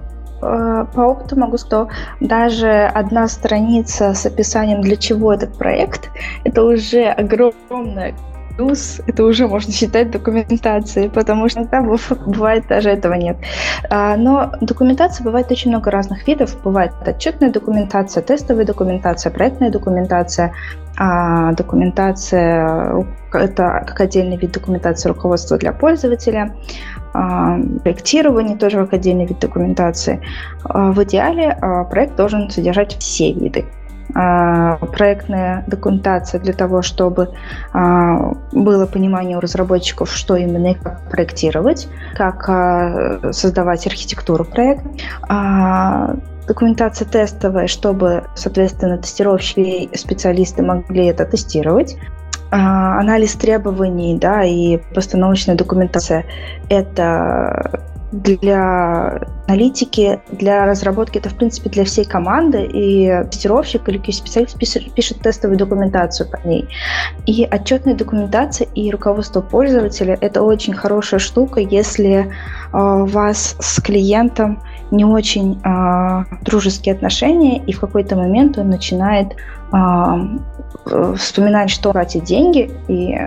по 0.94 1.02
опыту 1.02 1.40
могу 1.40 1.58
сказать, 1.58 1.66
что 1.66 1.90
даже 2.20 2.86
одна 2.86 3.28
страница 3.28 4.14
с 4.14 4.26
описанием, 4.26 4.82
для 4.82 4.96
чего 4.96 5.34
этот 5.34 5.58
проект, 5.58 6.10
это 6.44 6.64
уже 6.64 7.06
огромная 7.08 8.14
плюс 8.56 9.02
это 9.06 9.24
уже 9.24 9.48
можно 9.48 9.72
считать 9.72 10.12
документацией, 10.12 11.10
потому 11.10 11.50
что 11.50 11.62
иногда 11.62 11.82
бывает 12.26 12.68
даже 12.68 12.90
этого 12.90 13.14
нет. 13.14 13.38
А, 13.90 14.16
но 14.16 14.52
документация 14.62 15.24
бывает 15.24 15.52
очень 15.52 15.72
много 15.72 15.92
разных 15.92 16.28
видов. 16.28 16.56
Бывает 16.64 16.92
отчетная 17.06 17.52
документация, 17.52 18.24
тестовая 18.24 18.66
документация, 18.66 19.32
проектная 19.32 19.72
документация, 19.72 20.54
а 20.98 21.52
документация 21.54 23.06
это 23.34 23.84
как 23.86 24.00
отдельный 24.00 24.38
вид 24.38 24.54
документации 24.54 25.10
руководства 25.10 25.58
для 25.58 25.74
пользователя, 25.74 26.56
проектирование 27.84 28.58
тоже 28.58 28.88
отдельный 28.92 29.26
вид 29.26 29.40
документации. 29.40 30.22
А, 30.64 30.92
в 30.92 31.04
идеале 31.04 31.58
проект 31.90 32.16
должен 32.16 32.50
содержать 32.50 32.98
все 32.98 33.32
виды 33.32 33.66
а, 34.14 34.78
проектная 34.78 35.66
документация 35.68 36.40
для 36.40 36.54
того, 36.54 36.82
чтобы 36.82 37.34
а, 37.74 38.34
было 38.54 38.86
понимание 38.86 39.38
у 39.38 39.42
разработчиков, 39.42 40.12
что 40.12 40.36
именно 40.36 40.72
и 40.72 40.74
как 40.76 41.10
проектировать, 41.10 41.90
как 42.16 42.48
а, 42.48 43.34
создавать 43.34 43.86
архитектуру 43.88 44.46
проекта, 44.46 44.90
документация 46.48 47.08
тестовая, 47.08 47.68
чтобы, 47.68 48.26
соответственно, 48.36 48.98
тестировщики 48.98 49.60
и 49.60 49.98
специалисты 49.98 50.64
могли 50.64 51.08
это 51.08 51.26
тестировать. 51.26 51.98
Анализ 52.58 53.34
требований 53.34 54.18
да, 54.18 54.44
и 54.44 54.78
постановочная 54.94 55.56
документация– 55.56 56.26
это 56.70 57.82
для 58.14 59.20
аналитики, 59.48 60.22
для 60.32 60.66
разработки, 60.66 61.18
это, 61.18 61.30
в 61.30 61.36
принципе, 61.36 61.70
для 61.70 61.84
всей 61.84 62.06
команды, 62.06 62.64
и 62.64 63.24
тестировщик 63.30 63.90
или 63.90 63.98
специалист 64.10 64.58
пишет, 64.58 65.20
тестовую 65.22 65.58
документацию 65.58 66.30
по 66.30 66.48
ней. 66.48 66.68
И 67.26 67.44
отчетная 67.44 67.94
документация 67.94 68.68
и 68.74 68.90
руководство 68.90 69.42
пользователя– 69.42 70.18
это 70.22 70.42
очень 70.42 70.74
хорошая 70.74 71.20
штука, 71.20 71.60
если 71.60 72.32
у 72.72 73.06
вас 73.06 73.58
с 73.60 73.82
клиентом 73.82 74.62
не 74.92 75.04
очень 75.04 75.60
э, 75.64 76.24
дружеские 76.44 76.96
отношения, 76.96 77.58
и 77.58 77.74
в 77.74 77.82
какой-то 77.82 78.16
момент 78.16 78.58
он 78.58 78.70
начинает 78.70 79.36
вспоминать, 81.18 81.70
что 81.70 81.92
тратить 81.92 82.24
деньги, 82.24 82.72
и 82.88 83.18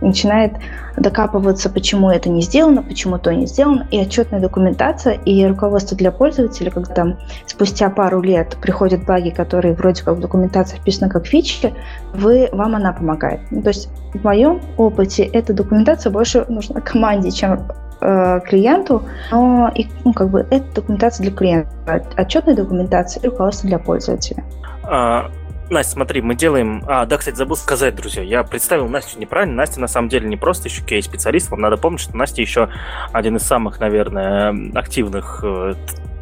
начинает 0.00 0.52
докапываться, 0.96 1.70
почему 1.70 2.10
это 2.10 2.28
не 2.28 2.42
сделано, 2.42 2.82
почему 2.82 3.18
то 3.18 3.34
не 3.34 3.46
сделано, 3.46 3.86
и 3.90 3.98
отчетная 3.98 4.40
документация, 4.40 5.14
и 5.14 5.44
руководство 5.46 5.96
для 5.96 6.10
пользователя, 6.10 6.70
когда 6.70 6.94
там 6.94 7.18
спустя 7.46 7.90
пару 7.90 8.20
лет 8.22 8.56
приходят 8.60 9.04
баги, 9.04 9.30
которые 9.30 9.74
вроде 9.74 10.02
как 10.02 10.16
в 10.16 10.20
документации 10.20 10.76
вписаны 10.76 11.10
как 11.10 11.26
фичи, 11.26 11.74
вы, 12.14 12.48
вам 12.52 12.76
она 12.76 12.92
помогает. 12.92 13.40
Ну, 13.50 13.62
то 13.62 13.68
есть 13.68 13.88
в 14.14 14.24
моем 14.24 14.60
опыте 14.76 15.24
эта 15.24 15.52
документация 15.52 16.10
больше 16.10 16.44
нужна 16.48 16.80
команде, 16.80 17.30
чем 17.30 17.68
э, 18.00 18.40
клиенту, 18.46 19.02
но 19.30 19.70
и, 19.74 19.86
ну, 20.04 20.12
как 20.12 20.30
бы 20.30 20.46
это 20.50 20.64
документация 20.74 21.24
для 21.24 21.36
клиента, 21.36 21.70
отчетная 22.16 22.54
документация 22.54 23.22
и 23.22 23.26
руководство 23.26 23.68
для 23.68 23.78
пользователя. 23.78 24.44
А, 24.84 25.30
Настя, 25.68 25.92
смотри, 25.92 26.22
мы 26.22 26.34
делаем... 26.34 26.82
А, 26.86 27.06
да, 27.06 27.16
кстати, 27.16 27.34
забыл 27.34 27.56
сказать, 27.56 27.94
друзья, 27.96 28.22
я 28.22 28.44
представил 28.44 28.88
Настю 28.88 29.18
неправильно. 29.18 29.56
Настя, 29.56 29.80
на 29.80 29.88
самом 29.88 30.08
деле, 30.08 30.28
не 30.28 30.36
просто 30.36 30.68
еще 30.68 30.82
кей-специалист. 30.82 31.50
Вам 31.50 31.60
надо 31.60 31.76
помнить, 31.76 32.00
что 32.00 32.16
Настя 32.16 32.40
еще 32.40 32.68
один 33.12 33.36
из 33.36 33.42
самых, 33.42 33.80
наверное, 33.80 34.54
активных 34.74 35.40
э, 35.42 35.74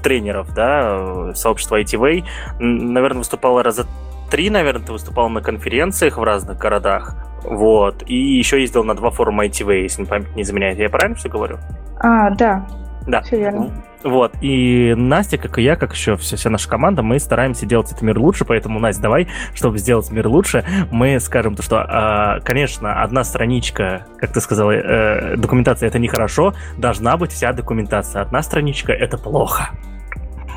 тренеров, 0.02 0.54
да, 0.54 1.34
сообщества 1.34 1.80
ITV. 1.80 2.24
Наверное, 2.58 3.18
выступала 3.18 3.62
раза 3.62 3.86
три, 4.30 4.50
наверное, 4.50 4.86
ты 4.86 4.92
выступал 4.92 5.28
на 5.28 5.42
конференциях 5.42 6.16
в 6.16 6.22
разных 6.22 6.58
городах. 6.58 7.14
Вот. 7.42 8.02
И 8.06 8.16
еще 8.16 8.60
ездил 8.60 8.84
на 8.84 8.94
два 8.94 9.10
форума 9.10 9.46
ITV, 9.46 9.82
если 9.82 10.04
память 10.04 10.34
не 10.34 10.42
изменяет. 10.42 10.78
Я 10.78 10.88
правильно 10.88 11.16
все 11.16 11.28
говорю? 11.28 11.58
А, 12.00 12.30
да. 12.30 12.66
Да. 13.06 13.22
Все 13.22 13.38
верно. 13.38 13.70
Вот, 14.02 14.34
и 14.42 14.94
Настя, 14.94 15.38
как 15.38 15.58
и 15.58 15.62
я, 15.62 15.76
как 15.76 15.94
еще 15.94 16.16
вся, 16.16 16.36
вся 16.36 16.50
наша 16.50 16.68
команда, 16.68 17.02
мы 17.02 17.18
стараемся 17.18 17.64
делать 17.64 17.90
этот 17.90 18.02
мир 18.02 18.18
лучше, 18.18 18.44
поэтому, 18.44 18.78
Настя, 18.78 19.02
давай, 19.02 19.28
чтобы 19.54 19.78
сделать 19.78 20.10
мир 20.10 20.28
лучше, 20.28 20.64
мы 20.90 21.18
скажем 21.20 21.54
то, 21.54 21.62
что, 21.62 21.78
э, 21.78 22.44
конечно, 22.44 23.02
одна 23.02 23.24
страничка, 23.24 24.06
как 24.18 24.32
ты 24.32 24.42
сказала, 24.42 24.72
э, 24.72 25.36
документация 25.36 25.86
это 25.86 25.98
нехорошо, 25.98 26.52
должна 26.76 27.16
быть 27.16 27.32
вся 27.32 27.54
документация. 27.54 28.20
Одна 28.20 28.42
страничка 28.42 28.92
это 28.92 29.16
плохо. 29.16 29.70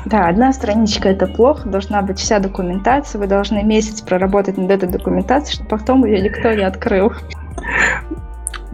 Да, 0.04 0.28
одна 0.28 0.52
страничка 0.52 1.08
это 1.08 1.26
плохо, 1.26 1.68
должна 1.68 2.02
быть 2.02 2.18
вся 2.18 2.38
документация, 2.40 3.18
вы 3.18 3.26
должны 3.26 3.62
месяц 3.62 4.02
проработать 4.02 4.58
над 4.58 4.70
этой 4.70 4.88
документацией, 4.88 5.54
чтобы 5.54 5.70
потом 5.70 6.04
ее 6.04 6.20
никто 6.20 6.52
не 6.52 6.62
открыл. 6.62 7.12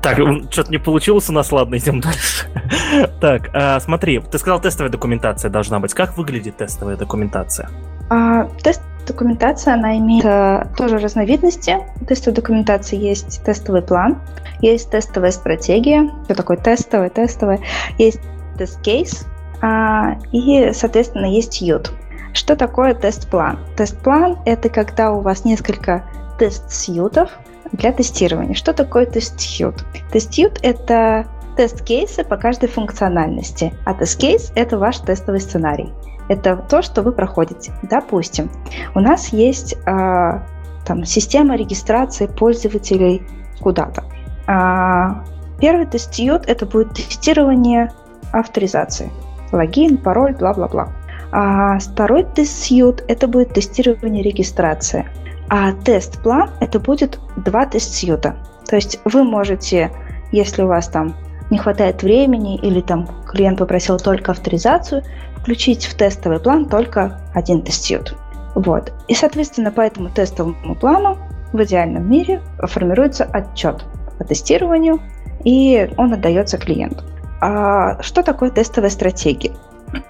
Так, 0.05 0.18
что-то 0.50 0.70
не 0.70 0.76
получилось 0.76 1.30
у 1.30 1.32
нас, 1.32 1.50
ладно, 1.50 1.76
идем 1.76 2.00
дальше. 2.00 2.46
так, 3.20 3.48
а, 3.55 3.80
смотри, 3.80 4.20
ты 4.20 4.38
сказал, 4.38 4.61
тестовая 4.61 4.92
документация 4.92 5.50
должна 5.50 5.80
быть. 5.80 5.94
Как 5.94 6.16
выглядит 6.18 6.59
тестовая 6.59 6.96
документация? 6.96 7.70
А, 8.11 8.44
тест 8.62 8.82
документация, 9.07 9.74
она 9.74 9.96
имеет 9.96 10.26
а, 10.26 10.68
тоже 10.76 10.98
разновидности. 10.98 11.78
В 11.96 12.05
тестовой 12.05 12.34
документации 12.36 12.98
есть 12.98 13.42
тестовый 13.44 13.80
план, 13.80 14.20
есть 14.61 14.90
тестовая 14.90 15.30
стратегия, 15.30 16.11
что 16.24 16.34
такое 16.34 16.59
тестовая, 16.59 17.09
тестовая, 17.09 17.61
есть 17.96 18.20
тест-кейс, 18.59 19.26
а, 19.62 20.18
и, 20.32 20.72
соответственно, 20.74 21.26
есть 21.26 21.62
ют. 21.62 21.92
Что 22.34 22.57
такое 22.57 22.94
тест-план? 22.94 23.59
Тест-план– 23.76 24.38
это 24.44 24.68
когда 24.68 25.12
у 25.12 25.22
вас 25.22 25.46
несколько 25.46 26.05
тест-сьютов, 26.38 27.30
для 27.73 27.93
тестирования. 27.93 28.55
Что 28.55 28.73
такое 28.73 29.07
тест-сьют? 29.07 29.85
Тест-сьют– 30.12 30.59
это 30.62 31.27
тест-кейсы 31.57 32.25
по 32.25 32.37
каждой 32.37 32.69
функциональности, 32.69 33.73
а 33.85 33.95
тест-кейс– 33.95 34.53
это 34.55 34.79
ваш 34.79 34.99
тестовый 34.99 35.41
сценарий. 35.41 35.93
Это 36.29 36.57
то, 36.57 36.83
что 36.83 37.03
вы 37.03 37.12
проходите. 37.12 37.73
Допустим, 37.83 38.51
у 38.95 39.01
нас 39.01 39.29
есть 39.29 39.75
э, 39.75 40.41
там, 40.87 41.05
система 41.05 41.57
регистрации 41.57 42.27
пользователей 42.27 43.23
куда-то. 43.61 44.05
А, 44.47 45.25
первый 45.61 45.87
тест-сьют– 45.87 46.45
это 46.47 46.67
будет 46.67 46.95
тестирование 46.95 47.93
авторизации. 48.33 49.11
Логин, 49.53 49.99
пароль, 49.99 50.35
бла-бла-бла. 50.35 50.93
А 51.31 51.79
второй 51.79 52.25
тест-сьют– 52.25 53.05
это 53.09 53.29
будет 53.29 53.55
тестирование 53.55 54.23
регистрации. 54.23 55.07
А 55.49 55.72
тест-план– 55.72 56.51
это 56.61 56.80
будет 56.80 57.18
два 57.36 57.66
тест-сьюта. 57.66 58.36
То 58.66 58.76
есть 58.76 58.99
вы 59.05 59.24
можете, 59.24 59.92
если 60.32 60.62
у 60.62 60.66
вас 60.66 60.88
там 60.88 61.14
не 61.51 61.59
хватает 61.59 62.03
времени 62.03 62.57
или 62.57 62.80
там 62.80 63.09
клиент 63.26 63.59
попросил 63.59 63.99
только 63.99 64.32
авторизацию, 64.32 65.03
включить 65.36 65.84
в 65.84 65.95
тестовый 65.95 66.40
план 66.40 66.66
только 66.66 67.20
один 67.34 67.62
тест-сьют. 67.62 68.16
Вот. 68.55 68.92
И, 69.09 69.14
соответственно, 69.14 69.70
по 69.70 69.82
этому 69.82 70.09
тестовому 70.09 70.74
плану 70.74 71.18
в 71.53 71.62
идеальном 71.62 72.11
мире 72.11 72.40
формируется 72.62 73.24
отчет 73.24 73.84
по 74.18 74.24
тестированию, 74.24 75.01
и 75.45 75.90
он 75.97 76.12
отдается 76.14 76.57
клиенту. 76.57 77.05
А 77.40 78.01
что 78.03 78.22
такое 78.22 78.51
тестовая 78.51 78.90
стратегия? 78.90 79.53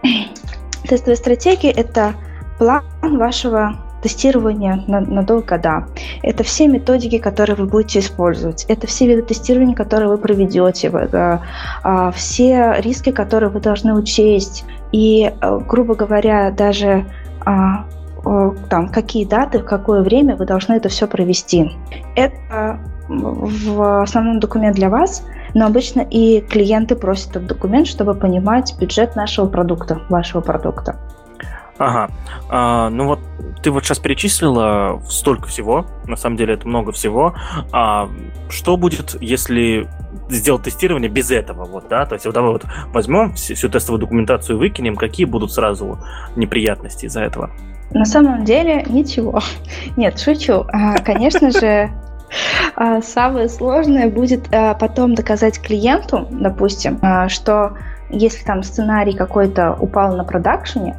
Тестовая 0.89 1.17
стратегия– 1.17 1.71
это 1.73 2.15
план 2.59 2.85
вашего 3.03 3.75
тестирование 4.05 4.85
на, 4.87 5.01
на 5.01 5.23
долгие 5.23 5.47
года. 5.47 5.87
Это 6.23 6.45
все 6.45 6.69
методики, 6.69 7.19
которые 7.19 7.57
вы 7.57 7.65
будете 7.65 8.01
использовать. 8.01 8.67
Это 8.69 8.87
все 8.87 9.07
виды 9.07 9.23
тестирования, 9.23 9.75
которые 9.75 10.11
вы 10.11 10.19
проведете. 10.19 10.89
Э, 10.89 11.39
а, 11.83 12.11
все 12.11 12.75
риски, 12.81 13.13
которые 13.13 13.49
вы 13.49 13.61
должны 13.61 13.95
учесть. 13.95 14.65
И, 14.93 15.33
э, 15.41 15.59
грубо 15.67 15.95
говоря, 15.95 16.51
даже 16.51 17.07
а, 17.47 17.87
там, 18.69 18.89
какие 18.89 19.25
даты, 19.25 19.59
в 19.59 19.65
какое 19.65 20.03
время 20.03 20.37
вы 20.37 20.45
должны 20.47 20.75
это 20.75 20.89
все 20.89 21.07
провести. 21.07 21.71
Это 22.15 22.79
в 23.09 24.03
основном 24.03 24.41
документ 24.41 24.77
для 24.77 24.89
вас, 24.89 25.27
но 25.53 25.67
обычно 25.67 26.01
и 26.01 26.41
клиенты 26.41 26.97
просят 26.97 27.37
этот 27.37 27.47
документ, 27.49 27.87
чтобы 27.87 28.15
понимать 28.15 28.75
бюджет 28.81 29.15
нашего 29.15 29.47
продукта, 29.47 30.01
вашего 30.09 30.41
продукта. 30.41 30.99
Ага. 31.79 32.11
А, 32.49 32.89
ну 32.91 33.07
вот 33.07 33.21
ты 33.63 33.71
вот 33.71 33.85
сейчас 33.85 33.99
перечислила 33.99 35.01
столько 35.09 35.49
всего, 35.49 35.87
на 36.07 36.17
самом 36.17 36.37
деле 36.37 36.55
это 36.55 36.69
много 36.69 36.93
всего. 36.93 37.35
А 37.73 38.09
что 38.49 38.77
будет, 38.77 39.17
если 39.21 39.89
сделать 40.29 40.63
тестирование 40.63 41.11
без 41.11 41.31
этого? 41.31 41.65
Вот, 41.65 41.89
да? 41.89 42.07
То 42.07 42.15
есть 42.15 42.27
вот 42.27 42.35
давай 42.35 42.53
вот 42.53 42.65
возьмем 42.89 43.35
всю, 43.35 43.69
тестовую 43.69 44.01
документацию 44.01 44.59
выкинем, 44.59 44.97
какие 44.97 45.27
будут 45.27 45.53
сразу 45.53 45.99
неприятности 46.37 47.07
из-за 47.07 47.23
этого? 47.23 47.51
На 47.91 48.05
самом 48.05 48.45
деле 48.45 48.85
ничего. 48.89 49.41
Нет, 49.97 50.19
шучу. 50.19 50.65
А, 50.73 50.99
конечно 50.99 51.51
же, 51.51 51.91
а, 52.77 53.01
самое 53.03 53.49
сложное 53.49 54.11
будет 54.11 54.53
а, 54.53 54.75
потом 54.75 55.15
доказать 55.15 55.61
клиенту, 55.61 56.29
допустим, 56.31 57.01
что 57.29 57.77
если 58.11 58.45
там 58.45 58.63
сценарий 58.63 59.15
какой-то 59.15 59.73
упал 59.73 60.17
на 60.17 60.25
продакшене, 60.25 60.97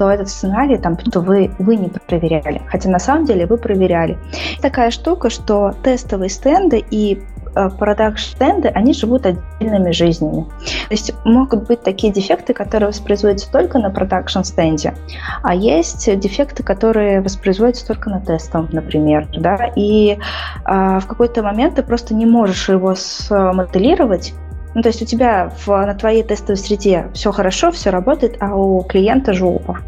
то 0.00 0.10
этот 0.10 0.30
сценарий 0.30 0.78
там, 0.78 0.96
то 0.96 1.20
вы, 1.20 1.50
вы 1.58 1.76
не 1.76 1.90
проверяли. 1.90 2.62
Хотя 2.68 2.88
на 2.88 2.98
самом 2.98 3.26
деле 3.26 3.44
вы 3.44 3.58
проверяли. 3.58 4.16
Такая 4.62 4.90
штука, 4.90 5.28
что 5.28 5.74
тестовые 5.82 6.30
стенды 6.30 6.82
и 6.90 7.22
Э, 7.56 7.68
продакшн-стенды, 7.68 8.68
они 8.68 8.92
живут 8.92 9.26
отдельными 9.26 9.90
жизнями. 9.90 10.44
То 10.88 10.92
есть 10.92 11.12
могут 11.24 11.66
быть 11.66 11.82
такие 11.82 12.12
дефекты, 12.12 12.54
которые 12.54 12.88
воспроизводятся 12.88 13.50
только 13.50 13.80
на 13.80 13.90
продакшн-стенде, 13.90 14.94
а 15.42 15.54
есть 15.54 16.18
дефекты, 16.20 16.62
которые 16.62 17.20
воспроизводятся 17.20 17.88
только 17.88 18.08
на 18.08 18.20
тестом, 18.20 18.68
например. 18.70 19.26
Да? 19.36 19.68
И 19.74 20.18
а, 20.64 21.00
в 21.00 21.06
какой-то 21.06 21.42
момент 21.42 21.74
ты 21.74 21.82
просто 21.82 22.14
не 22.14 22.24
можешь 22.24 22.68
его 22.68 22.94
смоделировать, 22.94 24.32
ну, 24.74 24.82
то 24.82 24.88
есть 24.88 25.02
у 25.02 25.04
тебя 25.04 25.50
в, 25.66 25.68
на 25.68 25.94
твоей 25.94 26.22
тестовой 26.22 26.56
среде 26.56 27.08
все 27.14 27.32
хорошо, 27.32 27.72
все 27.72 27.90
работает, 27.90 28.36
а 28.38 28.54
у 28.54 28.82
клиента 28.84 29.32
жопа. 29.32 29.78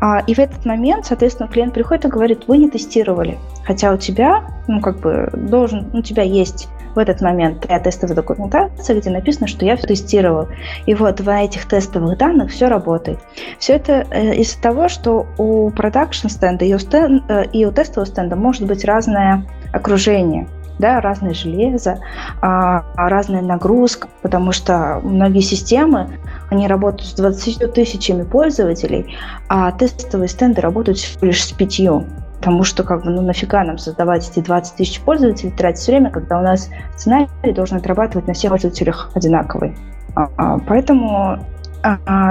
А, 0.00 0.20
и 0.26 0.34
в 0.34 0.38
этот 0.38 0.64
момент, 0.64 1.06
соответственно, 1.06 1.48
клиент 1.48 1.74
приходит 1.74 2.04
и 2.04 2.08
говорит, 2.08 2.44
вы 2.46 2.58
не 2.58 2.70
тестировали. 2.70 3.38
Хотя 3.64 3.92
у 3.92 3.96
тебя, 3.96 4.44
ну, 4.68 4.80
как 4.80 5.00
бы, 5.00 5.30
должен, 5.32 5.90
у 5.92 6.02
тебя 6.02 6.22
есть 6.22 6.68
в 6.94 6.98
этот 6.98 7.20
момент 7.20 7.62
твоя 7.62 7.80
тестовая 7.80 8.16
документация, 8.16 8.98
где 9.00 9.10
написано, 9.10 9.46
что 9.46 9.64
я 9.64 9.76
тестировал. 9.76 10.48
И 10.86 10.94
вот 10.94 11.20
в 11.20 11.28
этих 11.28 11.66
тестовых 11.66 12.18
данных 12.18 12.50
все 12.50 12.68
работает. 12.68 13.18
Все 13.58 13.74
это 13.74 14.06
э, 14.10 14.34
из-за 14.36 14.60
того, 14.60 14.88
что 14.88 15.26
у 15.38 15.70
продакшн 15.70 16.28
стенда 16.28 16.64
и 16.64 16.74
у, 16.74 16.78
стен, 16.78 17.24
э, 17.28 17.44
и 17.52 17.64
у 17.64 17.72
тестового 17.72 18.06
стенда 18.06 18.36
может 18.36 18.66
быть 18.66 18.84
разное 18.84 19.44
окружение 19.72 20.46
да, 20.82 21.00
разное 21.00 21.32
железо, 21.32 22.00
а, 22.42 22.84
разная 22.96 23.40
нагрузка, 23.40 24.08
потому 24.20 24.52
что 24.52 25.00
многие 25.02 25.40
системы, 25.40 26.18
они 26.50 26.66
работают 26.66 27.08
с 27.08 27.14
20 27.14 27.72
тысячами 27.72 28.24
пользователей, 28.24 29.16
а 29.48 29.70
тестовые 29.72 30.28
стенды 30.28 30.60
работают 30.60 30.98
всего 30.98 31.28
лишь 31.28 31.44
с 31.44 31.52
пятью. 31.52 32.04
Потому 32.38 32.64
что, 32.64 32.82
как 32.82 33.04
бы, 33.04 33.10
ну 33.10 33.22
нафига 33.22 33.62
нам 33.62 33.78
создавать 33.78 34.28
эти 34.28 34.40
20 34.44 34.74
тысяч 34.74 35.00
пользователей, 35.00 35.52
тратить 35.52 35.86
время, 35.86 36.10
когда 36.10 36.40
у 36.40 36.42
нас 36.42 36.68
сценарий 36.96 37.28
должен 37.54 37.76
отрабатывать 37.76 38.26
на 38.26 38.34
всех 38.34 38.50
пользователях 38.50 39.10
одинаковый. 39.14 39.76
А, 40.16 40.28
а, 40.36 40.58
поэтому 40.58 41.38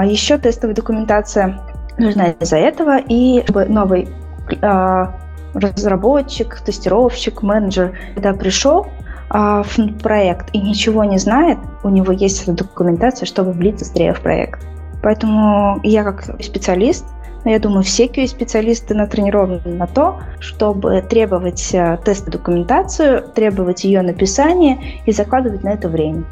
еще 0.04 0.38
тестовая 0.38 0.74
документация 0.74 1.60
нужна 1.98 2.28
из-за 2.40 2.56
этого, 2.56 2.98
и 2.98 3.42
чтобы 3.44 3.66
новый 3.66 4.08
разработчик, 5.54 6.60
тестировщик, 6.60 7.42
менеджер, 7.42 7.98
когда 8.14 8.32
пришел 8.32 8.86
а, 9.30 9.62
в 9.62 9.98
проект 10.02 10.50
и 10.52 10.58
ничего 10.58 11.04
не 11.04 11.18
знает, 11.18 11.58
у 11.82 11.88
него 11.88 12.12
есть 12.12 12.52
документация, 12.52 13.26
чтобы 13.26 13.52
влиться 13.52 13.84
быстрее 13.84 14.14
в 14.14 14.20
проект. 14.20 14.60
Поэтому 15.02 15.80
я 15.82 16.04
как 16.04 16.42
специалист, 16.42 17.04
я 17.44 17.58
думаю, 17.58 17.82
все 17.82 18.06
QA-специалисты 18.06 18.94
натренированы 18.94 19.60
на 19.64 19.86
то, 19.86 20.20
чтобы 20.38 21.02
требовать 21.02 21.74
э, 21.74 21.98
тест 22.04 22.28
документацию, 22.28 23.24
требовать 23.34 23.82
ее 23.82 24.02
написания 24.02 24.78
и 25.06 25.12
закладывать 25.12 25.64
на 25.64 25.70
это 25.70 25.88
время. 25.88 26.24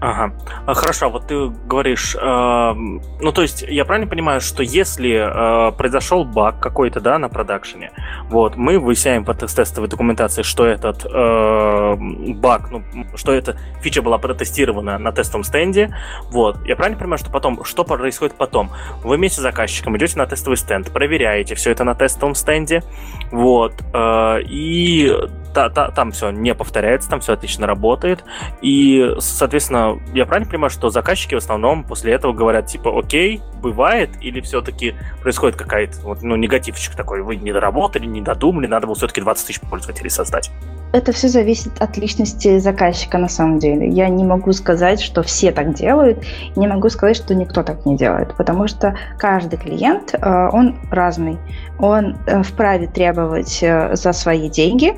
Ага. 0.00 0.32
А, 0.66 0.74
хорошо, 0.74 1.10
вот 1.10 1.26
ты 1.26 1.48
говоришь, 1.66 2.14
э, 2.14 2.72
ну 3.20 3.32
то 3.32 3.42
есть 3.42 3.62
я 3.62 3.84
правильно 3.84 4.08
понимаю, 4.08 4.40
что 4.40 4.62
если 4.62 5.10
э, 5.10 5.72
произошел 5.72 6.24
баг 6.24 6.60
какой-то, 6.60 7.00
да, 7.00 7.18
на 7.18 7.28
продакшене, 7.28 7.90
вот, 8.30 8.54
мы 8.54 8.78
выясняем 8.78 9.24
по 9.24 9.34
тестовой 9.34 9.88
документации, 9.88 10.42
что 10.42 10.66
этот 10.66 11.04
э, 11.04 11.96
баг, 12.34 12.70
ну, 12.70 12.84
что 13.16 13.32
эта 13.32 13.58
фича 13.80 14.00
была 14.00 14.18
протестирована 14.18 14.98
на 14.98 15.10
тестовом 15.10 15.42
стенде, 15.42 15.92
вот, 16.30 16.64
я 16.64 16.76
правильно 16.76 16.98
понимаю, 16.98 17.18
что 17.18 17.30
потом, 17.30 17.64
что 17.64 17.82
происходит 17.82 18.36
потом? 18.36 18.70
Вы 19.02 19.16
вместе 19.16 19.40
с 19.40 19.42
заказчиком 19.42 19.96
идете 19.96 20.16
на 20.16 20.26
тестовый 20.26 20.58
стенд, 20.58 20.92
проверяете 20.92 21.56
все 21.56 21.72
это 21.72 21.82
на 21.82 21.96
тестовом 21.96 22.36
стенде, 22.36 22.84
вот, 23.32 23.74
э, 23.92 24.42
и 24.42 25.12
та, 25.58 25.68
та, 25.70 25.90
там 25.90 26.12
все 26.12 26.30
не 26.30 26.54
повторяется, 26.54 27.10
там 27.10 27.18
все 27.18 27.32
отлично 27.32 27.66
работает. 27.66 28.24
И, 28.62 29.16
соответственно, 29.18 29.98
я 30.14 30.24
правильно 30.24 30.48
понимаю, 30.48 30.70
что 30.70 30.88
заказчики 30.88 31.34
в 31.34 31.38
основном 31.38 31.82
после 31.82 32.12
этого 32.12 32.32
говорят, 32.32 32.66
типа, 32.66 32.96
окей, 32.96 33.42
бывает, 33.60 34.10
или 34.20 34.40
все-таки 34.40 34.94
происходит 35.20 35.56
какая-то, 35.56 36.00
вот, 36.02 36.22
ну, 36.22 36.36
негативчик 36.36 36.94
такой, 36.94 37.22
вы 37.22 37.34
не 37.34 37.52
доработали, 37.52 38.06
не 38.06 38.20
додумали, 38.20 38.68
надо 38.68 38.86
было 38.86 38.94
все-таки 38.94 39.20
20 39.20 39.46
тысяч 39.48 39.60
пользователей 39.60 40.10
создать. 40.10 40.52
Это 40.92 41.12
все 41.12 41.28
зависит 41.28 41.72
от 41.80 41.96
личности 41.98 42.58
заказчика 42.58 43.18
на 43.18 43.28
самом 43.28 43.58
деле. 43.58 43.88
Я 43.88 44.08
не 44.08 44.24
могу 44.24 44.52
сказать, 44.52 45.00
что 45.00 45.22
все 45.22 45.52
так 45.52 45.74
делают, 45.74 46.24
не 46.56 46.66
могу 46.66 46.88
сказать, 46.88 47.16
что 47.16 47.34
никто 47.34 47.62
так 47.62 47.84
не 47.84 47.96
делает, 47.96 48.34
потому 48.36 48.68
что 48.68 48.96
каждый 49.18 49.58
клиент, 49.58 50.14
э, 50.14 50.48
он 50.50 50.76
разный. 50.90 51.38
Он 51.78 52.16
э, 52.26 52.42
вправе 52.42 52.86
требовать 52.86 53.62
э, 53.62 53.94
за 53.94 54.12
свои 54.12 54.48
деньги 54.48 54.96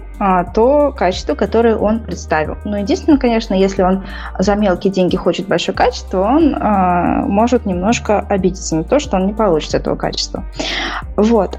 то 0.52 0.92
качество, 0.94 1.34
которое 1.34 1.76
он 1.78 2.00
представил. 2.00 2.58
Но 2.66 2.76
единственное, 2.76 3.18
конечно, 3.18 3.54
если 3.54 3.82
он 3.82 4.04
за 4.38 4.54
мелкие 4.54 4.92
деньги 4.92 5.16
хочет 5.16 5.48
большое 5.48 5.74
качество, 5.74 6.20
он 6.20 6.54
может 7.26 7.64
немножко 7.64 8.20
обидеться 8.28 8.76
на 8.76 8.84
то, 8.84 8.98
что 8.98 9.16
он 9.16 9.28
не 9.28 9.32
получит 9.32 9.72
этого 9.72 9.96
качества. 9.96 10.44
Вот. 11.16 11.58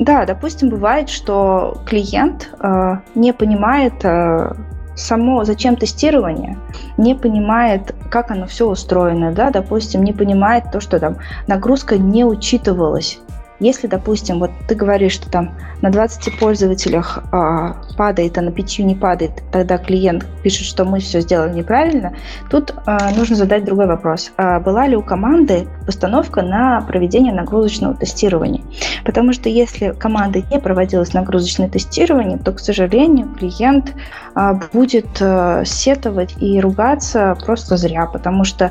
Да, 0.00 0.24
допустим, 0.24 0.70
бывает, 0.70 1.10
что 1.10 1.82
клиент 1.84 2.48
э, 2.58 2.96
не 3.14 3.34
понимает 3.34 3.92
э, 4.02 4.54
само 4.96 5.44
зачем 5.44 5.76
тестирование, 5.76 6.56
не 6.96 7.14
понимает, 7.14 7.94
как 8.10 8.30
оно 8.30 8.46
все 8.46 8.66
устроено, 8.66 9.30
да, 9.30 9.50
допустим, 9.50 10.02
не 10.02 10.14
понимает 10.14 10.64
то, 10.72 10.80
что 10.80 10.98
там 10.98 11.16
нагрузка 11.46 11.98
не 11.98 12.24
учитывалась 12.24 13.20
если, 13.60 13.86
допустим, 13.86 14.38
вот 14.38 14.50
ты 14.66 14.74
говоришь, 14.74 15.12
что 15.12 15.30
там 15.30 15.54
на 15.82 15.90
20 15.90 16.38
пользователях 16.38 17.22
а, 17.30 17.76
падает, 17.96 18.38
а 18.38 18.42
на 18.42 18.52
5 18.52 18.78
не 18.80 18.94
падает, 18.94 19.42
тогда 19.52 19.76
клиент 19.78 20.26
пишет, 20.42 20.66
что 20.66 20.84
мы 20.84 21.00
все 21.00 21.20
сделали 21.20 21.52
неправильно, 21.54 22.14
тут 22.50 22.74
а, 22.86 23.10
нужно 23.14 23.36
задать 23.36 23.64
другой 23.64 23.86
вопрос. 23.86 24.32
А 24.36 24.60
была 24.60 24.86
ли 24.86 24.96
у 24.96 25.02
команды 25.02 25.68
постановка 25.86 26.42
на 26.42 26.80
проведение 26.82 27.34
нагрузочного 27.34 27.94
тестирования? 27.94 28.62
Потому 29.04 29.32
что 29.32 29.48
если 29.48 29.92
команда 29.92 30.42
не 30.50 30.58
проводилась 30.58 31.12
нагрузочное 31.12 31.68
тестирование, 31.68 32.38
то, 32.38 32.52
к 32.52 32.60
сожалению, 32.60 33.28
клиент 33.38 33.94
а, 34.34 34.54
будет 34.72 35.20
а, 35.20 35.64
сетовать 35.66 36.34
и 36.40 36.60
ругаться 36.60 37.36
просто 37.44 37.76
зря, 37.76 38.06
потому 38.06 38.44
что 38.44 38.70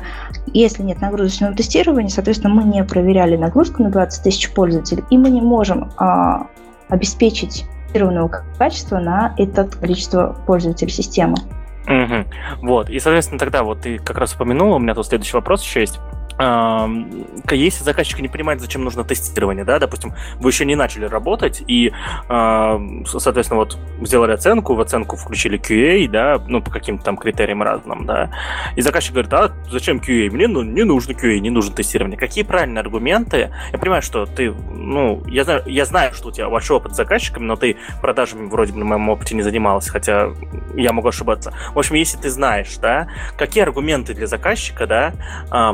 если 0.52 0.82
нет 0.82 1.00
нагрузочного 1.00 1.54
тестирования, 1.54 2.08
соответственно, 2.08 2.54
мы 2.54 2.64
не 2.64 2.82
проверяли 2.84 3.36
нагрузку 3.36 3.82
на 3.82 3.90
20 3.90 4.22
тысяч 4.22 4.50
пользователей, 4.52 5.04
и 5.10 5.18
мы 5.18 5.30
не 5.30 5.40
можем 5.40 5.90
а, 5.96 6.46
обеспечить 6.88 7.64
фиксированного 7.86 8.44
качества 8.58 8.98
на 8.98 9.34
это 9.36 9.64
количество 9.64 10.36
пользователей 10.46 10.90
системы. 10.90 11.36
Угу. 11.86 12.66
Вот, 12.66 12.90
и, 12.90 12.98
соответственно, 13.00 13.38
тогда 13.38 13.62
вот 13.62 13.80
ты 13.80 13.98
как 13.98 14.18
раз 14.18 14.34
упомянула, 14.34 14.76
у 14.76 14.78
меня 14.78 14.94
тут 14.94 15.06
следующий 15.06 15.36
вопрос 15.36 15.64
еще 15.64 15.80
есть 15.80 15.98
если 17.50 17.84
заказчик 17.84 18.20
не 18.20 18.28
понимает, 18.28 18.60
зачем 18.60 18.84
нужно 18.84 19.04
тестирование, 19.04 19.64
да, 19.64 19.78
допустим, 19.78 20.14
вы 20.36 20.50
еще 20.50 20.64
не 20.64 20.74
начали 20.74 21.04
работать 21.04 21.62
и, 21.66 21.92
соответственно, 22.28 23.60
вот 23.60 23.78
сделали 24.02 24.32
оценку, 24.32 24.74
в 24.74 24.80
оценку 24.80 25.16
включили 25.16 25.58
QA, 25.58 26.08
да, 26.08 26.42
ну, 26.46 26.62
по 26.62 26.70
каким-то 26.70 27.04
там 27.04 27.16
критериям 27.16 27.62
разным, 27.62 28.06
да, 28.06 28.30
и 28.76 28.80
заказчик 28.80 29.12
говорит, 29.12 29.32
а 29.32 29.52
зачем 29.70 29.98
QA? 29.98 30.30
Мне 30.30 30.48
ну, 30.48 30.62
не 30.62 30.84
нужно 30.84 31.12
QA, 31.12 31.38
не 31.38 31.50
нужно 31.50 31.74
тестирование. 31.74 32.18
Какие 32.18 32.44
правильные 32.44 32.80
аргументы? 32.80 33.50
Я 33.72 33.78
понимаю, 33.78 34.02
что 34.02 34.26
ты, 34.26 34.52
ну, 34.52 35.22
я 35.26 35.44
знаю, 35.44 35.62
я 35.66 35.84
знаю, 35.84 36.14
что 36.14 36.28
у 36.28 36.32
тебя 36.32 36.48
большой 36.48 36.78
опыт 36.78 36.92
с 36.92 36.96
заказчиками, 36.96 37.44
но 37.44 37.56
ты 37.56 37.76
продажами 38.00 38.48
вроде 38.48 38.72
бы 38.72 38.78
на 38.78 38.84
моем 38.84 39.08
опыте 39.08 39.34
не 39.34 39.42
занималась, 39.42 39.88
хотя 39.88 40.30
я 40.74 40.92
могу 40.92 41.08
ошибаться. 41.08 41.52
В 41.74 41.78
общем, 41.78 41.96
если 41.96 42.18
ты 42.18 42.30
знаешь, 42.30 42.76
да, 42.78 43.08
какие 43.36 43.62
аргументы 43.62 44.14
для 44.14 44.26
заказчика, 44.26 44.86
да, 44.86 45.12
а, 45.50 45.72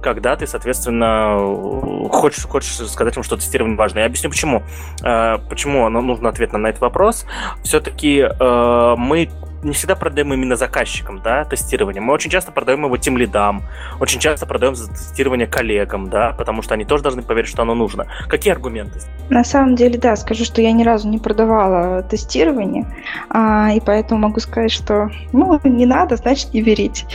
когда 0.00 0.36
ты, 0.36 0.46
соответственно, 0.46 2.08
хочешь, 2.10 2.44
хочешь 2.44 2.74
сказать 2.88 3.16
им, 3.16 3.22
что 3.22 3.36
тестирование 3.36 3.76
важно. 3.76 4.00
Я 4.00 4.06
объясню, 4.06 4.30
почему. 4.30 4.62
Э, 5.02 5.38
почему 5.48 5.88
нужно 5.88 6.28
ответ 6.28 6.52
на 6.52 6.68
этот 6.68 6.80
вопрос. 6.80 7.26
Все-таки 7.62 8.20
э, 8.20 8.94
мы 8.96 9.28
не 9.62 9.72
всегда 9.72 9.96
продаем 9.96 10.32
именно 10.32 10.56
заказчикам, 10.56 11.20
да, 11.22 11.44
тестирование. 11.44 12.00
Мы 12.00 12.12
очень 12.12 12.30
часто 12.30 12.52
продаем 12.52 12.84
его 12.84 12.96
тем 12.96 13.18
лидам, 13.18 13.62
очень 13.98 14.20
часто 14.20 14.46
продаем 14.46 14.74
за 14.74 14.88
тестирование 14.88 15.46
коллегам, 15.46 16.08
да, 16.08 16.32
потому 16.38 16.62
что 16.62 16.74
они 16.74 16.84
тоже 16.84 17.02
должны 17.02 17.22
поверить, 17.22 17.48
что 17.48 17.62
оно 17.62 17.74
нужно. 17.74 18.06
Какие 18.28 18.52
аргументы? 18.52 19.00
На 19.30 19.44
самом 19.44 19.74
деле, 19.74 19.98
да, 19.98 20.14
скажу, 20.16 20.44
что 20.44 20.62
я 20.62 20.72
ни 20.72 20.84
разу 20.84 21.08
не 21.08 21.18
продавала 21.18 22.02
тестирование, 22.02 22.86
а, 23.30 23.72
и 23.72 23.80
поэтому 23.80 24.20
могу 24.20 24.40
сказать, 24.40 24.70
что, 24.70 25.10
ну, 25.32 25.60
не 25.64 25.86
надо, 25.86 26.16
значит, 26.16 26.54
не 26.54 26.62
берите. 26.62 27.06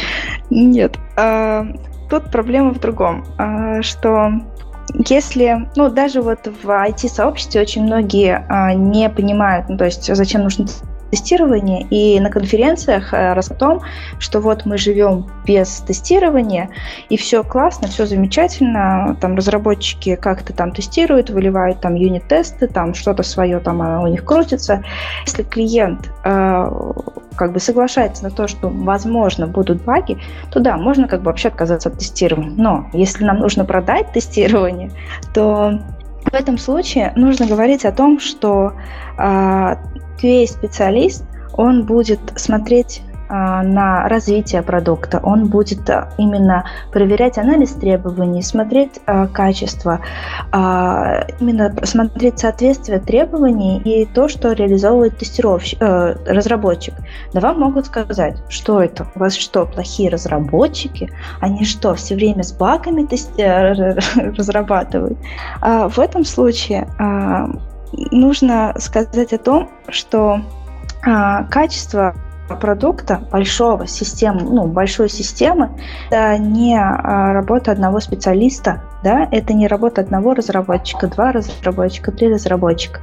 Нет. 0.49 0.97
А, 1.15 1.65
тут 2.09 2.31
проблема 2.31 2.73
в 2.73 2.79
другом, 2.79 3.25
а, 3.37 3.81
что 3.81 4.31
если, 5.07 5.69
ну, 5.75 5.89
даже 5.89 6.21
вот 6.21 6.47
в 6.47 6.69
IT-сообществе 6.69 7.61
очень 7.61 7.83
многие 7.83 8.45
а, 8.49 8.73
не 8.73 9.09
понимают, 9.09 9.69
ну, 9.69 9.77
то 9.77 9.85
есть 9.85 10.13
зачем 10.13 10.43
нужно 10.43 10.67
тестирования, 11.13 11.85
и 11.91 12.19
на 12.19 12.31
конференциях 12.31 13.13
э, 13.13 13.33
о 13.33 13.53
том, 13.53 13.81
что 14.17 14.39
вот 14.39 14.65
мы 14.65 14.79
живем 14.79 15.27
без 15.45 15.69
тестирования, 15.81 16.69
и 17.09 17.17
все 17.17 17.43
классно, 17.43 17.87
все 17.87 18.07
замечательно, 18.07 19.15
там 19.21 19.35
разработчики 19.35 20.15
как-то 20.15 20.53
там 20.53 20.71
тестируют, 20.71 21.29
выливают 21.29 21.81
там 21.81 21.93
юнит-тесты, 21.93 22.67
там 22.67 22.95
что-то 22.95 23.21
свое 23.21 23.59
там 23.59 23.81
а, 23.83 24.01
у 24.01 24.07
них 24.07 24.25
крутится. 24.25 24.83
Если 25.27 25.43
клиент 25.43 26.09
э, 26.25 26.71
как 27.35 27.53
бы 27.53 27.59
соглашается 27.59 28.23
на 28.23 28.31
то, 28.31 28.47
что, 28.47 28.69
возможно, 28.69 29.45
будут 29.45 29.83
баги, 29.83 30.17
то 30.51 30.59
да, 30.59 30.77
можно 30.77 31.07
как 31.07 31.19
бы 31.19 31.27
вообще 31.27 31.49
отказаться 31.49 31.89
от 31.89 31.99
тестирования. 31.99 32.55
Но 32.57 32.89
если 32.93 33.23
нам 33.23 33.37
нужно 33.37 33.65
продать 33.65 34.11
тестирование, 34.13 34.89
то 35.33 35.79
в 36.25 36.33
этом 36.33 36.57
случае 36.57 37.13
нужно 37.15 37.45
говорить 37.45 37.85
о 37.85 37.91
том, 37.91 38.19
что 38.19 38.73
э, 39.19 39.75
QA-специалист, 40.23 41.25
он 41.53 41.85
будет 41.85 42.19
смотреть 42.35 43.01
а, 43.29 43.63
на 43.63 44.07
развитие 44.09 44.61
продукта, 44.61 45.19
он 45.23 45.47
будет 45.47 45.89
а, 45.89 46.09
именно 46.19 46.65
проверять 46.91 47.39
анализ 47.39 47.71
требований, 47.71 48.43
смотреть 48.43 48.99
а, 49.07 49.27
качество, 49.27 50.01
именно 50.51 51.73
смотреть 51.83 52.39
соответствие 52.39 52.99
требований 52.99 53.79
и 53.79 54.05
то, 54.05 54.27
что 54.27 54.51
реализовывает 54.51 55.17
тестировщик, 55.17 55.81
э, 55.81 56.15
разработчик. 56.27 56.93
Да 57.33 57.39
вам 57.39 57.59
могут 57.59 57.87
сказать, 57.87 58.37
что 58.49 58.81
это, 58.81 59.07
у 59.15 59.19
вас 59.19 59.33
что, 59.35 59.65
плохие 59.65 60.09
разработчики, 60.09 61.11
они 61.39 61.65
что, 61.65 61.95
все 61.95 62.13
время 62.15 62.43
с 62.43 62.51
багами 62.53 63.03
тести- 63.03 63.41
э, 63.41 64.31
разрабатывают? 64.37 65.17
В 65.61 65.99
этом 65.99 66.23
случае 66.23 66.87
нужно 68.11 68.73
сказать 68.79 69.33
о 69.33 69.37
том, 69.37 69.69
что 69.87 70.41
а, 71.05 71.43
качество 71.45 72.15
продукта, 72.47 73.21
большого 73.31 73.87
системы, 73.87 74.41
ну, 74.41 74.67
большой 74.67 75.09
системы, 75.09 75.71
это 76.09 76.37
не 76.37 76.77
а, 76.77 77.33
работа 77.33 77.71
одного 77.71 77.99
специалиста, 77.99 78.81
да, 79.03 79.27
это 79.31 79.53
не 79.53 79.67
работа 79.67 80.01
одного 80.01 80.33
разработчика, 80.33 81.07
два 81.07 81.31
разработчика, 81.31 82.11
три 82.11 82.33
разработчика. 82.33 82.99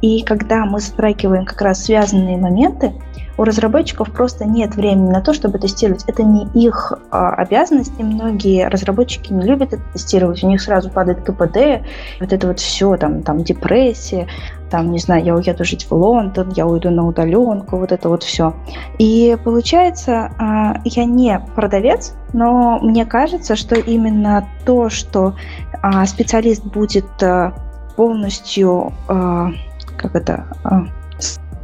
И 0.00 0.22
когда 0.22 0.64
мы 0.64 0.80
затрагиваем 0.80 1.44
как 1.44 1.60
раз 1.60 1.84
связанные 1.84 2.36
моменты, 2.36 2.92
у 3.36 3.44
разработчиков 3.44 4.12
просто 4.12 4.44
нет 4.44 4.76
времени 4.76 5.10
на 5.10 5.20
то, 5.20 5.32
чтобы 5.32 5.58
тестировать. 5.58 6.04
Это 6.06 6.22
не 6.22 6.46
их 6.54 6.92
а, 7.10 7.30
обязанность, 7.34 7.92
и 7.98 8.02
многие 8.02 8.68
разработчики 8.68 9.32
не 9.32 9.44
любят 9.44 9.72
это 9.72 9.82
тестировать. 9.92 10.42
У 10.44 10.48
них 10.48 10.62
сразу 10.62 10.90
падает 10.90 11.22
КПД, 11.22 11.84
вот 12.20 12.32
это 12.32 12.46
вот 12.46 12.60
все, 12.60 12.96
там, 12.96 13.22
там 13.22 13.42
депрессия, 13.42 14.28
там, 14.74 14.90
не 14.90 14.98
знаю, 14.98 15.24
я 15.24 15.36
уеду 15.36 15.64
жить 15.64 15.86
в 15.88 15.94
Лондон, 15.94 16.50
я 16.56 16.66
уйду 16.66 16.90
на 16.90 17.06
удаленку, 17.06 17.76
вот 17.76 17.92
это 17.92 18.08
вот 18.08 18.24
все. 18.24 18.54
И 18.98 19.38
получается, 19.44 20.32
а, 20.36 20.80
я 20.84 21.04
не 21.04 21.38
продавец, 21.54 22.12
но 22.32 22.80
мне 22.80 23.06
кажется, 23.06 23.54
что 23.54 23.76
именно 23.76 24.48
то, 24.66 24.88
что 24.88 25.36
а, 25.80 26.04
специалист 26.06 26.64
будет 26.64 27.06
а, 27.22 27.52
полностью, 27.94 28.92
как 29.06 30.16
это, 30.16 30.44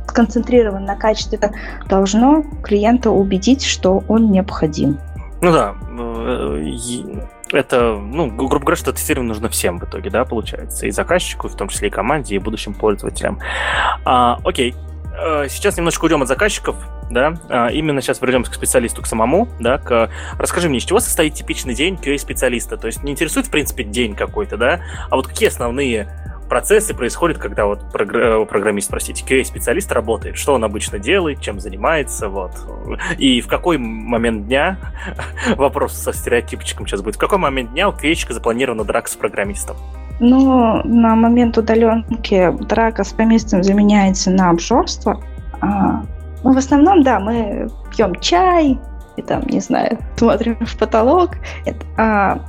сконцентрирован 0.07 0.85
на 0.85 0.95
качестве, 0.95 1.41
должно 1.89 2.45
клиента 2.63 3.11
убедить, 3.11 3.65
что 3.65 4.05
он 4.07 4.31
необходим. 4.31 4.99
Ну 5.43 5.51
да, 5.51 5.75
э, 5.99 6.61
это, 7.53 7.97
ну, 7.97 8.29
грубо 8.29 8.61
говоря, 8.61 8.77
что 8.77 8.93
тестирование 8.93 9.29
нужно 9.29 9.49
всем 9.49 9.79
в 9.79 9.85
итоге, 9.85 10.11
да, 10.11 10.25
получается, 10.25 10.87
и 10.87 10.91
заказчику, 10.91 11.49
в 11.49 11.57
том 11.57 11.69
числе 11.69 11.89
и 11.89 11.91
команде, 11.91 12.37
и 12.37 12.39
будущим 12.39 12.75
пользователям. 12.75 13.41
А, 14.05 14.39
окей, 14.45 14.75
э, 15.19 15.47
сейчас 15.49 15.77
немножечко 15.77 16.05
уйдем 16.05 16.23
от 16.23 16.29
заказчиков, 16.29 16.77
да, 17.11 17.35
а, 17.49 17.69
именно 17.69 18.01
сейчас 18.01 18.21
вернемся 18.21 18.53
к 18.53 18.55
специалисту, 18.55 19.03
к 19.03 19.07
самому, 19.07 19.49
да, 19.59 19.79
к... 19.79 20.11
расскажи 20.39 20.69
мне, 20.69 20.79
из 20.79 20.85
чего 20.85 21.01
состоит 21.01 21.35
типичный 21.35 21.75
день 21.75 21.97
QA-специалиста, 21.97 22.77
то 22.77 22.87
есть 22.87 23.03
не 23.03 23.13
интересует, 23.13 23.47
в 23.47 23.51
принципе, 23.51 23.85
день 23.85 24.15
какой-то, 24.15 24.57
да, 24.57 24.81
а 25.11 25.17
вот 25.17 25.27
какие 25.27 25.49
основные 25.49 26.09
процессы 26.51 26.93
происходят, 26.93 27.39
когда 27.39 27.65
вот 27.65 27.91
прогр... 27.91 28.45
программист, 28.45 28.91
простите, 28.91 29.25
QA-специалист 29.25 29.91
работает, 29.93 30.37
что 30.37 30.53
он 30.53 30.65
обычно 30.65 30.99
делает, 30.99 31.41
чем 31.41 31.61
занимается, 31.61 32.29
вот. 32.29 32.51
И 33.17 33.41
в 33.41 33.47
какой 33.47 33.79
момент 33.79 34.47
дня, 34.47 34.77
вопрос 35.57 35.95
со 35.95 36.13
стереотипчиком 36.13 36.87
сейчас 36.87 37.01
будет, 37.01 37.15
в 37.15 37.19
какой 37.19 37.39
момент 37.39 37.71
дня 37.71 37.89
у 37.89 37.93
QA 37.93 38.15
запланирована 38.31 38.85
драка 38.85 39.09
с 39.09 39.17
программистом? 39.17 39.77
Ну, 40.19 40.83
на 40.85 41.15
момент 41.15 41.57
удаленки 41.57 42.53
драка 42.67 43.05
с 43.05 43.13
программистом 43.13 43.63
заменяется 43.63 44.31
на 44.31 44.51
обжорство. 44.51 45.23
А, 45.63 46.03
ну, 46.43 46.53
в 46.53 46.59
основном, 46.59 47.03
да, 47.03 47.21
мы 47.21 47.69
пьем 47.97 48.15
чай 48.17 48.79
и 49.17 49.23
там, 49.23 49.43
не 49.47 49.61
знаю, 49.61 49.99
смотрим 50.17 50.59
в 50.67 50.77
потолок. 50.77 51.37
А, 51.97 52.41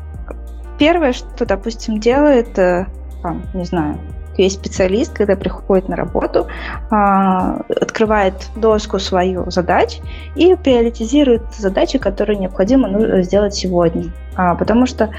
первое, 0.79 1.13
что, 1.13 1.45
допустим, 1.45 1.99
делает 1.99 2.57
э, 2.57 2.87
там, 3.21 3.43
не 3.53 3.65
знаю, 3.65 3.97
есть 4.37 4.59
специалист, 4.59 5.13
когда 5.13 5.35
приходит 5.35 5.89
на 5.89 5.95
работу, 5.95 6.47
а, 6.89 7.61
открывает 7.69 8.33
доску 8.55 8.99
свою 8.99 9.49
задач 9.51 9.99
и 10.35 10.55
приоритизирует 10.55 11.43
задачи, 11.57 11.97
которые 11.99 12.37
необходимо 12.39 13.21
сделать 13.23 13.53
сегодня. 13.53 14.05
А, 14.35 14.55
потому 14.55 14.85
что 14.85 15.09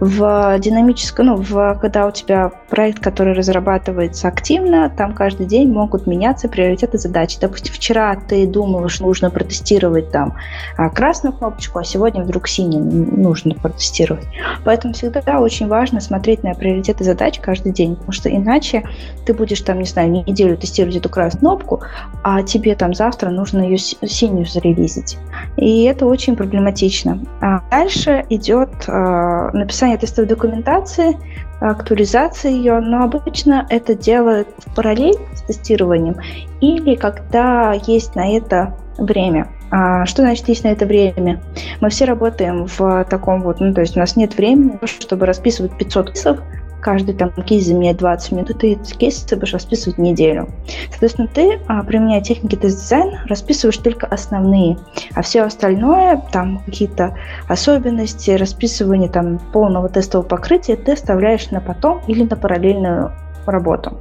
в 0.00 0.58
динамическом, 0.58 1.26
ну, 1.26 1.36
в, 1.36 1.78
когда 1.80 2.06
у 2.06 2.10
тебя 2.10 2.50
проект, 2.70 3.00
который 3.00 3.34
разрабатывается 3.34 4.28
активно, 4.28 4.88
там 4.88 5.14
каждый 5.14 5.46
день 5.46 5.70
могут 5.70 6.06
меняться 6.06 6.48
приоритеты 6.48 6.98
задачи. 6.98 7.38
Допустим, 7.40 7.72
вчера 7.74 8.16
ты 8.16 8.46
думал, 8.46 8.88
что 8.88 9.04
нужно 9.04 9.30
протестировать 9.30 10.10
там 10.10 10.34
а, 10.76 10.88
красную 10.88 11.34
кнопочку, 11.34 11.78
а 11.78 11.84
сегодня 11.84 12.22
вдруг 12.22 12.48
синюю 12.48 12.84
нужно 12.84 13.54
протестировать. 13.54 14.26
Поэтому 14.64 14.94
всегда 14.94 15.40
очень 15.40 15.68
важно 15.68 16.00
смотреть 16.00 16.42
на 16.42 16.54
приоритеты 16.54 17.04
задач 17.04 17.38
каждый 17.40 17.72
день, 17.72 17.96
потому 17.96 18.12
что 18.12 18.34
иначе 18.34 18.84
ты 19.26 19.34
будешь 19.34 19.60
там, 19.60 19.78
не 19.78 19.84
знаю, 19.84 20.10
неделю 20.10 20.56
тестировать 20.56 20.96
эту 20.96 21.08
красную 21.08 21.42
кнопку, 21.42 21.80
а 22.22 22.42
тебе 22.42 22.74
там 22.74 22.94
завтра 22.94 23.30
нужно 23.30 23.62
ее 23.62 23.76
синюю 23.76 24.46
зарелизить. 24.46 25.18
И 25.56 25.82
это 25.84 26.06
очень 26.06 26.36
проблематично. 26.36 27.18
А 27.40 27.60
дальше 27.70 28.24
идет 28.30 28.61
идет 28.64 28.88
э, 28.88 29.50
написание 29.52 29.98
тестовой 29.98 30.28
документации, 30.28 31.18
актуализация 31.60 32.50
ее, 32.50 32.80
но 32.80 33.04
обычно 33.04 33.66
это 33.70 33.94
делают 33.94 34.48
в 34.58 34.74
параллель 34.74 35.16
с 35.34 35.42
тестированием 35.42 36.16
или 36.60 36.96
когда 36.96 37.72
есть 37.86 38.14
на 38.14 38.36
это 38.36 38.76
время. 38.98 39.48
А 39.70 40.04
что 40.04 40.22
значит 40.22 40.48
есть 40.48 40.64
на 40.64 40.68
это 40.68 40.84
время? 40.84 41.40
Мы 41.80 41.88
все 41.88 42.04
работаем 42.04 42.66
в 42.66 43.04
таком 43.08 43.42
вот, 43.42 43.60
ну 43.60 43.72
то 43.72 43.80
есть 43.80 43.96
у 43.96 44.00
нас 44.00 44.16
нет 44.16 44.36
времени, 44.36 44.78
чтобы 44.84 45.24
расписывать 45.24 45.76
500 45.78 46.12
кейсов, 46.12 46.40
каждый 46.82 47.14
там 47.14 47.30
кейс 47.30 47.66
заменяет 47.66 47.98
20 47.98 48.32
минут, 48.32 48.50
и 48.50 48.54
ты 48.54 48.72
эти 48.72 48.94
кейсы 48.94 49.26
ты 49.26 49.36
будешь 49.36 49.54
расписывать 49.54 49.98
неделю. 49.98 50.48
Соответственно, 50.90 51.28
ты, 51.28 51.60
а, 51.68 51.82
применяя 51.84 52.20
техники 52.20 52.56
тест-дизайн, 52.56 53.20
расписываешь 53.26 53.78
только 53.78 54.06
основные, 54.06 54.76
а 55.14 55.22
все 55.22 55.42
остальное, 55.42 56.22
там 56.32 56.58
какие-то 56.66 57.16
особенности, 57.48 58.32
расписывание 58.32 59.08
там 59.08 59.38
полного 59.52 59.88
тестового 59.88 60.26
покрытия, 60.26 60.76
ты 60.76 60.92
оставляешь 60.92 61.50
на 61.50 61.60
потом 61.60 62.02
или 62.08 62.24
на 62.24 62.36
параллельную 62.36 63.12
работу. 63.46 63.96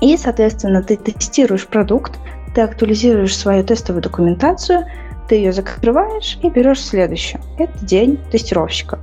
И, 0.00 0.16
соответственно, 0.16 0.82
ты 0.82 0.96
тестируешь 0.96 1.66
продукт, 1.66 2.18
ты 2.54 2.62
актуализируешь 2.62 3.36
свою 3.36 3.62
тестовую 3.62 4.02
документацию, 4.02 4.86
ты 5.32 5.36
ее 5.36 5.52
закрываешь 5.54 6.38
и 6.42 6.50
берешь 6.50 6.82
следующую. 6.82 7.40
Это 7.56 7.72
день 7.86 8.18
тестировщика. 8.30 8.98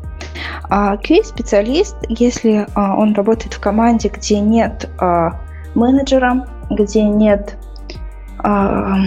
А 0.69 0.95
QA-специалист, 0.97 1.95
если 2.07 2.67
а, 2.75 2.95
он 2.95 3.15
работает 3.15 3.55
в 3.55 3.59
команде, 3.59 4.09
где 4.09 4.39
нет 4.39 4.87
а, 4.99 5.41
менеджера, 5.73 6.47
где 6.69 7.01
нет 7.01 7.57
а, 8.37 8.97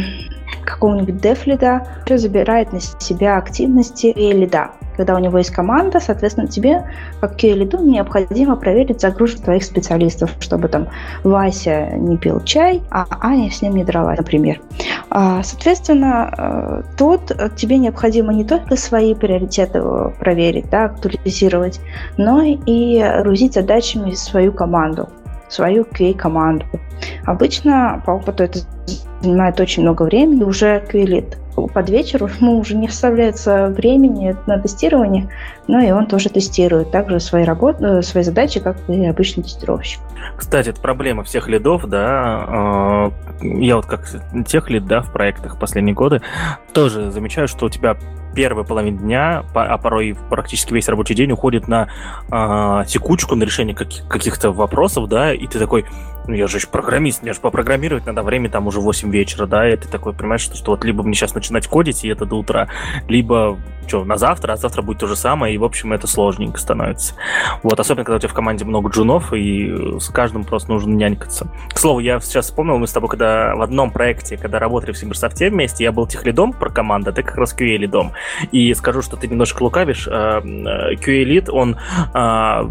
какого-нибудь 0.65 1.21
дефлида, 1.21 1.87
все 2.05 2.19
забирает 2.19 2.73
на 2.73 2.81
себя 2.81 3.37
активности 3.37 4.07
и 4.07 4.33
лида. 4.33 4.71
Когда 4.97 5.15
у 5.15 5.19
него 5.19 5.39
есть 5.39 5.51
команда, 5.51 6.01
соответственно, 6.01 6.47
тебе, 6.47 6.87
как 7.21 7.43
QA-лиду, 7.43 7.79
необходимо 7.79 8.57
проверить 8.57 9.01
загрузку 9.01 9.43
твоих 9.43 9.65
специалистов, 9.65 10.35
чтобы 10.41 10.69
там 10.69 10.89
Вася 11.25 11.93
не 11.97 12.19
пил 12.19 12.41
чай, 12.41 12.83
а 12.91 13.07
Аня 13.21 13.51
с 13.51 13.63
ним 13.63 13.77
не 13.77 13.85
дралась, 13.85 14.19
например. 14.19 14.61
А, 15.09 15.43
соответственно, 15.43 16.35
э, 16.37 16.83
тут 16.99 17.33
тебе 17.57 17.79
необходимо 17.79 18.35
не 18.35 18.45
только 18.45 18.77
свои 18.77 19.15
приоритеты 19.15 19.83
проверить, 20.19 20.69
да, 20.71 20.85
актуализировать, 20.85 21.81
но 22.19 22.43
и 22.43 23.03
грузить 23.23 23.55
задачами 23.55 24.13
свою 24.13 24.53
команду 24.53 25.09
свою 25.53 25.85
QA-команду. 25.85 26.65
Обычно 27.25 28.03
по 28.07 28.13
опыту 28.13 28.45
это 28.45 28.61
занимает 29.23 29.61
очень 29.61 29.83
много 29.83 30.03
времени, 30.03 30.43
уже 30.45 30.83
QA-лид 30.91 31.39
под 31.55 31.91
вечер 31.91 32.25
ему 32.41 32.59
уже 32.59 32.75
не 32.77 32.89
оставляется 32.89 33.67
времени 33.69 34.37
на 34.47 34.59
тестирование, 34.59 35.29
но 35.69 35.81
и 35.81 35.91
он 35.91 36.07
тоже 36.07 36.29
тестирует 36.29 36.91
также 36.91 37.21
свои, 37.21 37.45
работы, 37.45 37.85
э, 37.85 38.03
свои 38.03 38.23
задачи, 38.23 38.61
как 38.61 38.77
и 38.89 39.07
обычный 39.07 39.43
тестировщик. 39.43 40.01
Кстати, 40.37 40.71
это 40.71 40.81
проблема 40.81 41.25
всех 41.25 41.49
лидов, 41.49 41.89
да. 41.89 42.45
А, 42.49 43.13
я 43.43 43.77
вот 43.77 43.87
как 43.87 44.07
тех 44.47 44.71
лид, 44.71 44.87
да, 44.87 45.03
в 45.03 45.13
проектах 45.13 45.59
последние 45.59 45.95
годы 45.95 46.23
тоже 46.73 47.11
замечаю, 47.11 47.49
что 47.49 47.67
у 47.67 47.69
тебя 47.69 47.97
первая 48.35 48.65
половина 48.65 48.99
дня, 48.99 49.45
а 49.55 49.77
порой 49.77 50.17
практически 50.31 50.73
весь 50.73 50.89
рабочий 50.89 51.15
день 51.15 51.33
уходит 51.33 51.69
на 51.69 51.89
э, 52.31 52.85
текучку, 52.87 53.35
на 53.35 53.45
решение 53.45 53.75
каких- 53.75 54.07
каких-то 54.09 54.53
вопросов, 54.53 55.09
да, 55.09 55.35
и 55.35 55.47
ты 55.47 55.59
такой, 55.59 55.85
ну 56.27 56.35
я 56.35 56.47
же 56.47 56.59
программист, 56.71 57.23
мне 57.23 57.33
же 57.33 57.41
попрограммировать 57.41 58.07
надо 58.07 58.23
время 58.23 58.49
там 58.49 58.67
уже 58.67 58.81
8 58.81 59.11
вечера, 59.11 59.47
да, 59.47 59.69
и 59.69 59.77
ты 59.77 59.89
такой 59.89 60.13
понимаешь, 60.13 60.43
что, 60.43 60.57
что 60.57 60.73
вот 60.73 60.85
либо 60.85 61.03
мне 61.03 61.15
сейчас 61.15 61.35
начинать 61.35 61.67
кодить, 61.67 62.05
и 62.05 62.09
это 62.09 62.25
до 62.27 62.37
утра, 62.37 62.69
либо 63.09 63.59
что, 63.87 64.05
на 64.05 64.17
завтра, 64.17 64.53
а 64.53 64.57
завтра 64.57 64.83
будет 64.83 64.99
то 64.99 65.07
же 65.07 65.17
самое, 65.17 65.55
и, 65.55 65.59
в 65.59 65.65
общем, 65.65 65.93
это 65.93 66.07
сложненько 66.07 66.59
становится. 66.59 67.15
Вот, 67.63 67.79
особенно, 67.79 68.05
когда 68.05 68.17
у 68.17 68.19
тебя 68.21 68.29
в 68.29 68.35
команде 68.35 68.65
много 68.65 68.91
джунов, 68.91 69.33
и 69.33 69.99
с 69.99 70.09
каждым 70.09 70.45
просто 70.45 70.71
нужно 70.71 70.93
нянькаться. 70.93 71.49
К 71.73 71.79
слову, 71.79 71.99
я 72.01 72.21
сейчас 72.21 72.47
вспомнил, 72.47 72.79
мы 72.79 72.87
с 72.87 72.93
тобой, 72.93 73.11
когда 73.11 73.55
в 73.55 73.63
одном 73.63 73.91
проекте, 73.91 74.37
когда 74.37 74.59
работали 74.59 74.93
в 74.93 74.99
Сибирсофте 74.99 75.51
вместе, 75.51 75.85
я 75.85 75.93
был 75.93 76.07
техлидом 76.07 76.53
про 76.53 76.71
команду, 76.71 77.11
а 77.11 77.13
ты 77.13 77.23
как 77.23 77.37
раз 77.37 77.55
QA-лидом. 77.55 78.13
И 78.51 78.73
скажу, 78.75 79.03
что 79.03 79.17
ты 79.17 79.27
немножко 79.29 79.63
лукавишь. 79.63 80.09
А, 80.09 80.41
QA-лид, 80.41 81.49
он, 81.51 81.77
а, 82.15 82.65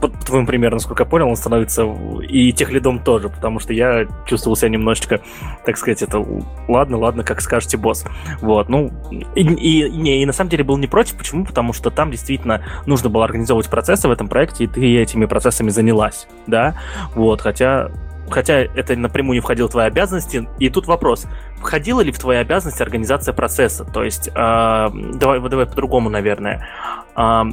по 0.00 0.08
твоему 0.08 0.46
примеру, 0.46 0.76
насколько 0.76 1.04
я 1.04 1.08
понял, 1.08 1.28
он 1.28 1.36
становится 1.36 1.84
и 2.28 2.52
техлидом 2.52 2.97
тоже, 2.98 3.28
потому 3.28 3.60
что 3.60 3.72
я 3.72 4.06
чувствовал 4.26 4.56
себя 4.56 4.70
немножечко, 4.70 5.20
так 5.64 5.76
сказать, 5.76 6.02
это 6.02 6.24
ладно, 6.68 6.98
ладно, 6.98 7.24
как 7.24 7.40
скажете, 7.40 7.76
босс. 7.76 8.04
Вот, 8.40 8.68
ну, 8.68 8.90
и, 9.10 9.42
и, 9.42 9.90
не, 9.90 10.22
и 10.22 10.26
на 10.26 10.32
самом 10.32 10.50
деле 10.50 10.64
был 10.64 10.76
не 10.76 10.86
против. 10.86 11.16
Почему? 11.16 11.44
Потому 11.44 11.72
что 11.72 11.90
там 11.90 12.10
действительно 12.10 12.62
нужно 12.86 13.08
было 13.08 13.24
организовывать 13.24 13.68
процессы 13.68 14.08
в 14.08 14.10
этом 14.10 14.28
проекте, 14.28 14.64
и 14.64 14.66
ты 14.66 14.98
этими 14.98 15.26
процессами 15.26 15.70
занялась, 15.70 16.26
да? 16.46 16.74
Вот, 17.14 17.40
хотя 17.40 17.90
хотя 18.30 18.60
это 18.60 18.94
напрямую 18.96 19.36
не 19.36 19.40
входило 19.40 19.68
в 19.68 19.70
твои 19.70 19.86
обязанности. 19.86 20.48
И 20.58 20.68
тут 20.68 20.86
вопрос, 20.86 21.26
входила 21.56 22.00
ли 22.00 22.12
в 22.12 22.18
твои 22.18 22.36
обязанности 22.36 22.82
организация 22.82 23.32
процесса? 23.32 23.84
То 23.84 24.04
есть, 24.04 24.28
э, 24.28 24.32
давай, 24.34 25.40
давай 25.40 25.66
по-другому, 25.66 26.10
наверное. 26.10 26.68
Э, 27.16 27.44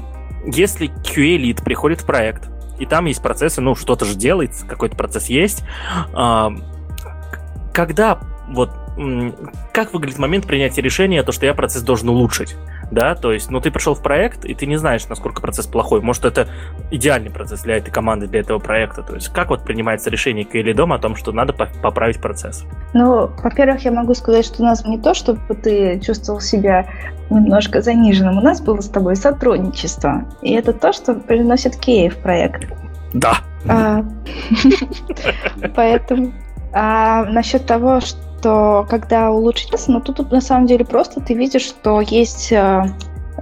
если 0.46 0.90
QA-лид 0.90 1.64
приходит 1.64 2.02
в 2.02 2.06
проект, 2.06 2.50
и 2.80 2.86
там 2.86 3.06
есть 3.06 3.22
процессы, 3.22 3.62
ну, 3.62 3.76
что-то 3.76 4.06
же 4.06 4.16
делается, 4.16 4.66
какой-то 4.66 4.96
процесс 4.96 5.28
есть, 5.28 5.64
э, 6.14 6.50
когда 7.74 8.20
вот 8.50 8.72
как 9.74 9.94
выглядит 9.94 10.20
момент 10.20 10.48
принятия 10.48 10.82
решения, 10.82 11.22
то, 11.24 11.32
что 11.32 11.46
я 11.46 11.54
процесс 11.54 11.82
должен 11.82 12.10
улучшить, 12.10 12.56
да, 12.92 13.16
то 13.16 13.34
есть, 13.34 13.52
ну, 13.52 13.60
ты 13.60 13.70
пришел 13.70 13.94
в 13.94 14.02
проект, 14.02 14.46
и 14.46 14.54
ты 14.54 14.66
не 14.66 14.78
знаешь, 14.78 15.08
насколько 15.08 15.42
процесс 15.42 15.68
плохой, 15.68 16.02
может, 16.02 16.24
это 16.24 16.48
идеальный 16.92 17.30
процесс 17.30 17.62
для 17.62 17.78
этой 17.78 17.92
команды, 17.92 18.28
для 18.28 18.40
этого 18.40 18.60
проекта, 18.60 19.04
то 19.04 19.16
есть, 19.16 19.30
как 19.30 19.50
вот 19.50 19.64
принимается 19.64 20.10
решение 20.10 20.46
или 20.46 20.72
дома 20.72 20.96
о 20.96 21.00
том, 21.00 21.16
что 21.16 21.32
надо 21.34 21.54
поправить 21.54 22.22
процесс? 22.22 22.64
Ну, 22.94 23.30
во-первых, 23.44 23.84
я 23.84 23.92
могу 23.92 24.14
сказать, 24.14 24.46
что 24.46 24.62
у 24.62 24.66
нас 24.66 24.86
не 24.86 24.98
то, 24.98 25.14
чтобы 25.14 25.42
ты 25.56 26.00
чувствовал 26.00 26.40
себя 26.40 26.88
немножко 27.30 27.82
заниженным, 27.82 28.38
у 28.38 28.42
нас 28.42 28.62
было 28.62 28.80
с 28.80 28.88
тобой 28.88 29.18
сотрудничество, 29.18 30.26
и 30.42 30.54
это 30.54 30.72
то, 30.72 30.94
что 30.94 31.16
приносит 31.16 31.76
Кей 31.76 32.10
в 32.10 32.18
проект. 32.18 32.72
Да. 33.14 33.38
А, 33.68 34.06
поэтому 35.76 36.34
а, 36.72 37.26
насчет 37.26 37.66
того, 37.66 38.00
что 38.02 38.20
что 38.46 38.86
когда 38.88 39.32
улучшить 39.32 39.72
но 39.88 40.00
тут 40.00 40.32
на 40.32 40.40
самом 40.40 40.68
деле 40.68 40.86
просто 40.86 41.20
ты 41.20 41.34
видишь, 41.34 41.64
что 41.64 42.00
есть 42.00 42.52
э, 42.52 42.84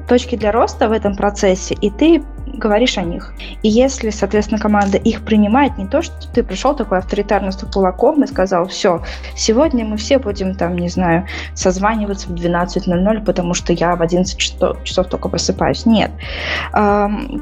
точки 0.07 0.37
для 0.37 0.53
роста 0.53 0.87
в 0.87 0.93
этом 0.93 1.17
процессе, 1.17 1.75
и 1.81 1.89
ты 1.89 2.23
говоришь 2.53 2.97
о 2.97 3.01
них. 3.01 3.33
И 3.63 3.69
если, 3.69 4.11
соответственно, 4.11 4.61
команда 4.61 4.97
их 4.97 5.25
принимает, 5.25 5.77
не 5.77 5.87
то, 5.87 6.01
что 6.01 6.15
ты 6.33 6.43
пришел 6.43 6.75
такой 6.75 6.99
авторитарно 6.99 7.51
с 7.51 7.57
кулаком 7.57 8.23
и 8.23 8.27
сказал, 8.27 8.67
все, 8.67 9.01
сегодня 9.35 9.83
мы 9.85 9.97
все 9.97 10.19
будем 10.19 10.55
там, 10.55 10.77
не 10.77 10.89
знаю, 10.89 11.27
созваниваться 11.53 12.29
в 12.29 12.33
12.00, 12.33 13.25
потому 13.25 13.53
что 13.53 13.73
я 13.73 13.95
в 13.95 14.01
11 14.01 14.37
часов, 14.37 14.83
часов 14.83 15.07
только 15.07 15.29
просыпаюсь. 15.29 15.85
Нет. 15.85 16.11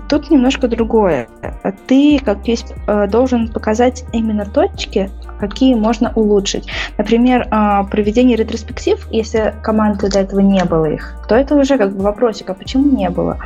Тут 0.09 0.29
немножко 0.29 0.67
другое. 0.67 1.27
Ты, 1.87 2.19
как 2.23 2.47
есть, 2.47 2.73
э, 2.87 3.07
должен 3.07 3.49
показать 3.49 4.05
именно 4.13 4.45
точки, 4.45 5.09
какие 5.41 5.75
можно 5.75 6.11
улучшить. 6.15 6.67
Например, 6.97 7.47
а, 7.51 7.83
проведение 7.83 8.37
ретроспектив, 8.37 9.05
если 9.11 9.53
команды 9.61 10.09
до 10.09 10.19
этого 10.19 10.39
не 10.39 10.63
было 10.63 10.85
их, 10.85 11.15
то 11.27 11.35
это 11.35 11.55
уже 11.55 11.77
как 11.77 11.93
бы 11.95 12.03
вопросик, 12.03 12.49
а 12.49 12.53
почему 12.53 12.85
не 12.85 13.09
было? 13.09 13.37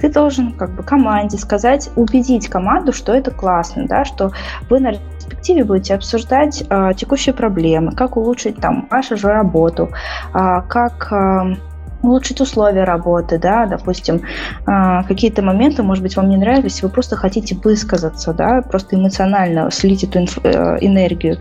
Ты 0.00 0.10
должен 0.10 0.52
как 0.52 0.70
бы 0.70 0.82
команде 0.82 1.38
сказать, 1.38 1.90
убедить 1.96 2.48
команду, 2.48 2.92
что 2.92 3.14
это 3.14 3.30
классно, 3.30 3.86
да, 3.86 4.04
что 4.04 4.32
вы 4.68 4.80
на 4.80 4.92
ретроспективе 4.92 5.64
будете 5.64 5.94
обсуждать 5.94 6.64
э, 6.68 6.92
текущие 6.96 7.34
проблемы, 7.34 7.92
как 7.92 8.16
улучшить 8.16 8.56
там 8.56 8.88
вашу 8.90 9.16
же 9.16 9.28
работу, 9.28 9.90
э, 10.34 10.62
как 10.68 11.12
э, 11.12 11.56
улучшить 12.04 12.40
условия 12.40 12.84
работы, 12.84 13.38
да, 13.38 13.66
допустим, 13.66 14.22
а, 14.66 15.02
какие-то 15.04 15.42
моменты, 15.42 15.82
может 15.82 16.02
быть, 16.02 16.16
вам 16.16 16.28
не 16.28 16.36
нравились, 16.36 16.82
вы 16.82 16.88
просто 16.88 17.16
хотите 17.16 17.56
высказаться, 17.56 18.32
да, 18.32 18.62
просто 18.62 18.96
эмоционально 18.96 19.70
слить 19.70 20.04
эту 20.04 20.20
э, 20.42 20.78
энергию. 20.80 21.38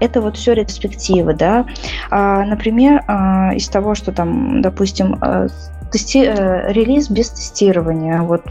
Это 0.00 0.20
вот 0.20 0.36
все 0.36 0.54
ретроспективы, 0.54 1.34
да. 1.34 1.66
А, 2.10 2.44
например, 2.44 3.04
а, 3.06 3.54
из 3.54 3.68
того, 3.68 3.94
что 3.94 4.12
там, 4.12 4.62
допустим, 4.62 5.18
э, 5.20 5.48
тести... 5.92 6.18
Э, 6.18 6.72
релиз 6.72 7.08
без 7.10 7.30
тестирования. 7.30 8.22
Вот 8.22 8.42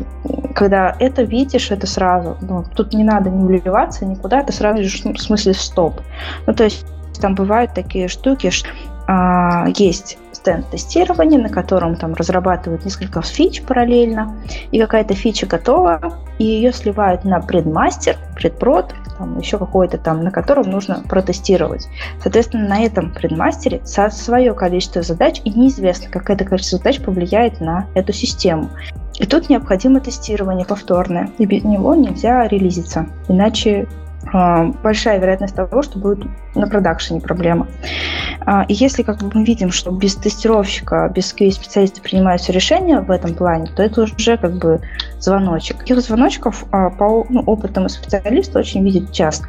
когда 0.56 0.96
это 1.00 1.24
видишь, 1.24 1.72
это 1.72 1.88
сразу. 1.88 2.38
Ну, 2.42 2.64
тут 2.76 2.94
не 2.94 3.04
надо 3.04 3.30
не 3.30 3.46
вливаться 3.46 4.06
никуда, 4.06 4.42
это 4.42 4.54
сразу 4.54 4.84
же 4.84 5.14
в 5.14 5.20
смысле 5.20 5.54
стоп. 5.54 6.02
Ну, 6.48 6.54
то 6.54 6.64
есть 6.64 6.86
там 7.20 7.36
бывают 7.36 7.74
такие 7.74 8.08
штуки, 8.08 8.50
что 8.50 8.70
а, 9.08 9.68
есть 9.76 10.18
стенд 10.46 10.70
тестирования, 10.70 11.40
на 11.40 11.50
котором 11.50 11.96
там 11.96 12.14
разрабатывают 12.14 12.86
несколько 12.86 13.24
фич 13.24 13.64
параллельно, 13.64 14.38
и 14.72 14.80
какая-то 14.80 15.16
фича 15.16 15.48
готова, 15.48 16.20
и 16.38 16.46
ее 16.46 16.72
сливают 16.72 17.24
на 17.24 17.40
предмастер, 17.40 18.16
предпрод, 18.36 18.94
там 19.18 19.40
еще 19.40 19.58
какой-то 19.58 19.98
там, 19.98 20.24
на 20.24 20.30
котором 20.30 20.70
нужно 20.70 21.02
протестировать. 21.10 21.88
Соответственно, 22.22 22.68
на 22.68 22.84
этом 22.84 23.12
предмастере 23.12 23.82
свое 23.86 24.54
количество 24.54 25.02
задач, 25.02 25.42
и 25.44 25.50
неизвестно, 25.50 26.10
как 26.12 26.30
это 26.30 26.46
количество 26.46 26.78
задач 26.78 27.02
повлияет 27.02 27.60
на 27.60 27.88
эту 27.96 28.14
систему. 28.14 28.70
И 29.16 29.26
тут 29.26 29.50
необходимо 29.50 30.00
тестирование 30.00 30.66
повторное, 30.66 31.32
и 31.40 31.46
без 31.46 31.64
него 31.64 31.96
нельзя 31.96 32.48
релизиться, 32.48 33.08
иначе 33.30 33.88
большая 34.34 35.20
вероятность 35.20 35.56
того, 35.56 35.82
что 35.82 36.00
будет 36.00 36.26
на 36.56 36.68
продакшене 36.68 37.22
проблема. 37.22 37.68
А, 38.46 38.64
и 38.68 38.74
если 38.74 39.04
как 39.04 39.20
бы, 39.20 39.32
мы 39.34 39.44
видим, 39.44 39.72
что 39.72 39.92
без 39.92 40.16
тестировщика, 40.16 41.12
без 41.14 41.34
QA-специалиста 41.34 42.02
принимаются 42.02 42.52
решения 42.52 43.00
в 43.00 43.12
этом 43.12 43.34
плане, 43.34 43.68
то 43.76 43.84
это 43.84 44.04
уже 44.04 44.38
как 44.38 44.58
бы 44.58 44.82
звоночек. 45.20 45.80
Таких 45.80 46.02
звоночков 46.02 46.66
а, 46.72 46.90
по 46.90 47.26
ну, 47.30 47.42
опытному 47.42 47.90
специалисту 47.90 48.60
очень 48.60 48.84
видит 48.84 49.12
часто. 49.12 49.48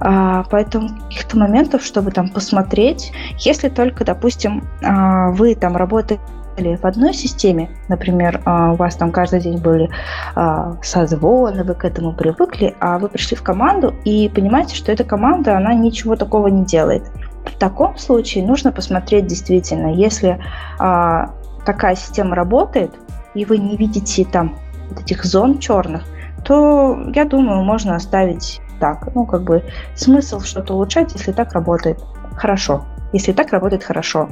Поэтому 0.00 0.88
каких-то 1.08 1.38
моментов, 1.38 1.82
чтобы 1.82 2.10
там 2.10 2.28
посмотреть, 2.28 3.12
если 3.38 3.68
только, 3.68 4.04
допустим, 4.04 4.64
вы 4.80 5.54
там 5.54 5.76
работаете 5.76 6.20
работали 6.60 6.76
в 6.76 6.84
одной 6.84 7.14
системе, 7.14 7.68
например, 7.88 8.40
а, 8.44 8.72
у 8.72 8.76
вас 8.76 8.96
там 8.96 9.10
каждый 9.10 9.40
день 9.40 9.58
были 9.58 9.90
а, 10.34 10.76
созвоны, 10.82 11.64
вы 11.64 11.74
к 11.74 11.84
этому 11.84 12.12
привыкли, 12.12 12.74
а 12.80 12.98
вы 12.98 13.08
пришли 13.08 13.36
в 13.36 13.42
команду 13.42 13.94
и 14.04 14.28
понимаете, 14.28 14.74
что 14.76 14.92
эта 14.92 15.04
команда, 15.04 15.56
она 15.56 15.74
ничего 15.74 16.16
такого 16.16 16.48
не 16.48 16.64
делает. 16.64 17.02
В 17.44 17.58
таком 17.58 17.96
случае 17.98 18.46
нужно 18.46 18.72
посмотреть 18.72 19.26
действительно, 19.26 19.94
если 19.94 20.38
а, 20.78 21.30
такая 21.64 21.96
система 21.96 22.36
работает, 22.36 22.92
и 23.34 23.44
вы 23.44 23.58
не 23.58 23.76
видите 23.76 24.24
там 24.24 24.56
вот 24.90 25.00
этих 25.00 25.24
зон 25.24 25.58
черных, 25.58 26.02
то, 26.44 26.98
я 27.14 27.24
думаю, 27.24 27.62
можно 27.62 27.96
оставить 27.96 28.60
так. 28.80 29.14
Ну, 29.14 29.26
как 29.26 29.42
бы 29.42 29.62
смысл 29.94 30.40
что-то 30.40 30.74
улучшать, 30.74 31.12
если 31.12 31.32
так 31.32 31.52
работает. 31.52 32.02
Хорошо 32.34 32.84
если 33.12 33.32
так 33.32 33.52
работает 33.52 33.84
хорошо. 33.84 34.28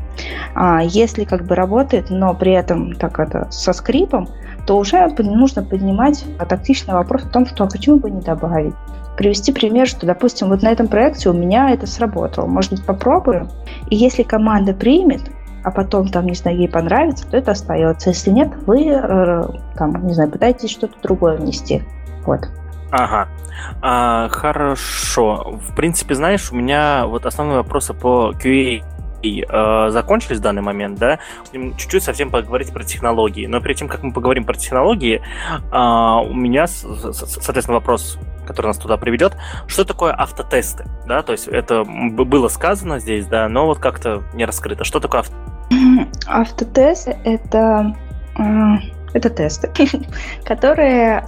А 0.55 0.83
если 0.83 1.25
как 1.25 1.45
бы 1.45 1.55
работает, 1.55 2.11
но 2.11 2.35
при 2.35 2.53
этом 2.53 2.95
так 2.95 3.19
это 3.19 3.49
со 3.51 3.73
скрипом, 3.73 4.29
то 4.67 4.77
уже 4.77 5.09
нужно 5.19 5.63
поднимать 5.63 6.25
тактичный 6.49 6.95
вопрос 6.95 7.25
о 7.25 7.29
том, 7.29 7.47
что 7.47 7.65
а 7.65 7.69
почему 7.69 7.99
бы 7.99 8.11
не 8.11 8.21
добавить. 8.21 8.75
Привести 9.17 9.53
пример, 9.53 9.89
что, 9.89 10.07
допустим, 10.07 10.49
вот 10.49 10.63
на 10.63 10.69
этом 10.69 10.87
проекте 10.87 11.31
у 11.31 11.33
меня 11.33 11.71
это 11.71 11.87
сработало. 11.87 12.47
Может 12.47 12.73
быть, 12.73 12.85
попробую. 12.85 13.49
И 13.91 13.97
если 13.97 14.23
команда 14.23 14.75
примет, 14.75 15.23
а 15.65 15.71
потом, 15.71 16.09
там, 16.09 16.27
не 16.27 16.35
знаю, 16.35 16.59
ей 16.59 16.69
понравится, 16.69 17.27
то 17.29 17.37
это 17.37 17.51
остается. 17.51 18.11
Если 18.11 18.31
нет, 18.31 18.51
вы, 18.67 18.87
э, 18.89 19.45
там, 19.77 20.07
не 20.07 20.15
знаю, 20.15 20.31
пытаетесь 20.31 20.71
что-то 20.71 20.95
другое 21.03 21.37
внести. 21.37 21.83
Вот. 22.25 22.49
Ага. 22.91 23.29
А, 23.83 24.29
хорошо. 24.29 25.59
В 25.69 25.75
принципе, 25.75 26.15
знаешь, 26.15 26.51
у 26.53 26.57
меня 26.57 27.07
вот 27.07 27.27
основные 27.27 27.59
вопросы 27.59 27.95
по 27.95 28.33
QA 28.33 28.83
и, 29.23 29.45
э, 29.49 29.91
закончились 29.91 30.39
в 30.39 30.43
данный 30.43 30.63
момент, 30.63 30.99
да, 30.99 31.19
чуть-чуть 31.53 32.03
совсем 32.03 32.31
поговорить 32.31 32.73
про 32.73 32.85
технологии. 32.85 33.47
Но 33.47 33.61
перед 33.61 33.77
тем, 33.77 33.89
как 33.89 34.03
мы 34.03 34.13
поговорим 34.13 34.45
про 34.45 34.55
технологии, 34.55 35.21
э, 35.21 35.77
у 35.77 36.35
меня, 36.35 36.67
соответственно, 36.67 37.79
вопрос, 37.79 38.19
который 38.47 38.69
нас 38.69 38.79
туда 38.79 38.97
приведет, 38.97 39.37
что 39.67 39.85
такое 39.85 40.13
автотесты, 40.13 40.85
да, 41.07 41.23
то 41.23 41.33
есть 41.33 41.49
это 41.49 41.85
было 41.85 42.49
сказано 42.49 42.99
здесь, 42.99 43.27
да, 43.27 43.49
но 43.49 43.67
вот 43.67 43.79
как-то 43.79 44.23
не 44.35 44.45
раскрыто. 44.45 44.85
Что 44.85 45.01
такое 45.01 45.21
авто... 45.21 45.35
Автотесты— 46.27 47.17
это, 47.25 47.95
э, 48.39 48.43
это 49.15 49.31
тесты, 49.31 49.71
которые 50.45 51.25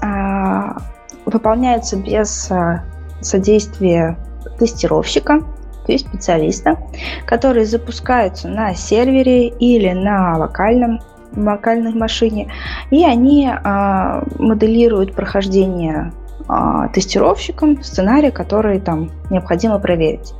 выполняются 1.30 1.96
без 1.96 2.50
э, 2.50 2.82
содействия 3.20 4.16
тестировщика, 4.58 5.40
то 5.86 5.92
есть 5.92 6.06
специалиста, 6.06 6.78
которые 7.26 7.66
запускаются 7.66 8.48
на 8.48 8.74
сервере 8.74 9.48
или 9.48 9.90
на 9.92 10.36
локальном 10.36 11.00
локальной 11.34 11.94
машине, 11.94 12.52
и 12.90 13.04
они 13.04 13.48
а, 13.48 14.24
моделируют 14.38 15.14
прохождение 15.14 16.12
а, 16.48 16.88
тестировщиком 16.88 17.82
сценария, 17.82 18.32
который 18.32 18.80
там 18.80 19.10
необходимо 19.30 19.78
проверить. 19.78 20.34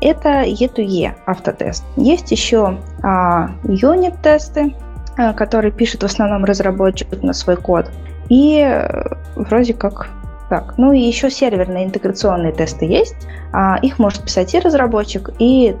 Это 0.00 0.42
E2E 0.42 1.12
автотест. 1.26 1.84
Есть 1.96 2.32
еще 2.32 2.78
а, 3.02 3.50
юнит-тесты, 3.64 4.74
а, 5.16 5.32
которые 5.32 5.70
пишет 5.70 6.02
в 6.02 6.06
основном 6.06 6.44
разработчик 6.44 7.22
на 7.22 7.32
свой 7.32 7.56
код. 7.56 7.90
И 8.28 8.58
э, 8.58 9.14
вроде 9.36 9.74
как 9.74 10.08
так. 10.52 10.74
Ну 10.76 10.92
и 10.92 11.00
еще 11.00 11.30
серверные 11.30 11.86
интеграционные 11.86 12.52
тесты 12.52 12.84
есть. 12.84 13.16
А, 13.54 13.78
их 13.80 13.98
может 13.98 14.22
писать 14.22 14.52
и 14.52 14.58
разработчик, 14.58 15.30
и 15.38 15.74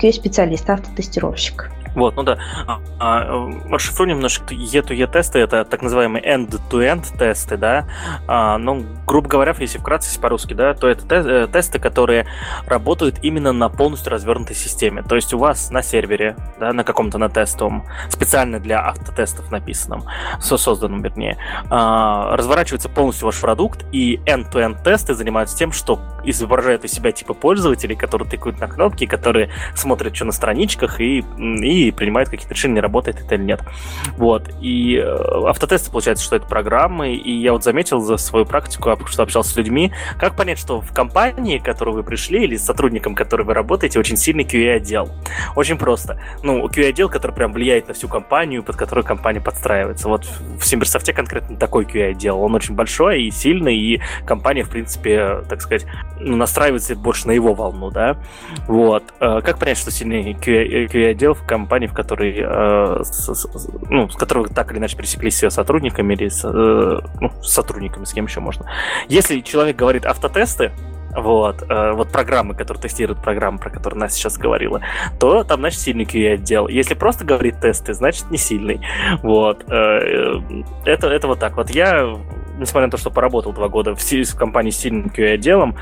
QA-специалист, 0.00 0.70
автотестировщик. 0.70 1.70
Вот, 1.94 2.16
ну 2.16 2.22
да. 2.22 2.38
А, 2.66 2.80
а, 2.98 3.50
расшифруем 3.70 4.10
немножко 4.16 4.54
E2E 4.54 5.10
тесты, 5.10 5.38
это 5.38 5.64
так 5.64 5.82
называемые 5.82 6.24
end-to-end 6.24 7.16
тесты, 7.18 7.56
да. 7.56 7.86
А, 8.26 8.58
ну, 8.58 8.84
грубо 9.06 9.28
говоря, 9.28 9.54
если 9.58 9.78
вкратце, 9.78 10.18
по-русски, 10.20 10.54
да, 10.54 10.74
то 10.74 10.88
это 10.88 11.06
те- 11.06 11.28
э, 11.28 11.48
тесты, 11.52 11.78
которые 11.78 12.26
работают 12.66 13.18
именно 13.22 13.52
на 13.52 13.68
полностью 13.68 14.12
развернутой 14.12 14.56
системе. 14.56 15.02
То 15.02 15.14
есть 15.14 15.32
у 15.34 15.38
вас 15.38 15.70
на 15.70 15.82
сервере, 15.82 16.36
да, 16.58 16.72
на 16.72 16.84
каком-то 16.84 17.18
на 17.18 17.28
тестовом, 17.28 17.84
специально 18.08 18.58
для 18.58 18.80
автотестов 18.80 19.50
написанном, 19.50 20.04
созданном, 20.40 21.02
вернее, 21.02 21.36
а, 21.70 22.36
разворачивается 22.36 22.88
полностью 22.88 23.26
ваш 23.26 23.40
продукт, 23.40 23.84
и 23.92 24.16
end-to-end 24.26 24.82
тесты 24.82 25.14
занимаются 25.14 25.56
тем, 25.56 25.72
что 25.72 26.00
изображают 26.24 26.84
из 26.84 26.92
себя 26.92 27.12
типа 27.12 27.34
пользователей, 27.34 27.96
которые 27.96 28.28
тыкают 28.28 28.58
на 28.60 28.66
кнопки, 28.66 29.06
которые 29.06 29.50
смотрят, 29.74 30.16
что 30.16 30.24
на 30.24 30.32
страничках, 30.32 31.00
и, 31.00 31.18
и 31.38 31.83
и 31.88 31.90
принимают 31.90 32.28
какие-то 32.28 32.54
решения, 32.54 32.80
работает 32.80 33.20
это 33.20 33.34
или 33.34 33.42
нет. 33.42 33.60
Вот. 34.16 34.50
И 34.60 34.96
э, 34.96 35.46
автотесты, 35.46 35.90
получается, 35.90 36.24
что 36.24 36.36
это 36.36 36.46
программы, 36.46 37.14
и 37.14 37.32
я 37.32 37.52
вот 37.52 37.64
заметил 37.64 38.00
за 38.00 38.16
свою 38.16 38.46
практику, 38.46 38.96
что 39.06 39.22
общался 39.22 39.50
с 39.50 39.56
людьми, 39.56 39.92
как 40.18 40.36
понять, 40.36 40.58
что 40.58 40.80
в 40.80 40.92
компании, 40.92 41.58
в 41.58 41.62
которую 41.62 41.96
вы 41.96 42.02
пришли, 42.02 42.44
или 42.44 42.56
с 42.56 42.64
сотрудником, 42.64 43.14
который 43.14 43.44
вы 43.44 43.54
работаете, 43.54 43.98
очень 43.98 44.16
сильный 44.16 44.44
QA-отдел. 44.44 45.10
Очень 45.56 45.78
просто. 45.78 46.20
Ну, 46.42 46.66
QA-отдел, 46.66 47.08
который 47.08 47.32
прям 47.32 47.52
влияет 47.52 47.88
на 47.88 47.94
всю 47.94 48.08
компанию, 48.08 48.62
под 48.62 48.76
которую 48.76 49.04
компания 49.04 49.40
подстраивается. 49.40 50.08
Вот 50.08 50.26
в 50.58 50.64
Симберсофте 50.64 51.12
конкретно 51.12 51.56
такой 51.56 51.84
QA-отдел. 51.84 52.40
Он 52.40 52.54
очень 52.54 52.74
большой 52.74 53.24
и 53.24 53.30
сильный, 53.30 53.76
и 53.76 54.00
компания, 54.26 54.62
в 54.62 54.70
принципе, 54.70 55.42
так 55.48 55.60
сказать, 55.60 55.86
ну, 56.20 56.36
настраивается 56.36 56.94
больше 56.96 57.26
на 57.26 57.32
его 57.32 57.54
волну, 57.54 57.90
да. 57.90 58.16
Вот. 58.66 59.04
Э, 59.20 59.40
как 59.42 59.58
понять, 59.58 59.78
что 59.78 59.90
сильный 59.90 60.32
QA-отдел 60.32 61.34
в 61.34 61.46
компании 61.46 61.73
компании, 61.74 61.86
в 61.88 61.92
которой, 61.92 62.34
э, 62.36 63.02
с, 63.02 63.34
с, 63.34 63.68
ну, 63.90 64.08
с 64.08 64.16
которой 64.16 64.44
вы 64.44 64.48
так 64.48 64.70
или 64.70 64.78
иначе 64.78 64.96
пересеклись 64.96 65.42
с 65.42 65.50
сотрудниками 65.50 66.14
или 66.14 66.28
с, 66.28 66.44
э, 66.44 67.00
ну, 67.20 67.30
с 67.42 67.52
сотрудниками, 67.52 68.04
с 68.04 68.12
кем 68.12 68.26
еще 68.26 68.40
можно. 68.40 68.66
Если 69.08 69.40
человек 69.40 69.76
говорит 69.76 70.06
автотесты, 70.06 70.70
вот, 71.16 71.62
э, 71.68 71.92
вот 71.92 72.10
программы, 72.10 72.54
которые 72.54 72.82
тестируют 72.82 73.22
программы, 73.22 73.58
про 73.58 73.70
которые 73.70 73.98
Настя 73.98 74.18
сейчас 74.18 74.38
говорила, 74.38 74.80
то 75.18 75.42
там, 75.44 75.60
значит, 75.60 75.80
сильный 75.80 76.04
QA-отдел. 76.04 76.68
Если 76.68 76.94
просто 76.94 77.24
говорит 77.24 77.60
тесты, 77.60 77.92
значит, 77.94 78.30
не 78.30 78.38
сильный. 78.38 78.80
Вот. 79.22 79.64
Э, 79.68 80.40
это, 80.84 81.08
это 81.08 81.26
вот 81.26 81.40
так. 81.40 81.56
Вот 81.56 81.70
я 81.70 82.16
несмотря 82.64 82.86
на 82.86 82.90
то, 82.90 82.96
что 82.96 83.10
поработал 83.10 83.52
два 83.52 83.68
года 83.68 83.94
в, 83.94 84.00
в 84.00 84.36
компании 84.36 84.70
с 84.70 84.78
сильным 84.78 85.06
QA-отделом, 85.06 85.76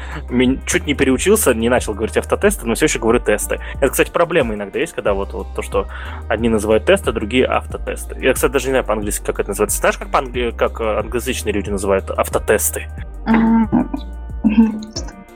чуть 0.67 0.87
не 0.87 0.95
переучился, 0.95 1.55
не 1.55 1.69
начал 1.69 1.95
говорить 1.95 2.17
автотесты, 2.17 2.67
но 2.67 2.75
все 2.75 2.87
еще 2.87 2.99
говорю 2.99 3.21
тесты. 3.21 3.61
Это, 3.77 3.89
кстати, 3.89 4.11
проблема 4.11 4.55
иногда 4.55 4.79
есть, 4.79 4.93
когда 4.93 5.15
вот, 5.15 5.33
вот 5.33 5.55
то, 5.55 5.63
что 5.63 5.89
одни 6.29 6.49
называют 6.49 6.85
тесты, 6.85 7.13
другие 7.13 7.47
автотесты. 7.47 8.17
Я, 8.21 8.35
кстати, 8.35 8.53
даже 8.53 8.67
не 8.67 8.73
знаю 8.73 8.85
по-английски, 8.85 9.25
как 9.25 9.41
это 9.41 9.51
называется. 9.51 9.79
Знаешь, 9.79 9.99
как, 9.99 10.11
по 10.11 10.23
как 10.53 10.81
англоязычные 10.81 11.53
люди 11.53 11.71
называют 11.71 12.11
автотесты? 12.11 12.89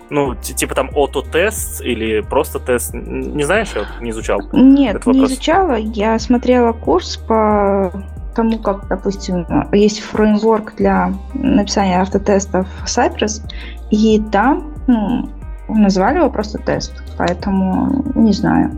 Ну, 0.09 0.37
типа 0.37 0.75
там 0.75 0.91
ото-тест 0.95 1.81
или 1.81 2.21
просто 2.21 2.61
тест. 2.61 2.95
Не 2.95 3.43
знаешь, 3.43 3.71
я 3.75 3.87
не 4.01 4.11
изучал? 4.11 4.41
Нет, 4.53 5.05
не 5.07 5.25
изучала. 5.25 5.75
Я 5.75 6.19
смотрела 6.19 6.73
курс 6.73 7.17
по 7.17 7.93
тому, 8.37 8.59
как, 8.59 8.87
допустим, 8.89 9.47
есть 9.73 10.01
фреймворк 10.01 10.75
для 10.77 11.13
написания 11.35 12.01
автотестов 12.01 12.69
Cypress, 12.85 13.43
и 13.91 14.23
там 14.31 14.75
ну, 14.87 15.29
назвали 15.69 16.19
его 16.19 16.31
просто 16.31 16.59
тест, 16.59 17.03
поэтому 17.17 18.05
не 18.15 18.33
знаю. 18.33 18.71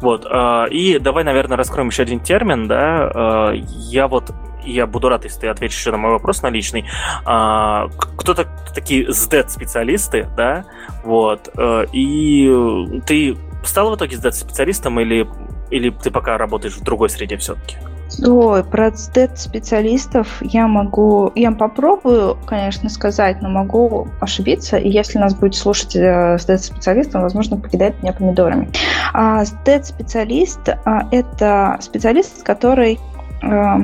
Вот. 0.00 0.26
А, 0.28 0.64
и 0.64 0.98
давай, 0.98 1.22
наверное, 1.22 1.56
раскроем 1.56 1.88
еще 1.88 2.02
один 2.02 2.18
термин, 2.18 2.66
да. 2.66 3.10
А, 3.14 3.52
я 3.52 4.08
вот 4.08 4.32
я 4.64 4.86
буду 4.86 5.08
рад, 5.08 5.24
если 5.24 5.40
ты 5.40 5.48
ответишь 5.48 5.78
еще 5.78 5.90
на 5.92 5.98
мой 5.98 6.10
вопрос 6.10 6.42
на 6.42 6.50
личный. 6.50 6.84
А, 7.24 7.88
кто-то 8.16 8.48
такие 8.74 9.08
SDET-специалисты, 9.08 10.28
да, 10.36 10.64
вот, 11.04 11.48
и 11.92 13.00
ты 13.06 13.38
стал 13.64 13.90
в 13.90 13.96
итоге 13.96 14.16
SDET-специалистом 14.16 15.00
или, 15.00 15.28
или 15.70 15.90
ты 15.90 16.10
пока 16.10 16.36
работаешь 16.36 16.76
в 16.76 16.82
другой 16.82 17.08
среде 17.08 17.36
все-таки? 17.36 17.76
Ой, 18.18 18.64
про 18.64 18.90
специалистов 18.94 20.42
я 20.42 20.66
могу, 20.66 21.30
я 21.34 21.52
попробую, 21.52 22.36
конечно, 22.44 22.88
сказать, 22.90 23.40
но 23.40 23.48
могу 23.48 24.08
ошибиться. 24.20 24.76
И 24.76 24.90
если 24.90 25.18
нас 25.18 25.34
будет 25.34 25.54
слушать 25.54 25.94
э, 25.94 26.36
специалист, 26.38 27.14
он, 27.14 27.22
возможно, 27.22 27.56
покидает 27.56 28.02
меня 28.02 28.12
помидорами. 28.12 28.70
А 29.12 29.44
специалист 29.44 30.68
а, 30.68 31.08
это 31.10 31.78
специалист, 31.80 32.42
который 32.42 32.98
а, 33.42 33.78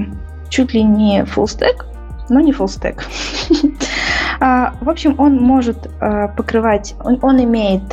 чуть 0.49 0.75
ли 0.75 0.83
не 0.83 1.23
full 1.23 1.45
stack, 1.45 1.85
но 2.29 2.41
не 2.41 2.53
full 2.53 2.67
stack. 2.67 3.03
а, 4.41 4.75
в 4.81 4.89
общем, 4.91 5.15
он 5.19 5.37
может 5.37 5.89
покрывать, 6.37 6.95
он, 7.03 7.43
имеет 7.43 7.89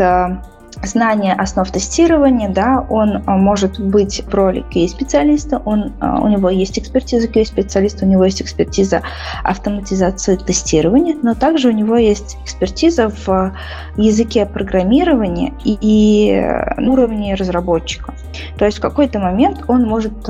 знание 0.83 1.33
основ 1.33 1.69
тестирования, 1.69 2.49
да, 2.49 2.85
он 2.89 3.23
а, 3.25 3.37
может 3.37 3.79
быть 3.79 4.23
в 4.25 4.33
роли 4.33 4.63
QA-специалиста, 4.73 5.61
он, 5.65 5.93
а, 5.99 6.21
у 6.21 6.27
него 6.27 6.49
есть 6.49 6.79
экспертиза 6.79 7.27
QA-специалиста, 7.27 8.05
у 8.05 8.07
него 8.07 8.25
есть 8.25 8.41
экспертиза 8.41 9.01
автоматизации 9.43 10.35
тестирования, 10.35 11.15
но 11.21 11.35
также 11.35 11.69
у 11.69 11.71
него 11.71 11.97
есть 11.97 12.37
экспертиза 12.43 13.09
в 13.09 13.53
языке 13.97 14.45
программирования 14.45 15.53
и, 15.63 15.77
и 15.81 16.41
на 16.77 16.91
уровне 16.91 17.35
разработчика. 17.35 18.13
То 18.57 18.65
есть 18.65 18.77
в 18.77 18.81
какой-то 18.81 19.19
момент 19.19 19.63
он 19.67 19.87
может 19.87 20.23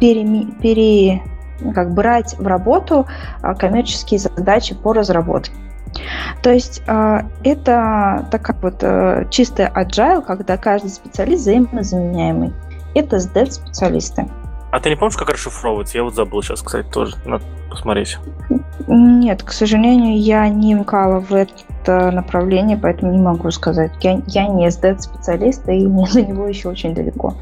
пере, 0.00 0.46
пере, 0.60 1.22
как 1.74 1.92
брать 1.92 2.36
в 2.38 2.46
работу 2.46 3.06
коммерческие 3.58 4.18
задачи 4.18 4.74
по 4.74 4.92
разработке. 4.92 5.52
То 6.42 6.50
есть 6.50 6.82
э, 6.86 7.20
это 7.44 8.26
такая 8.30 8.56
вот 8.60 8.82
э, 8.82 9.26
чистая 9.30 9.70
agile, 9.74 10.22
когда 10.24 10.56
каждый 10.56 10.90
специалист 10.90 11.42
взаимозаменяемый. 11.42 12.52
Это 12.94 13.16
SDEV-специалисты. 13.16 14.28
А 14.72 14.78
ты 14.78 14.88
не 14.88 14.96
помнишь, 14.96 15.16
как 15.16 15.28
расшифровывается? 15.28 15.98
Я 15.98 16.04
вот 16.04 16.14
забыл 16.14 16.42
сейчас, 16.42 16.62
кстати, 16.62 16.86
тоже. 16.88 17.16
Надо 17.24 17.44
посмотреть. 17.68 18.18
Нет, 18.86 19.42
к 19.42 19.52
сожалению, 19.52 20.18
я 20.20 20.48
не 20.48 20.74
вникала 20.74 21.20
в 21.20 21.32
это 21.32 22.10
направление, 22.10 22.76
поэтому 22.76 23.12
не 23.12 23.20
могу 23.20 23.50
сказать. 23.50 23.92
Я, 24.00 24.22
я 24.26 24.46
не 24.46 24.68
SDEV-специалист, 24.68 25.68
и 25.68 25.86
мне 25.86 26.06
до 26.12 26.22
него 26.22 26.46
еще 26.46 26.68
очень 26.68 26.94
далеко. 26.94 27.34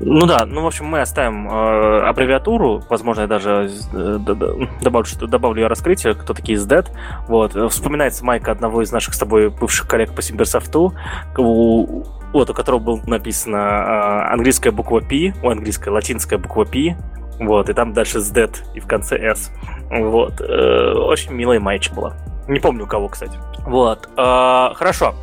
Ну 0.00 0.26
да, 0.26 0.44
ну 0.46 0.62
в 0.62 0.66
общем 0.66 0.86
мы 0.86 1.00
оставим 1.00 1.48
э, 1.48 2.00
аббревиатуру, 2.08 2.82
возможно 2.88 3.22
я 3.22 3.26
даже 3.26 3.70
э, 3.92 4.18
добавлю, 4.82 5.04
что 5.04 5.26
добавлю 5.26 5.62
ее 5.62 5.68
раскрытие, 5.68 6.14
кто 6.14 6.34
такие 6.34 6.58
SDET. 6.58 6.88
Вот 7.28 7.54
вспоминается 7.72 8.24
майка 8.24 8.52
одного 8.52 8.82
из 8.82 8.92
наших 8.92 9.14
с 9.14 9.18
тобой 9.18 9.50
бывших 9.50 9.86
коллег 9.86 10.14
по 10.14 10.22
Симберсофту, 10.22 10.94
у, 11.38 12.04
вот 12.32 12.50
у 12.50 12.54
которого 12.54 12.80
было 12.80 13.00
написано 13.06 13.56
э, 13.56 14.32
английская 14.32 14.70
буква 14.70 15.00
P, 15.00 15.34
у 15.42 15.50
английская 15.50 15.90
латинская 15.90 16.38
буква 16.38 16.64
P, 16.64 16.96
вот 17.38 17.68
и 17.68 17.72
там 17.72 17.92
дальше 17.92 18.18
SDET 18.18 18.56
и 18.74 18.80
в 18.80 18.86
конце 18.86 19.16
S. 19.18 19.52
Вот 19.90 20.40
э, 20.40 20.92
очень 20.92 21.32
милая 21.32 21.60
майча 21.60 21.94
была. 21.94 22.14
Не 22.48 22.60
помню 22.60 22.84
у 22.84 22.86
кого, 22.86 23.08
кстати. 23.08 23.38
Вот 23.66 24.08
э, 24.16 24.74
хорошо. 24.74 25.14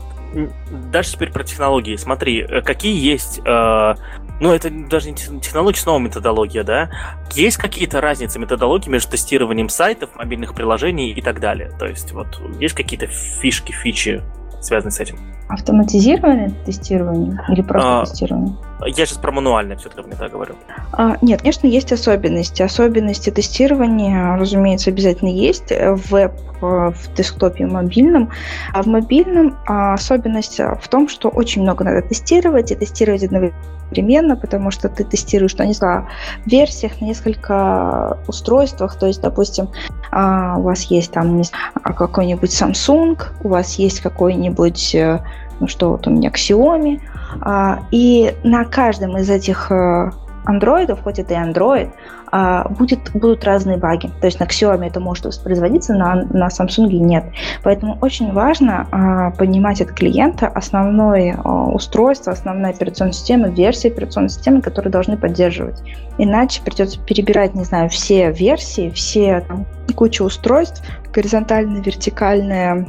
Дальше 0.91 1.13
теперь 1.13 1.31
про 1.31 1.43
технологии. 1.43 1.95
Смотри, 1.95 2.41
э, 2.41 2.61
какие 2.61 2.95
есть... 2.99 3.39
Э, 3.45 3.95
ну, 4.39 4.51
это 4.51 4.69
даже 4.69 5.11
не 5.11 5.15
технология, 5.15 5.79
снова 5.79 5.99
методология, 5.99 6.63
да? 6.63 6.89
Есть 7.33 7.57
какие-то 7.57 8.01
разницы 8.01 8.39
методологии 8.39 8.89
между 8.89 9.11
тестированием 9.11 9.69
сайтов, 9.69 10.15
мобильных 10.15 10.55
приложений 10.55 11.11
и 11.11 11.21
так 11.21 11.39
далее? 11.39 11.71
То 11.79 11.85
есть, 11.85 12.11
вот, 12.11 12.41
есть 12.59 12.73
какие-то 12.73 13.07
фишки, 13.07 13.71
фичи, 13.71 14.21
связанные 14.61 14.91
с 14.91 14.99
этим? 14.99 15.17
Автоматизированное 15.53 16.51
тестирование 16.65 17.39
или 17.49 17.61
просто 17.61 18.01
а, 18.01 18.05
тестирование? 18.05 18.55
Я 18.87 19.05
сейчас 19.05 19.19
про 19.19 19.31
мануальное 19.31 19.77
все-таки 19.77 20.01
мне 20.01 20.15
так 20.15 20.31
говорю. 20.31 20.55
А, 20.93 21.15
нет, 21.21 21.41
конечно, 21.41 21.67
есть 21.67 21.91
особенности. 21.91 22.63
Особенности 22.63 23.29
тестирования, 23.29 24.35
разумеется, 24.35 24.89
обязательно 24.89 25.29
есть 25.29 25.69
в 25.69 26.09
веб, 26.09 26.31
в 26.59 26.95
десктопе 27.15 27.65
и 27.65 27.67
мобильном. 27.67 28.31
А 28.73 28.81
в 28.81 28.87
мобильном 28.87 29.55
а, 29.67 29.93
особенность 29.93 30.59
в 30.59 30.87
том, 30.87 31.07
что 31.07 31.29
очень 31.29 31.61
много 31.61 31.83
надо 31.83 32.01
тестировать, 32.01 32.71
и 32.71 32.75
тестировать 32.75 33.23
одновременно, 33.23 34.35
потому 34.35 34.71
что 34.71 34.89
ты 34.89 35.03
тестируешь 35.03 35.55
на 35.57 35.65
несколько 35.67 36.07
версиях, 36.47 36.99
на 36.99 37.05
несколько 37.05 38.17
устройствах. 38.27 38.97
То 38.97 39.05
есть, 39.05 39.21
допустим, 39.21 39.69
а, 40.11 40.57
у 40.57 40.63
вас 40.63 40.83
есть 40.83 41.11
там 41.11 41.41
какой-нибудь 41.83 42.49
Samsung, 42.49 43.21
у 43.43 43.49
вас 43.49 43.75
есть 43.75 43.99
какой-нибудь 44.01 44.95
э, 44.95 45.23
ну 45.59 45.67
что 45.67 45.91
вот 45.91 46.07
у 46.07 46.09
меня 46.09 46.29
Xiaomi, 46.29 46.99
а, 47.41 47.79
и 47.91 48.33
на 48.43 48.65
каждом 48.65 49.17
из 49.17 49.29
этих 49.29 49.71
э, 49.71 50.11
андроидов, 50.45 51.01
хоть 51.03 51.19
это 51.19 51.33
и 51.33 51.37
Android, 51.37 51.89
а, 52.31 52.67
будет, 52.67 53.11
будут 53.13 53.43
разные 53.43 53.77
баги. 53.77 54.09
То 54.19 54.25
есть 54.25 54.39
на 54.39 54.45
Xiaomi 54.45 54.87
это 54.87 54.99
может 54.99 55.25
воспроизводиться, 55.25 55.93
на, 55.93 56.15
на 56.15 56.47
Samsung 56.47 56.87
нет. 56.87 57.25
Поэтому 57.63 57.97
очень 58.01 58.31
важно 58.33 58.87
а, 58.91 59.31
понимать 59.31 59.81
от 59.81 59.91
клиента 59.91 60.47
основное 60.47 61.37
устройство, 61.37 62.33
основная 62.33 62.71
операционная 62.71 63.13
система, 63.13 63.49
версии 63.49 63.89
операционной 63.89 64.29
системы, 64.29 64.61
которые 64.61 64.91
должны 64.91 65.17
поддерживать. 65.17 65.83
Иначе 66.17 66.61
придется 66.63 66.99
перебирать, 66.99 67.53
не 67.53 67.63
знаю, 67.63 67.89
все 67.89 68.31
версии, 68.31 68.89
все 68.89 69.41
там, 69.47 69.65
кучу 69.95 70.23
устройств, 70.23 70.83
горизонтальные, 71.13 71.83
вертикальные, 71.83 72.87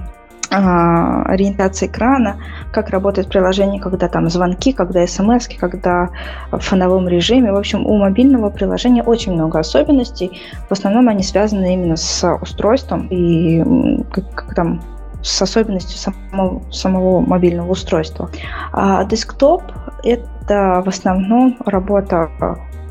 а, 0.51 1.23
ориентация 1.25 1.89
экрана, 1.89 2.37
как 2.73 2.91
работает 2.91 3.29
приложение, 3.29 3.81
когда 3.81 4.09
там 4.09 4.29
звонки, 4.29 4.73
когда 4.73 5.07
смс, 5.07 5.49
когда 5.59 6.11
в 6.51 6.59
фоновом 6.59 7.09
режиме. 7.09 7.53
В 7.53 7.57
общем, 7.57 7.87
у 7.87 7.97
мобильного 7.97 8.51
приложения 8.51 9.03
очень 9.03 9.33
много 9.33 9.59
особенностей. 9.59 10.41
В 10.69 10.73
основном 10.73 11.09
они 11.09 11.23
связаны 11.23 11.75
именно 11.75 11.97
с 11.97 12.25
устройством 12.41 13.09
и 13.09 13.63
как, 14.11 14.31
как 14.35 14.55
там 14.55 14.83
с 15.23 15.41
особенностью 15.41 15.99
самого, 15.99 16.71
самого 16.71 17.21
мобильного 17.21 17.71
устройства. 17.71 18.31
А 18.73 19.05
десктоп– 19.05 19.63
это 20.05 20.83
в 20.85 20.89
основном 20.89 21.57
работа 21.65 22.31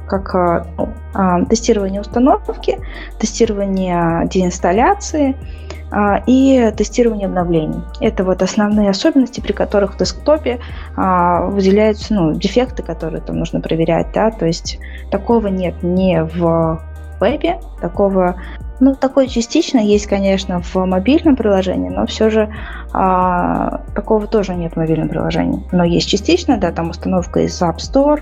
как 0.07 0.67
ну, 0.77 1.45
тестирование 1.45 2.01
установки, 2.01 2.77
тестирование 3.19 4.27
деинсталляции, 4.27 5.35
а, 5.35 5.82
и 6.25 6.71
тестирование 6.75 7.27
обновлений. 7.27 7.81
Это 7.99 8.23
вот 8.23 8.41
основные 8.41 8.89
особенности, 8.89 9.41
при 9.41 9.51
которых 9.51 9.93
в 9.93 9.97
десктопе 9.97 10.59
а, 10.95 11.45
выделяются 11.45 12.13
ну, 12.13 12.33
дефекты, 12.33 12.83
которые 12.83 13.21
там 13.21 13.37
нужно 13.37 13.61
проверять. 13.61 14.07
Да? 14.13 14.31
То 14.31 14.45
есть 14.45 14.79
такого 15.11 15.47
нет 15.47 15.75
ни 15.83 16.19
в 16.19 16.81
вебе, 17.19 17.59
такого 17.79 18.41
ну, 18.79 18.95
такое 18.95 19.27
частично 19.27 19.77
есть, 19.79 20.07
конечно, 20.07 20.61
в 20.61 20.75
мобильном 20.75 21.37
приложении, 21.37 21.89
но 21.89 22.05
все 22.05 22.29
же 22.29 22.53
а, 22.91 23.81
такого 23.95 24.27
тоже 24.27 24.55
нет 24.55 24.73
в 24.73 24.77
мобильном 24.77 25.07
приложении. 25.07 25.63
Но 25.71 25.85
есть 25.85 26.09
частично, 26.09 26.57
да, 26.57 26.71
там 26.71 26.89
установка 26.89 27.41
из 27.41 27.61
App 27.61 27.77
Store, 27.77 28.19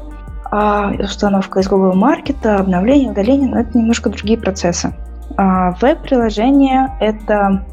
а, 0.51 0.91
установка 0.99 1.61
из 1.61 1.67
Google 1.67 1.93
Market, 1.93 2.45
обновление, 2.45 3.09
удаление, 3.09 3.49
но 3.49 3.59
это 3.61 3.76
немножко 3.76 4.09
другие 4.09 4.38
процессы. 4.38 4.93
А, 5.38 5.71
веб-приложение– 5.82 6.95
это 6.99 7.65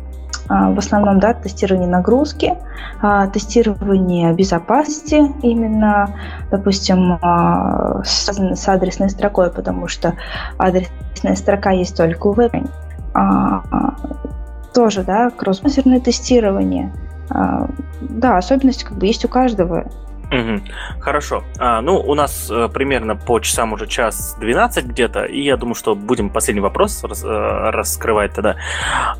а, 0.48 0.70
в 0.70 0.78
основном 0.78 1.20
да, 1.20 1.34
тестирование 1.34 1.88
нагрузки, 1.88 2.56
а, 3.00 3.26
тестирование 3.26 4.32
безопасности 4.32 5.32
именно, 5.42 6.14
допустим, 6.50 7.18
связано 8.04 8.56
с 8.56 8.68
адресной 8.68 9.10
строкой, 9.10 9.50
потому 9.50 9.88
что 9.88 10.14
адресная 10.58 11.36
строка 11.36 11.70
есть 11.70 11.96
только 11.96 12.26
у 12.28 12.32
веб. 12.32 12.52
Тоже, 14.74 15.02
да, 15.02 15.30
кросс-базерное 15.30 16.00
тестирование. 16.00 16.92
Да, 17.30 18.36
особенности 18.36 18.84
как 18.84 18.96
бы 18.96 19.06
есть 19.06 19.24
у 19.24 19.28
каждого. 19.28 19.86
Угу. 20.30 21.00
Хорошо. 21.00 21.42
А, 21.58 21.80
ну, 21.80 21.98
у 21.98 22.14
нас 22.14 22.50
э, 22.50 22.68
примерно 22.68 23.16
по 23.16 23.40
часам 23.40 23.72
уже 23.72 23.86
час 23.86 24.36
12 24.40 24.84
где-то, 24.84 25.24
и 25.24 25.40
я 25.40 25.56
думаю, 25.56 25.74
что 25.74 25.94
будем 25.94 26.28
последний 26.28 26.60
вопрос 26.60 27.02
рас, 27.02 27.24
э, 27.24 27.70
раскрывать 27.70 28.34
тогда. 28.34 28.56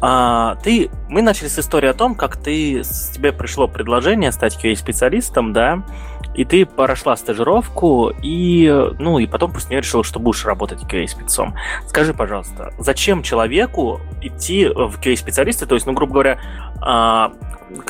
А, 0.01 0.57
ты, 0.57 0.91
мы 1.09 1.23
начали 1.23 1.49
с 1.49 1.59
истории 1.59 1.89
о 1.89 1.95
том, 1.95 2.15
как 2.15 2.37
ты, 2.37 2.83
тебе 3.15 3.33
пришло 3.33 3.69
предложение 3.69 4.33
стать 4.33 4.63
QA-специалистом, 4.63 5.53
да, 5.55 5.83
и 6.35 6.45
ты 6.45 6.67
прошла 6.67 7.17
стажировку, 7.17 8.13
и, 8.23 8.69
ну, 8.99 9.19
и 9.19 9.27
потом 9.27 9.53
после 9.53 9.71
нее 9.71 9.81
решила, 9.81 10.05
что 10.05 10.21
будешь 10.21 10.45
работать 10.45 10.83
QA-спецом. 10.85 11.55
Скажи, 11.87 12.15
пожалуйста, 12.15 12.73
зачем 12.79 13.23
человеку 13.23 14.01
идти 14.23 14.67
в 14.67 15.01
QA-специалисты, 15.01 15.67
то 15.67 15.75
есть, 15.75 15.87
ну, 15.87 15.93
грубо 15.93 16.13
говоря, 16.13 16.39
а, 16.81 17.33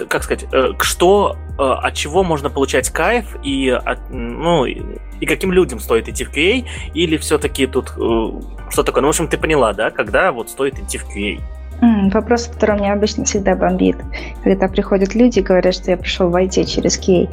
как 0.09 0.23
сказать, 0.23 0.47
э, 0.53 0.73
что, 0.81 1.37
э, 1.59 1.63
от 1.63 1.95
чего 1.95 2.25
можно 2.25 2.51
получать 2.51 2.91
кайф 2.91 3.37
и, 3.43 3.69
от, 3.69 4.11
ну, 4.11 4.65
и 4.65 5.27
каким 5.27 5.53
людям 5.53 5.79
стоит 5.81 6.09
идти 6.09 6.25
в 6.25 6.33
QA, 6.33 6.67
или 6.95 7.17
все-таки 7.17 7.67
тут 7.67 7.93
э, 7.97 8.71
что 8.71 8.83
такое? 8.83 9.03
Ну, 9.03 9.09
в 9.09 9.11
общем, 9.11 9.29
ты 9.29 9.37
поняла, 9.39 9.73
да, 9.73 9.91
когда 9.91 10.33
вот 10.33 10.51
стоит 10.51 10.79
идти 10.79 10.99
в 10.99 11.05
QA? 11.05 11.41
Вопрос, 11.81 12.49
который 12.49 12.81
меня 12.81 12.93
обычно 12.95 13.25
всегда 13.25 13.55
бомбит, 13.55 13.97
когда 14.43 14.69
приходят 14.69 15.15
люди 15.15 15.39
и 15.39 15.43
говорят, 15.43 15.75
что 15.75 15.91
я 15.91 15.97
пришел 15.97 16.29
в 16.29 16.35
IT 16.35 16.65
через 16.65 16.99
QA. 16.99 17.29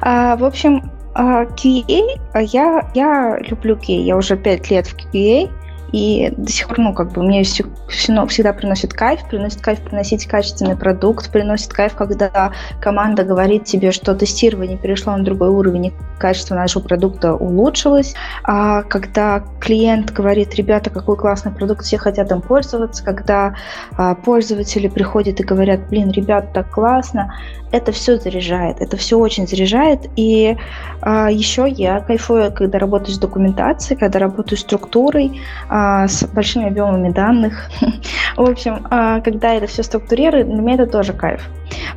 А, 0.00 0.36
в 0.36 0.44
общем, 0.44 0.90
QA, 1.14 2.20
а 2.32 2.42
я, 2.42 2.88
я 2.94 3.38
люблю 3.40 3.74
QA, 3.76 4.02
я 4.02 4.16
уже 4.16 4.36
пять 4.36 4.70
лет 4.70 4.86
в 4.86 4.96
QA, 4.96 5.50
и 5.92 6.32
до 6.36 6.50
сих 6.50 6.68
пор, 6.68 6.78
ну, 6.78 6.92
как 6.92 7.12
бы 7.12 7.22
мне 7.22 7.42
все, 7.42 7.64
все, 7.88 8.26
всегда 8.26 8.52
приносит 8.52 8.92
кайф, 8.92 9.26
приносит 9.28 9.60
кайф 9.60 9.80
приносить 9.80 10.26
качественный 10.26 10.76
продукт, 10.76 11.30
приносит 11.30 11.72
кайф, 11.72 11.94
когда 11.94 12.52
команда 12.80 13.24
говорит 13.24 13.64
тебе, 13.64 13.92
что 13.92 14.14
тестирование 14.14 14.76
перешло 14.76 15.16
на 15.16 15.24
другой 15.24 15.48
уровень, 15.48 15.86
и 15.86 15.92
качество 16.18 16.54
нашего 16.54 16.82
продукта 16.82 17.34
улучшилось. 17.34 18.14
А 18.44 18.82
когда 18.82 19.44
клиент 19.60 20.12
говорит, 20.12 20.54
ребята, 20.56 20.90
какой 20.90 21.16
классный 21.16 21.52
продукт, 21.52 21.84
все 21.84 21.96
хотят 21.96 22.30
им 22.32 22.42
пользоваться, 22.42 23.04
когда 23.04 23.54
а, 23.96 24.14
пользователи 24.14 24.88
приходят 24.88 25.40
и 25.40 25.44
говорят, 25.44 25.88
блин, 25.88 26.10
ребят, 26.10 26.52
так 26.52 26.70
классно, 26.70 27.34
это 27.70 27.92
все 27.92 28.16
заряжает, 28.18 28.80
это 28.80 28.96
все 28.96 29.18
очень 29.18 29.46
заряжает. 29.46 30.00
И 30.16 30.56
а, 31.00 31.30
еще 31.30 31.68
я 31.68 32.00
кайфую, 32.00 32.52
когда 32.52 32.78
работаю 32.78 33.14
с 33.14 33.18
документацией, 33.18 33.98
когда 33.98 34.18
работаю 34.18 34.58
с 34.58 34.62
структурой, 34.62 35.40
а, 35.68 35.77
с 36.06 36.24
большими 36.26 36.66
объемами 36.66 37.10
данных. 37.10 37.70
В 38.36 38.42
общем, 38.42 38.86
а, 38.90 39.20
когда 39.20 39.54
это 39.54 39.66
все 39.66 39.82
структурирует, 39.82 40.46
для 40.48 40.60
меня 40.60 40.74
это 40.74 40.86
тоже 40.86 41.12
кайф. 41.12 41.48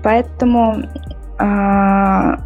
Поэтому 0.04 0.84
а, 1.38 2.38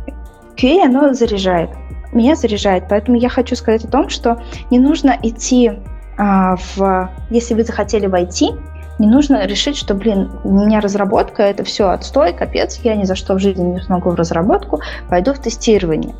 QA, 0.58 0.86
оно 0.86 1.14
заряжает. 1.14 1.70
Меня 2.12 2.36
заряжает. 2.36 2.86
Поэтому 2.90 3.18
я 3.18 3.30
хочу 3.30 3.56
сказать 3.56 3.84
о 3.86 3.90
том, 3.90 4.10
что 4.10 4.42
не 4.72 4.80
нужно 4.80 5.18
идти 5.22 5.72
а, 6.18 6.56
в... 6.56 7.10
Если 7.30 7.54
вы 7.54 7.64
захотели 7.64 8.08
войти, 8.08 8.52
Не 8.98 9.08
нужно 9.08 9.46
решить, 9.46 9.76
что, 9.76 9.93
блин, 9.93 10.32
у 10.43 10.52
меня 10.54 10.80
разработка, 10.80 11.43
это 11.43 11.66
все 11.66 11.89
отстой, 11.89 12.32
капец, 12.32 12.80
я 12.84 12.95
ни 12.95 13.03
за 13.03 13.15
что 13.15 13.34
в 13.34 13.40
жизни 13.40 13.64
не 13.64 13.80
смогу 13.82 14.11
в 14.11 14.15
разработку, 14.15 14.80
пойду 15.10 15.34
в 15.34 15.40
тестирование. 15.40 16.15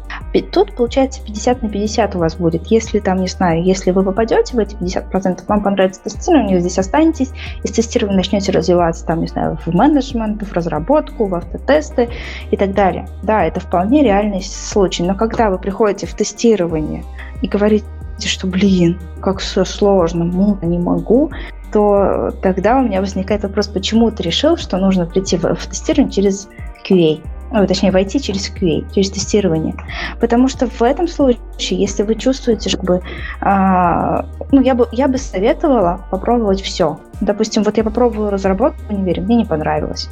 Тут, 0.52 0.76
получается, 0.76 1.22
50 1.24 1.62
на 1.62 1.70
50 1.70 2.16
у 2.16 2.20
вас 2.20 2.36
будет. 2.36 2.68
Если 2.68 3.00
там, 3.00 3.20
не 3.20 3.28
знаю, 3.28 3.64
если 3.64 3.92
вы 3.92 4.04
попадете 4.04 4.56
в 4.56 4.60
эти 4.60 4.76
50%, 4.76 5.44
вам 5.48 5.64
понравится 5.64 6.04
тестирование, 6.04 6.58
вы 6.58 6.62
здесь 6.62 6.78
останетесь, 6.78 7.32
и 7.64 7.68
с 7.68 7.72
тестированием 7.72 8.18
начнете 8.18 8.52
развиваться, 8.52 9.06
там, 9.06 9.22
не 9.22 9.28
знаю, 9.28 9.58
в 9.66 9.74
менеджмент, 9.74 10.44
в 10.44 10.52
разработку, 10.54 11.28
в 11.28 11.36
автотесты 11.36 12.10
и 12.52 12.58
так 12.58 12.74
далее. 12.74 13.08
Да, 13.24 13.46
это 13.46 13.62
вполне 13.62 14.04
реальный 14.04 14.42
случай. 14.44 15.04
Но 15.04 15.16
когда 15.16 15.50
вы 15.50 15.58
приходите 15.58 16.06
в 16.06 16.14
тестирование 16.14 17.06
и 17.42 17.48
говорите, 17.48 17.86
что, 18.20 18.48
блин, 18.48 19.00
как 19.22 19.40
все 19.40 19.66
сложно, 19.66 20.26
мука, 20.26 20.66
не 20.66 20.80
могу, 20.80 21.32
то 21.72 22.32
тогда 22.42 22.78
у 22.78 22.84
меня 22.84 23.02
возникает 23.02 23.44
вопрос, 23.44 23.68
почему 23.68 24.12
ты 24.12 24.24
решил, 24.24 24.58
что 24.58 24.78
нужно 24.78 25.06
прийти 25.06 25.38
в, 25.38 25.56
в 25.56 25.68
тестирование 25.68 26.12
через 26.12 26.48
QA? 26.88 27.22
ну, 27.52 27.68
точнее, 27.68 27.92
войти 27.92 28.20
через 28.20 28.52
QA, 28.52 28.86
через 28.94 29.12
тестирование. 29.12 29.76
Потому 30.20 30.48
что 30.48 30.68
в 30.68 30.82
этом 30.82 31.08
случае, 31.08 31.80
если 31.80 32.04
вы 32.04 32.16
чувствуете, 32.16 32.72
как 32.72 32.84
бы, 32.84 33.02
а, 33.40 34.26
ну, 34.52 34.62
я 34.62 34.74
бы, 34.74 34.88
я 34.92 35.08
бы 35.08 35.18
советовала 35.18 36.06
попробовать 36.12 36.62
все. 36.62 37.00
Допустим, 37.22 37.64
вот 37.64 37.78
я 37.78 37.84
попробовала 37.84 38.32
разработку 38.32 38.80
в 38.88 38.90
универе, 38.92 39.22
мне 39.22 39.38
не 39.38 39.46
понравилось. 39.46 40.10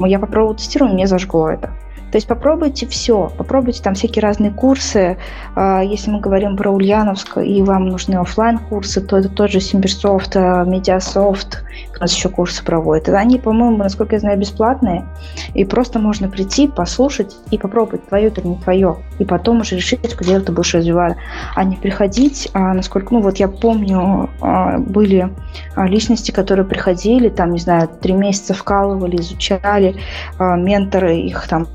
Я 0.00 0.18
попробовала 0.18 0.56
тестирование, 0.56 0.94
мне 0.94 1.06
зажгло 1.06 1.50
это. 1.50 1.70
То 2.10 2.16
есть 2.16 2.26
попробуйте 2.26 2.86
все, 2.86 3.30
попробуйте 3.36 3.82
там 3.82 3.94
всякие 3.94 4.22
разные 4.22 4.50
курсы. 4.50 5.18
А, 5.54 5.82
если 5.82 6.10
мы 6.10 6.20
говорим 6.20 6.56
про 6.56 6.70
Ульяновск, 6.70 7.38
и 7.38 7.62
вам 7.62 7.88
нужны 7.88 8.14
офлайн 8.14 8.58
курсы 8.58 9.00
то 9.00 9.18
это 9.18 9.28
тот 9.28 9.50
же 9.50 9.60
SimbirSoft, 9.60 10.34
MediaSoft, 10.34 11.64
у 11.96 12.00
нас 12.00 12.14
еще 12.14 12.28
курсы 12.28 12.64
проводят. 12.64 13.08
Они, 13.10 13.38
по-моему, 13.38 13.76
насколько 13.76 14.16
я 14.16 14.20
знаю, 14.20 14.38
бесплатные, 14.38 15.06
и 15.54 15.64
просто 15.64 15.98
можно 15.98 16.28
прийти, 16.28 16.66
послушать 16.66 17.36
и 17.50 17.58
попробовать, 17.58 18.08
твое 18.08 18.28
это 18.28 18.46
не 18.46 18.56
твое, 18.56 18.96
и 19.18 19.24
потом 19.24 19.60
уже 19.60 19.76
решить, 19.76 20.16
где 20.18 20.40
ты 20.40 20.52
будешь 20.52 20.74
развивать, 20.74 21.16
а 21.54 21.64
не 21.64 21.76
приходить, 21.76 22.48
а 22.54 22.72
насколько, 22.72 23.12
ну 23.12 23.20
вот 23.20 23.36
я 23.36 23.48
помню, 23.48 24.30
а, 24.40 24.78
были 24.78 25.30
личности, 25.76 26.27
которые 26.32 26.66
приходили, 26.66 27.28
там, 27.28 27.52
не 27.52 27.58
знаю, 27.58 27.88
три 27.88 28.12
месяца 28.12 28.54
вкалывали, 28.54 29.16
изучали, 29.16 29.96
менторы 30.38 31.18
их 31.18 31.46
там 31.48 31.66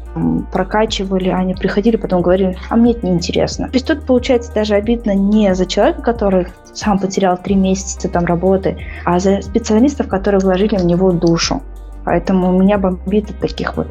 прокачивали, 0.51 1.29
они 1.29 1.55
приходили, 1.55 1.95
потом 1.95 2.21
говорили, 2.21 2.57
а 2.69 2.75
мне 2.75 2.91
это 2.91 3.05
неинтересно. 3.05 3.67
То 3.67 3.73
есть 3.73 3.87
тут 3.87 4.05
получается 4.05 4.53
даже 4.53 4.75
обидно 4.75 5.15
не 5.15 5.53
за 5.55 5.65
человека, 5.65 6.01
который 6.01 6.47
сам 6.73 6.99
потерял 6.99 7.37
три 7.37 7.55
месяца 7.55 8.09
там 8.09 8.25
работы, 8.25 8.77
а 9.05 9.19
за 9.19 9.41
специалистов, 9.41 10.07
которые 10.07 10.39
вложили 10.39 10.77
в 10.77 10.85
него 10.85 11.11
душу. 11.11 11.61
Поэтому 12.05 12.51
меня 12.51 12.77
бомбит 12.77 13.29
от 13.29 13.39
таких 13.39 13.77
вот 13.77 13.87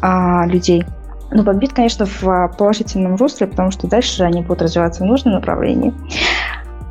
а, 0.00 0.46
людей. 0.46 0.84
Ну, 1.30 1.42
бомбит, 1.42 1.72
конечно, 1.72 2.06
в 2.06 2.54
положительном 2.58 3.16
русле, 3.16 3.46
потому 3.46 3.70
что 3.70 3.86
дальше 3.86 4.22
они 4.22 4.42
будут 4.42 4.62
развиваться 4.62 5.02
в 5.02 5.06
нужном 5.06 5.34
направлении. 5.34 5.94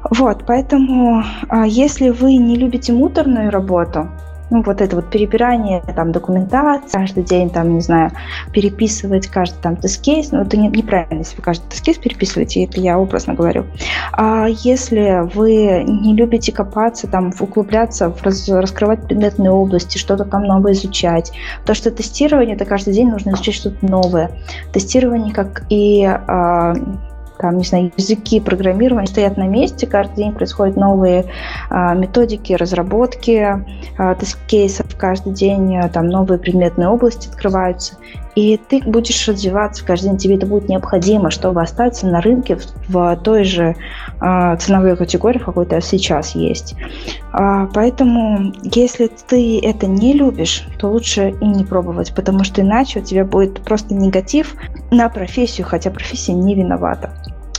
Вот, 0.10 0.44
поэтому, 0.46 1.24
а, 1.50 1.66
если 1.66 2.10
вы 2.10 2.36
не 2.36 2.56
любите 2.56 2.92
муторную 2.92 3.52
работу, 3.52 4.10
ну, 4.52 4.62
вот 4.64 4.82
это 4.82 4.98
вот 4.98 5.10
перебирание 5.10 5.82
там 5.96 6.12
документации, 6.12 6.92
каждый 6.92 7.24
день 7.24 7.50
там, 7.50 7.74
не 7.74 7.80
знаю, 7.80 8.12
переписывать 8.52 9.28
каждый 9.28 9.62
там 9.62 9.78
тест-кейс, 9.78 10.32
ну, 10.32 10.42
это 10.42 10.58
не, 10.58 10.68
неправильно, 10.68 11.20
если 11.20 11.38
вы 11.38 11.44
каждый 11.44 11.70
тест-кейс 11.70 11.98
переписываете, 11.98 12.66
это 12.66 12.82
я 12.82 13.00
образно 13.00 13.34
говорю. 13.34 13.66
А 14.12 14.48
если 14.50 15.30
вы 15.34 15.84
не 15.88 16.14
любите 16.14 16.52
копаться, 16.52 17.08
там, 17.08 17.32
углубляться, 17.40 18.10
в 18.12 18.22
раз, 18.24 18.48
раскрывать 18.50 19.08
предметные 19.08 19.52
области, 19.52 19.98
что-то 19.98 20.26
там 20.26 20.44
новое 20.44 20.74
изучать, 20.74 21.32
то, 21.66 21.74
что 21.74 21.90
тестирование, 21.90 22.56
это 22.56 22.66
каждый 22.66 22.94
день 22.94 23.10
нужно 23.10 23.32
изучать 23.32 23.56
что-то 23.56 23.86
новое. 23.86 24.32
Тестирование, 24.74 25.34
как 25.34 25.64
и 25.70 26.04
а, 26.04 26.74
там, 27.42 27.58
не 27.58 27.64
знаю, 27.64 27.92
языки 27.98 28.40
программирования 28.40 29.08
стоят 29.08 29.36
на 29.36 29.48
месте, 29.48 29.88
каждый 29.88 30.18
день 30.18 30.34
происходят 30.34 30.78
новые 30.78 31.26
а, 31.70 31.96
методики, 31.96 32.54
разработки 32.54 33.64
а, 33.98 34.16
тест-кейсов, 34.16 34.96
каждый 34.96 35.34
день 35.34 35.78
а, 35.78 35.90
там 35.90 36.08
новые 36.08 36.38
предметные 36.38 36.88
области 36.88 37.28
открываются, 37.28 37.96
и 38.36 38.58
ты 38.58 38.82
будешь 38.86 39.28
развиваться 39.28 39.86
каждый 39.86 40.10
день, 40.10 40.18
тебе 40.18 40.36
это 40.36 40.46
будет 40.46 40.70
необходимо, 40.70 41.32
чтобы 41.32 41.62
остаться 41.62 42.08
на 42.08 42.22
рынке 42.22 42.56
в, 42.56 42.66
в 42.88 43.16
той 43.18 43.44
же 43.44 43.76
а, 44.20 44.56
ценовой 44.58 44.96
категории, 44.96 45.40
в 45.40 45.46
какой-то 45.46 45.82
сейчас 45.82 46.36
есть. 46.36 46.76
А, 47.34 47.68
поэтому, 47.74 48.54
если 48.64 49.08
ты 49.08 49.60
это 49.60 49.88
не 49.88 50.14
любишь, 50.14 50.68
то 50.78 50.90
лучше 50.90 51.36
и 51.42 51.46
не 51.46 51.66
пробовать, 51.66 52.14
потому 52.16 52.44
что 52.44 52.62
иначе 52.62 53.00
у 53.00 53.04
тебя 53.04 53.26
будет 53.26 53.62
просто 53.62 53.94
негатив 53.94 54.56
на 54.92 55.10
профессию, 55.10 55.68
хотя 55.68 55.92
профессия 55.92 56.34
не 56.34 56.56
виновата. 56.56 57.12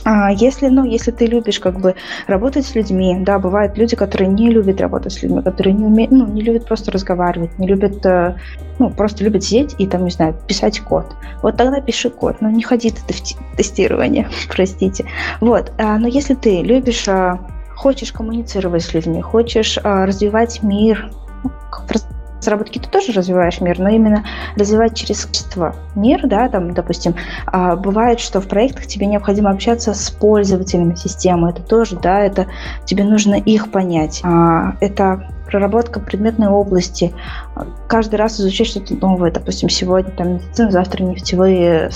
А 0.05 0.31
если, 0.31 0.67
ну, 0.67 0.83
если 0.83 1.11
ты 1.11 1.25
любишь 1.25 1.59
как 1.59 1.79
бы 1.79 1.95
работать 2.27 2.65
с 2.65 2.75
людьми, 2.75 3.17
да, 3.21 3.39
бывают 3.39 3.77
люди, 3.77 3.95
которые 3.95 4.27
не 4.27 4.49
любят 4.49 4.81
работать 4.81 5.13
с 5.13 5.23
людьми, 5.23 5.41
которые 5.41 5.73
не 5.73 5.85
умеют, 5.85 6.11
ну, 6.11 6.27
не 6.27 6.41
любят 6.41 6.65
просто 6.65 6.91
разговаривать, 6.91 7.57
не 7.57 7.67
любят, 7.67 8.05
э, 8.05 8.35
ну, 8.79 8.89
просто 8.89 9.23
любят 9.23 9.43
сидеть 9.43 9.75
и 9.77 9.87
там, 9.87 10.03
не 10.03 10.11
знаю, 10.11 10.35
писать 10.47 10.81
код. 10.81 11.15
Вот 11.41 11.55
тогда 11.55 11.79
пиши 11.79 12.09
код, 12.09 12.41
но 12.41 12.49
не 12.49 12.63
ходи 12.63 12.91
ты 12.91 13.13
в 13.13 13.55
тестирование, 13.55 14.27
простите. 14.49 15.05
Вот, 15.39 15.71
а, 15.77 15.97
но 15.97 16.07
если 16.07 16.33
ты 16.33 16.61
любишь, 16.61 17.07
а, 17.07 17.39
хочешь 17.75 18.11
коммуницировать 18.11 18.83
с 18.83 18.93
людьми, 18.93 19.21
хочешь 19.21 19.77
развивать 19.83 20.63
мир, 20.63 21.11
ну, 21.43 21.51
разработки 22.43 22.79
ты 22.79 22.89
тоже 22.89 23.13
развиваешь 23.13 23.61
мир, 23.61 23.79
но 23.79 23.89
именно 23.89 24.23
развивать 24.55 24.95
через 24.95 25.25
качество 25.25 25.75
мир, 25.95 26.27
да, 26.27 26.49
там, 26.49 26.73
допустим, 26.73 27.15
а, 27.45 27.75
бывает, 27.75 28.19
что 28.19 28.41
в 28.41 28.47
проектах 28.47 28.85
тебе 28.85 29.05
необходимо 29.05 29.49
общаться 29.49 29.93
с 29.93 30.09
пользователями 30.09 30.95
системы, 30.95 31.49
это 31.49 31.61
тоже, 31.61 31.97
да, 31.97 32.19
это 32.19 32.47
тебе 32.85 33.03
нужно 33.03 33.35
их 33.35 33.71
понять, 33.71 34.21
а, 34.23 34.75
это 34.81 35.29
проработка 35.47 35.99
предметной 35.99 36.47
области, 36.47 37.13
каждый 37.87 38.15
раз 38.15 38.39
изучать 38.39 38.67
что-то 38.67 38.95
новое, 38.95 39.31
допустим, 39.31 39.69
сегодня 39.69 40.11
там 40.11 40.33
медицина, 40.35 40.71
завтра 40.71 41.03
нефтевые, 41.03 41.91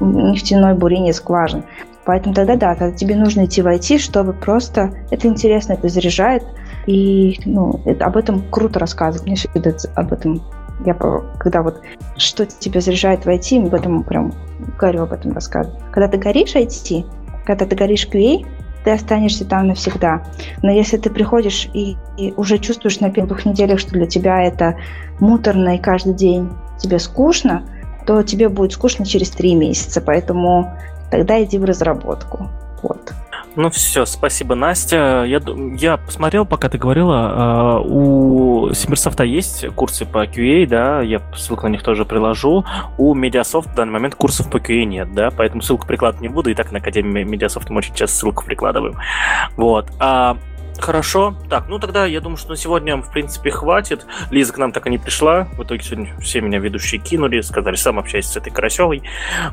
нефтяной 0.00 0.74
бурение 0.74 1.12
скважин. 1.12 1.64
Поэтому 2.04 2.34
тогда 2.34 2.56
да, 2.56 2.74
тогда 2.74 2.96
тебе 2.96 3.14
нужно 3.14 3.44
идти 3.44 3.62
в 3.62 3.66
IT, 3.66 3.98
чтобы 3.98 4.32
просто 4.32 4.92
это 5.10 5.28
интересно, 5.28 5.74
это 5.74 5.88
заряжает, 5.88 6.42
и 6.86 7.38
ну, 7.44 7.80
это, 7.84 8.06
об 8.06 8.16
этом 8.16 8.42
круто 8.50 8.78
рассказывать. 8.78 9.26
Мне 9.26 9.36
всегда 9.36 9.72
об 9.94 10.12
этом 10.12 10.42
я 10.84 10.94
когда 10.94 11.62
вот 11.62 11.80
что 12.16 12.46
тебя 12.46 12.80
заряжает 12.80 13.24
в 13.24 13.28
IT, 13.28 13.66
об 13.66 13.74
этом 13.74 14.02
прям 14.02 14.32
горю 14.78 15.02
об 15.02 15.12
этом 15.12 15.32
рассказывать. 15.32 15.78
Когда 15.92 16.08
ты 16.08 16.18
горишь 16.18 16.54
IT, 16.54 17.06
когда 17.44 17.66
ты 17.66 17.76
горишь 17.76 18.08
QA, 18.08 18.46
ты 18.84 18.90
останешься 18.90 19.44
там 19.44 19.68
навсегда. 19.68 20.24
Но 20.62 20.70
если 20.70 20.96
ты 20.96 21.10
приходишь 21.10 21.68
и, 21.72 21.96
и 22.18 22.32
уже 22.36 22.58
чувствуешь 22.58 23.00
на 23.00 23.10
первых 23.10 23.44
неделях, 23.44 23.78
что 23.78 23.92
для 23.92 24.06
тебя 24.06 24.42
это 24.42 24.76
муторно 25.20 25.76
и 25.76 25.78
каждый 25.78 26.14
день 26.14 26.50
тебе 26.78 26.98
скучно, 26.98 27.64
то 28.06 28.22
тебе 28.22 28.48
будет 28.48 28.72
скучно 28.72 29.06
через 29.06 29.30
три 29.30 29.54
месяца. 29.54 30.00
Поэтому 30.00 30.72
тогда 31.10 31.42
иди 31.42 31.58
в 31.58 31.64
разработку. 31.64 32.48
Вот. 32.82 33.12
Ну 33.54 33.68
все, 33.70 34.06
спасибо, 34.06 34.54
Настя. 34.54 35.24
Я, 35.26 35.40
я 35.76 35.96
посмотрел, 35.98 36.46
пока 36.46 36.70
ты 36.70 36.78
говорила, 36.78 37.82
э, 37.82 37.88
у 37.88 38.72
Симберсофта 38.72 39.24
есть 39.24 39.66
курсы 39.74 40.06
по 40.06 40.24
QA, 40.24 40.66
да, 40.66 41.02
я 41.02 41.20
ссылку 41.36 41.66
на 41.66 41.72
них 41.72 41.82
тоже 41.82 42.06
приложу. 42.06 42.64
У 42.96 43.14
Mediasoft 43.14 43.70
в 43.70 43.74
данный 43.74 43.92
момент 43.92 44.14
курсов 44.14 44.50
по 44.50 44.56
QA 44.56 44.84
нет, 44.84 45.12
да, 45.12 45.30
поэтому 45.30 45.60
ссылку 45.60 45.86
прикладывать 45.86 46.22
не 46.22 46.28
буду, 46.28 46.50
и 46.50 46.54
так 46.54 46.72
на 46.72 46.78
Академии 46.78 47.24
Mediasoft 47.24 47.66
мы 47.68 47.78
очень 47.78 47.94
часто 47.94 48.16
ссылку 48.16 48.44
прикладываем. 48.44 48.96
Вот. 49.56 49.90
А 49.98 50.38
Хорошо. 50.82 51.36
Так, 51.48 51.68
ну 51.68 51.78
тогда 51.78 52.06
я 52.06 52.20
думаю, 52.20 52.36
что 52.36 52.50
на 52.50 52.56
сегодня, 52.56 52.96
в 52.96 53.12
принципе, 53.12 53.52
хватит. 53.52 54.04
Лиза 54.30 54.52
к 54.52 54.58
нам 54.58 54.72
так 54.72 54.84
и 54.88 54.90
не 54.90 54.98
пришла. 54.98 55.44
В 55.56 55.62
итоге 55.62 55.80
сегодня 55.80 56.18
все 56.18 56.40
меня 56.40 56.58
ведущие 56.58 57.00
кинули, 57.00 57.40
сказали, 57.40 57.76
сам 57.76 58.00
общайся 58.00 58.30
с 58.30 58.36
этой 58.36 58.50
Карасевой. 58.50 59.04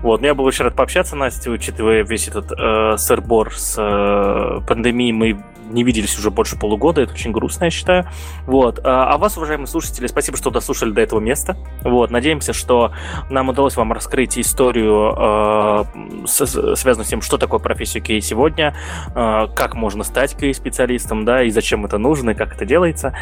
Вот, 0.01 0.21
но 0.21 0.27
я 0.27 0.33
был 0.33 0.45
очень 0.45 0.65
рад 0.65 0.73
пообщаться, 0.73 1.15
Настя, 1.15 1.51
учитывая 1.51 2.03
весь 2.03 2.27
этот 2.27 2.51
э, 2.51 2.97
сырбор 2.97 3.53
с 3.53 3.75
э, 3.77 4.61
пандемией. 4.67 5.11
Мы 5.11 5.39
не 5.69 5.83
виделись 5.83 6.17
уже 6.17 6.31
больше 6.31 6.57
полугода, 6.57 7.01
это 7.01 7.13
очень 7.13 7.31
грустно, 7.31 7.65
я 7.65 7.69
считаю. 7.69 8.07
Вот. 8.45 8.79
А, 8.83 9.13
а 9.13 9.17
вас, 9.17 9.37
уважаемые 9.37 9.67
слушатели, 9.67 10.07
спасибо, 10.07 10.37
что 10.37 10.49
дослушали 10.49 10.91
до 10.91 11.01
этого 11.01 11.19
места. 11.19 11.57
Вот. 11.83 12.11
Надеемся, 12.11 12.53
что 12.53 12.91
нам 13.29 13.49
удалось 13.49 13.75
вам 13.75 13.93
раскрыть 13.93 14.37
историю, 14.37 15.13
э, 15.17 16.25
связанную 16.25 17.05
с 17.05 17.09
тем, 17.09 17.21
что 17.21 17.37
такое 17.37 17.59
профессия 17.59 17.99
QA 17.99 18.19
сегодня, 18.21 18.75
э, 19.15 19.47
как 19.55 19.75
можно 19.75 20.03
стать 20.03 20.35
QA-специалистом, 20.35 21.25
да, 21.25 21.43
и 21.43 21.49
зачем 21.49 21.85
это 21.85 21.97
нужно, 21.97 22.31
и 22.31 22.33
как 22.33 22.55
это 22.55 22.65
делается. 22.65 23.15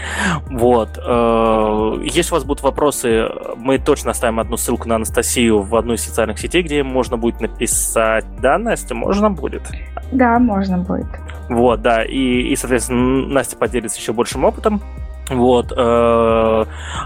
Вот. 0.50 0.98
Э, 0.98 1.94
если 2.04 2.32
у 2.32 2.36
вас 2.36 2.44
будут 2.44 2.64
вопросы, 2.64 3.28
мы 3.58 3.78
точно 3.78 4.12
оставим 4.12 4.40
одну 4.40 4.58
ссылку 4.58 4.88
на 4.88 4.96
Анастасию 4.96 5.62
в 5.62 5.76
одной 5.76 5.96
из 5.96 6.06
социальных 6.06 6.40
сетей, 6.40 6.64
где 6.64 6.84
можно 6.84 7.18
будет 7.18 7.42
написать. 7.42 8.26
Да, 8.40 8.58
Настя, 8.58 8.96
можно 8.96 9.30
будет? 9.30 9.64
Да, 10.12 10.40
можно 10.40 10.78
будет. 10.78 11.08
Вот, 11.50 11.82
да, 11.82 12.04
и, 12.04 12.42
и, 12.50 12.56
соответственно, 12.56 13.28
Настя 13.28 13.58
поделится 13.58 14.00
еще 14.00 14.14
большим 14.14 14.44
опытом 14.44 14.82
Вот. 15.30 15.72
Э, 15.72 15.76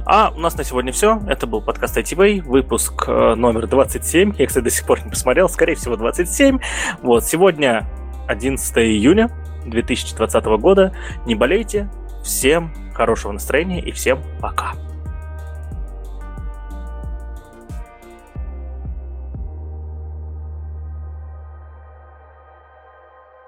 а 0.05 0.31
у 0.35 0.39
нас 0.39 0.55
на 0.55 0.63
сегодня 0.63 0.91
все. 0.91 1.22
Это 1.27 1.47
был 1.47 1.61
подкаст 1.61 1.97
ITV, 1.97 2.41
выпуск 2.43 3.05
э, 3.07 3.35
номер 3.35 3.68
27. 3.68 4.35
Я, 4.38 4.47
кстати, 4.47 4.63
до 4.63 4.69
сих 4.69 4.85
пор 4.85 5.03
не 5.03 5.09
посмотрел. 5.09 5.49
Скорее 5.49 5.76
всего, 5.76 5.95
27. 5.95 6.59
Вот. 7.01 7.23
Сегодня 7.23 7.88
11 8.27 8.77
июня 8.77 9.30
2020 9.65 10.45
года. 10.59 10.93
Не 11.26 11.35
болейте. 11.35 11.89
Всем 12.23 12.72
хорошего 12.93 13.31
настроения 13.31 13.81
и 13.81 13.91
всем 13.91 14.19
пока. 14.39 14.73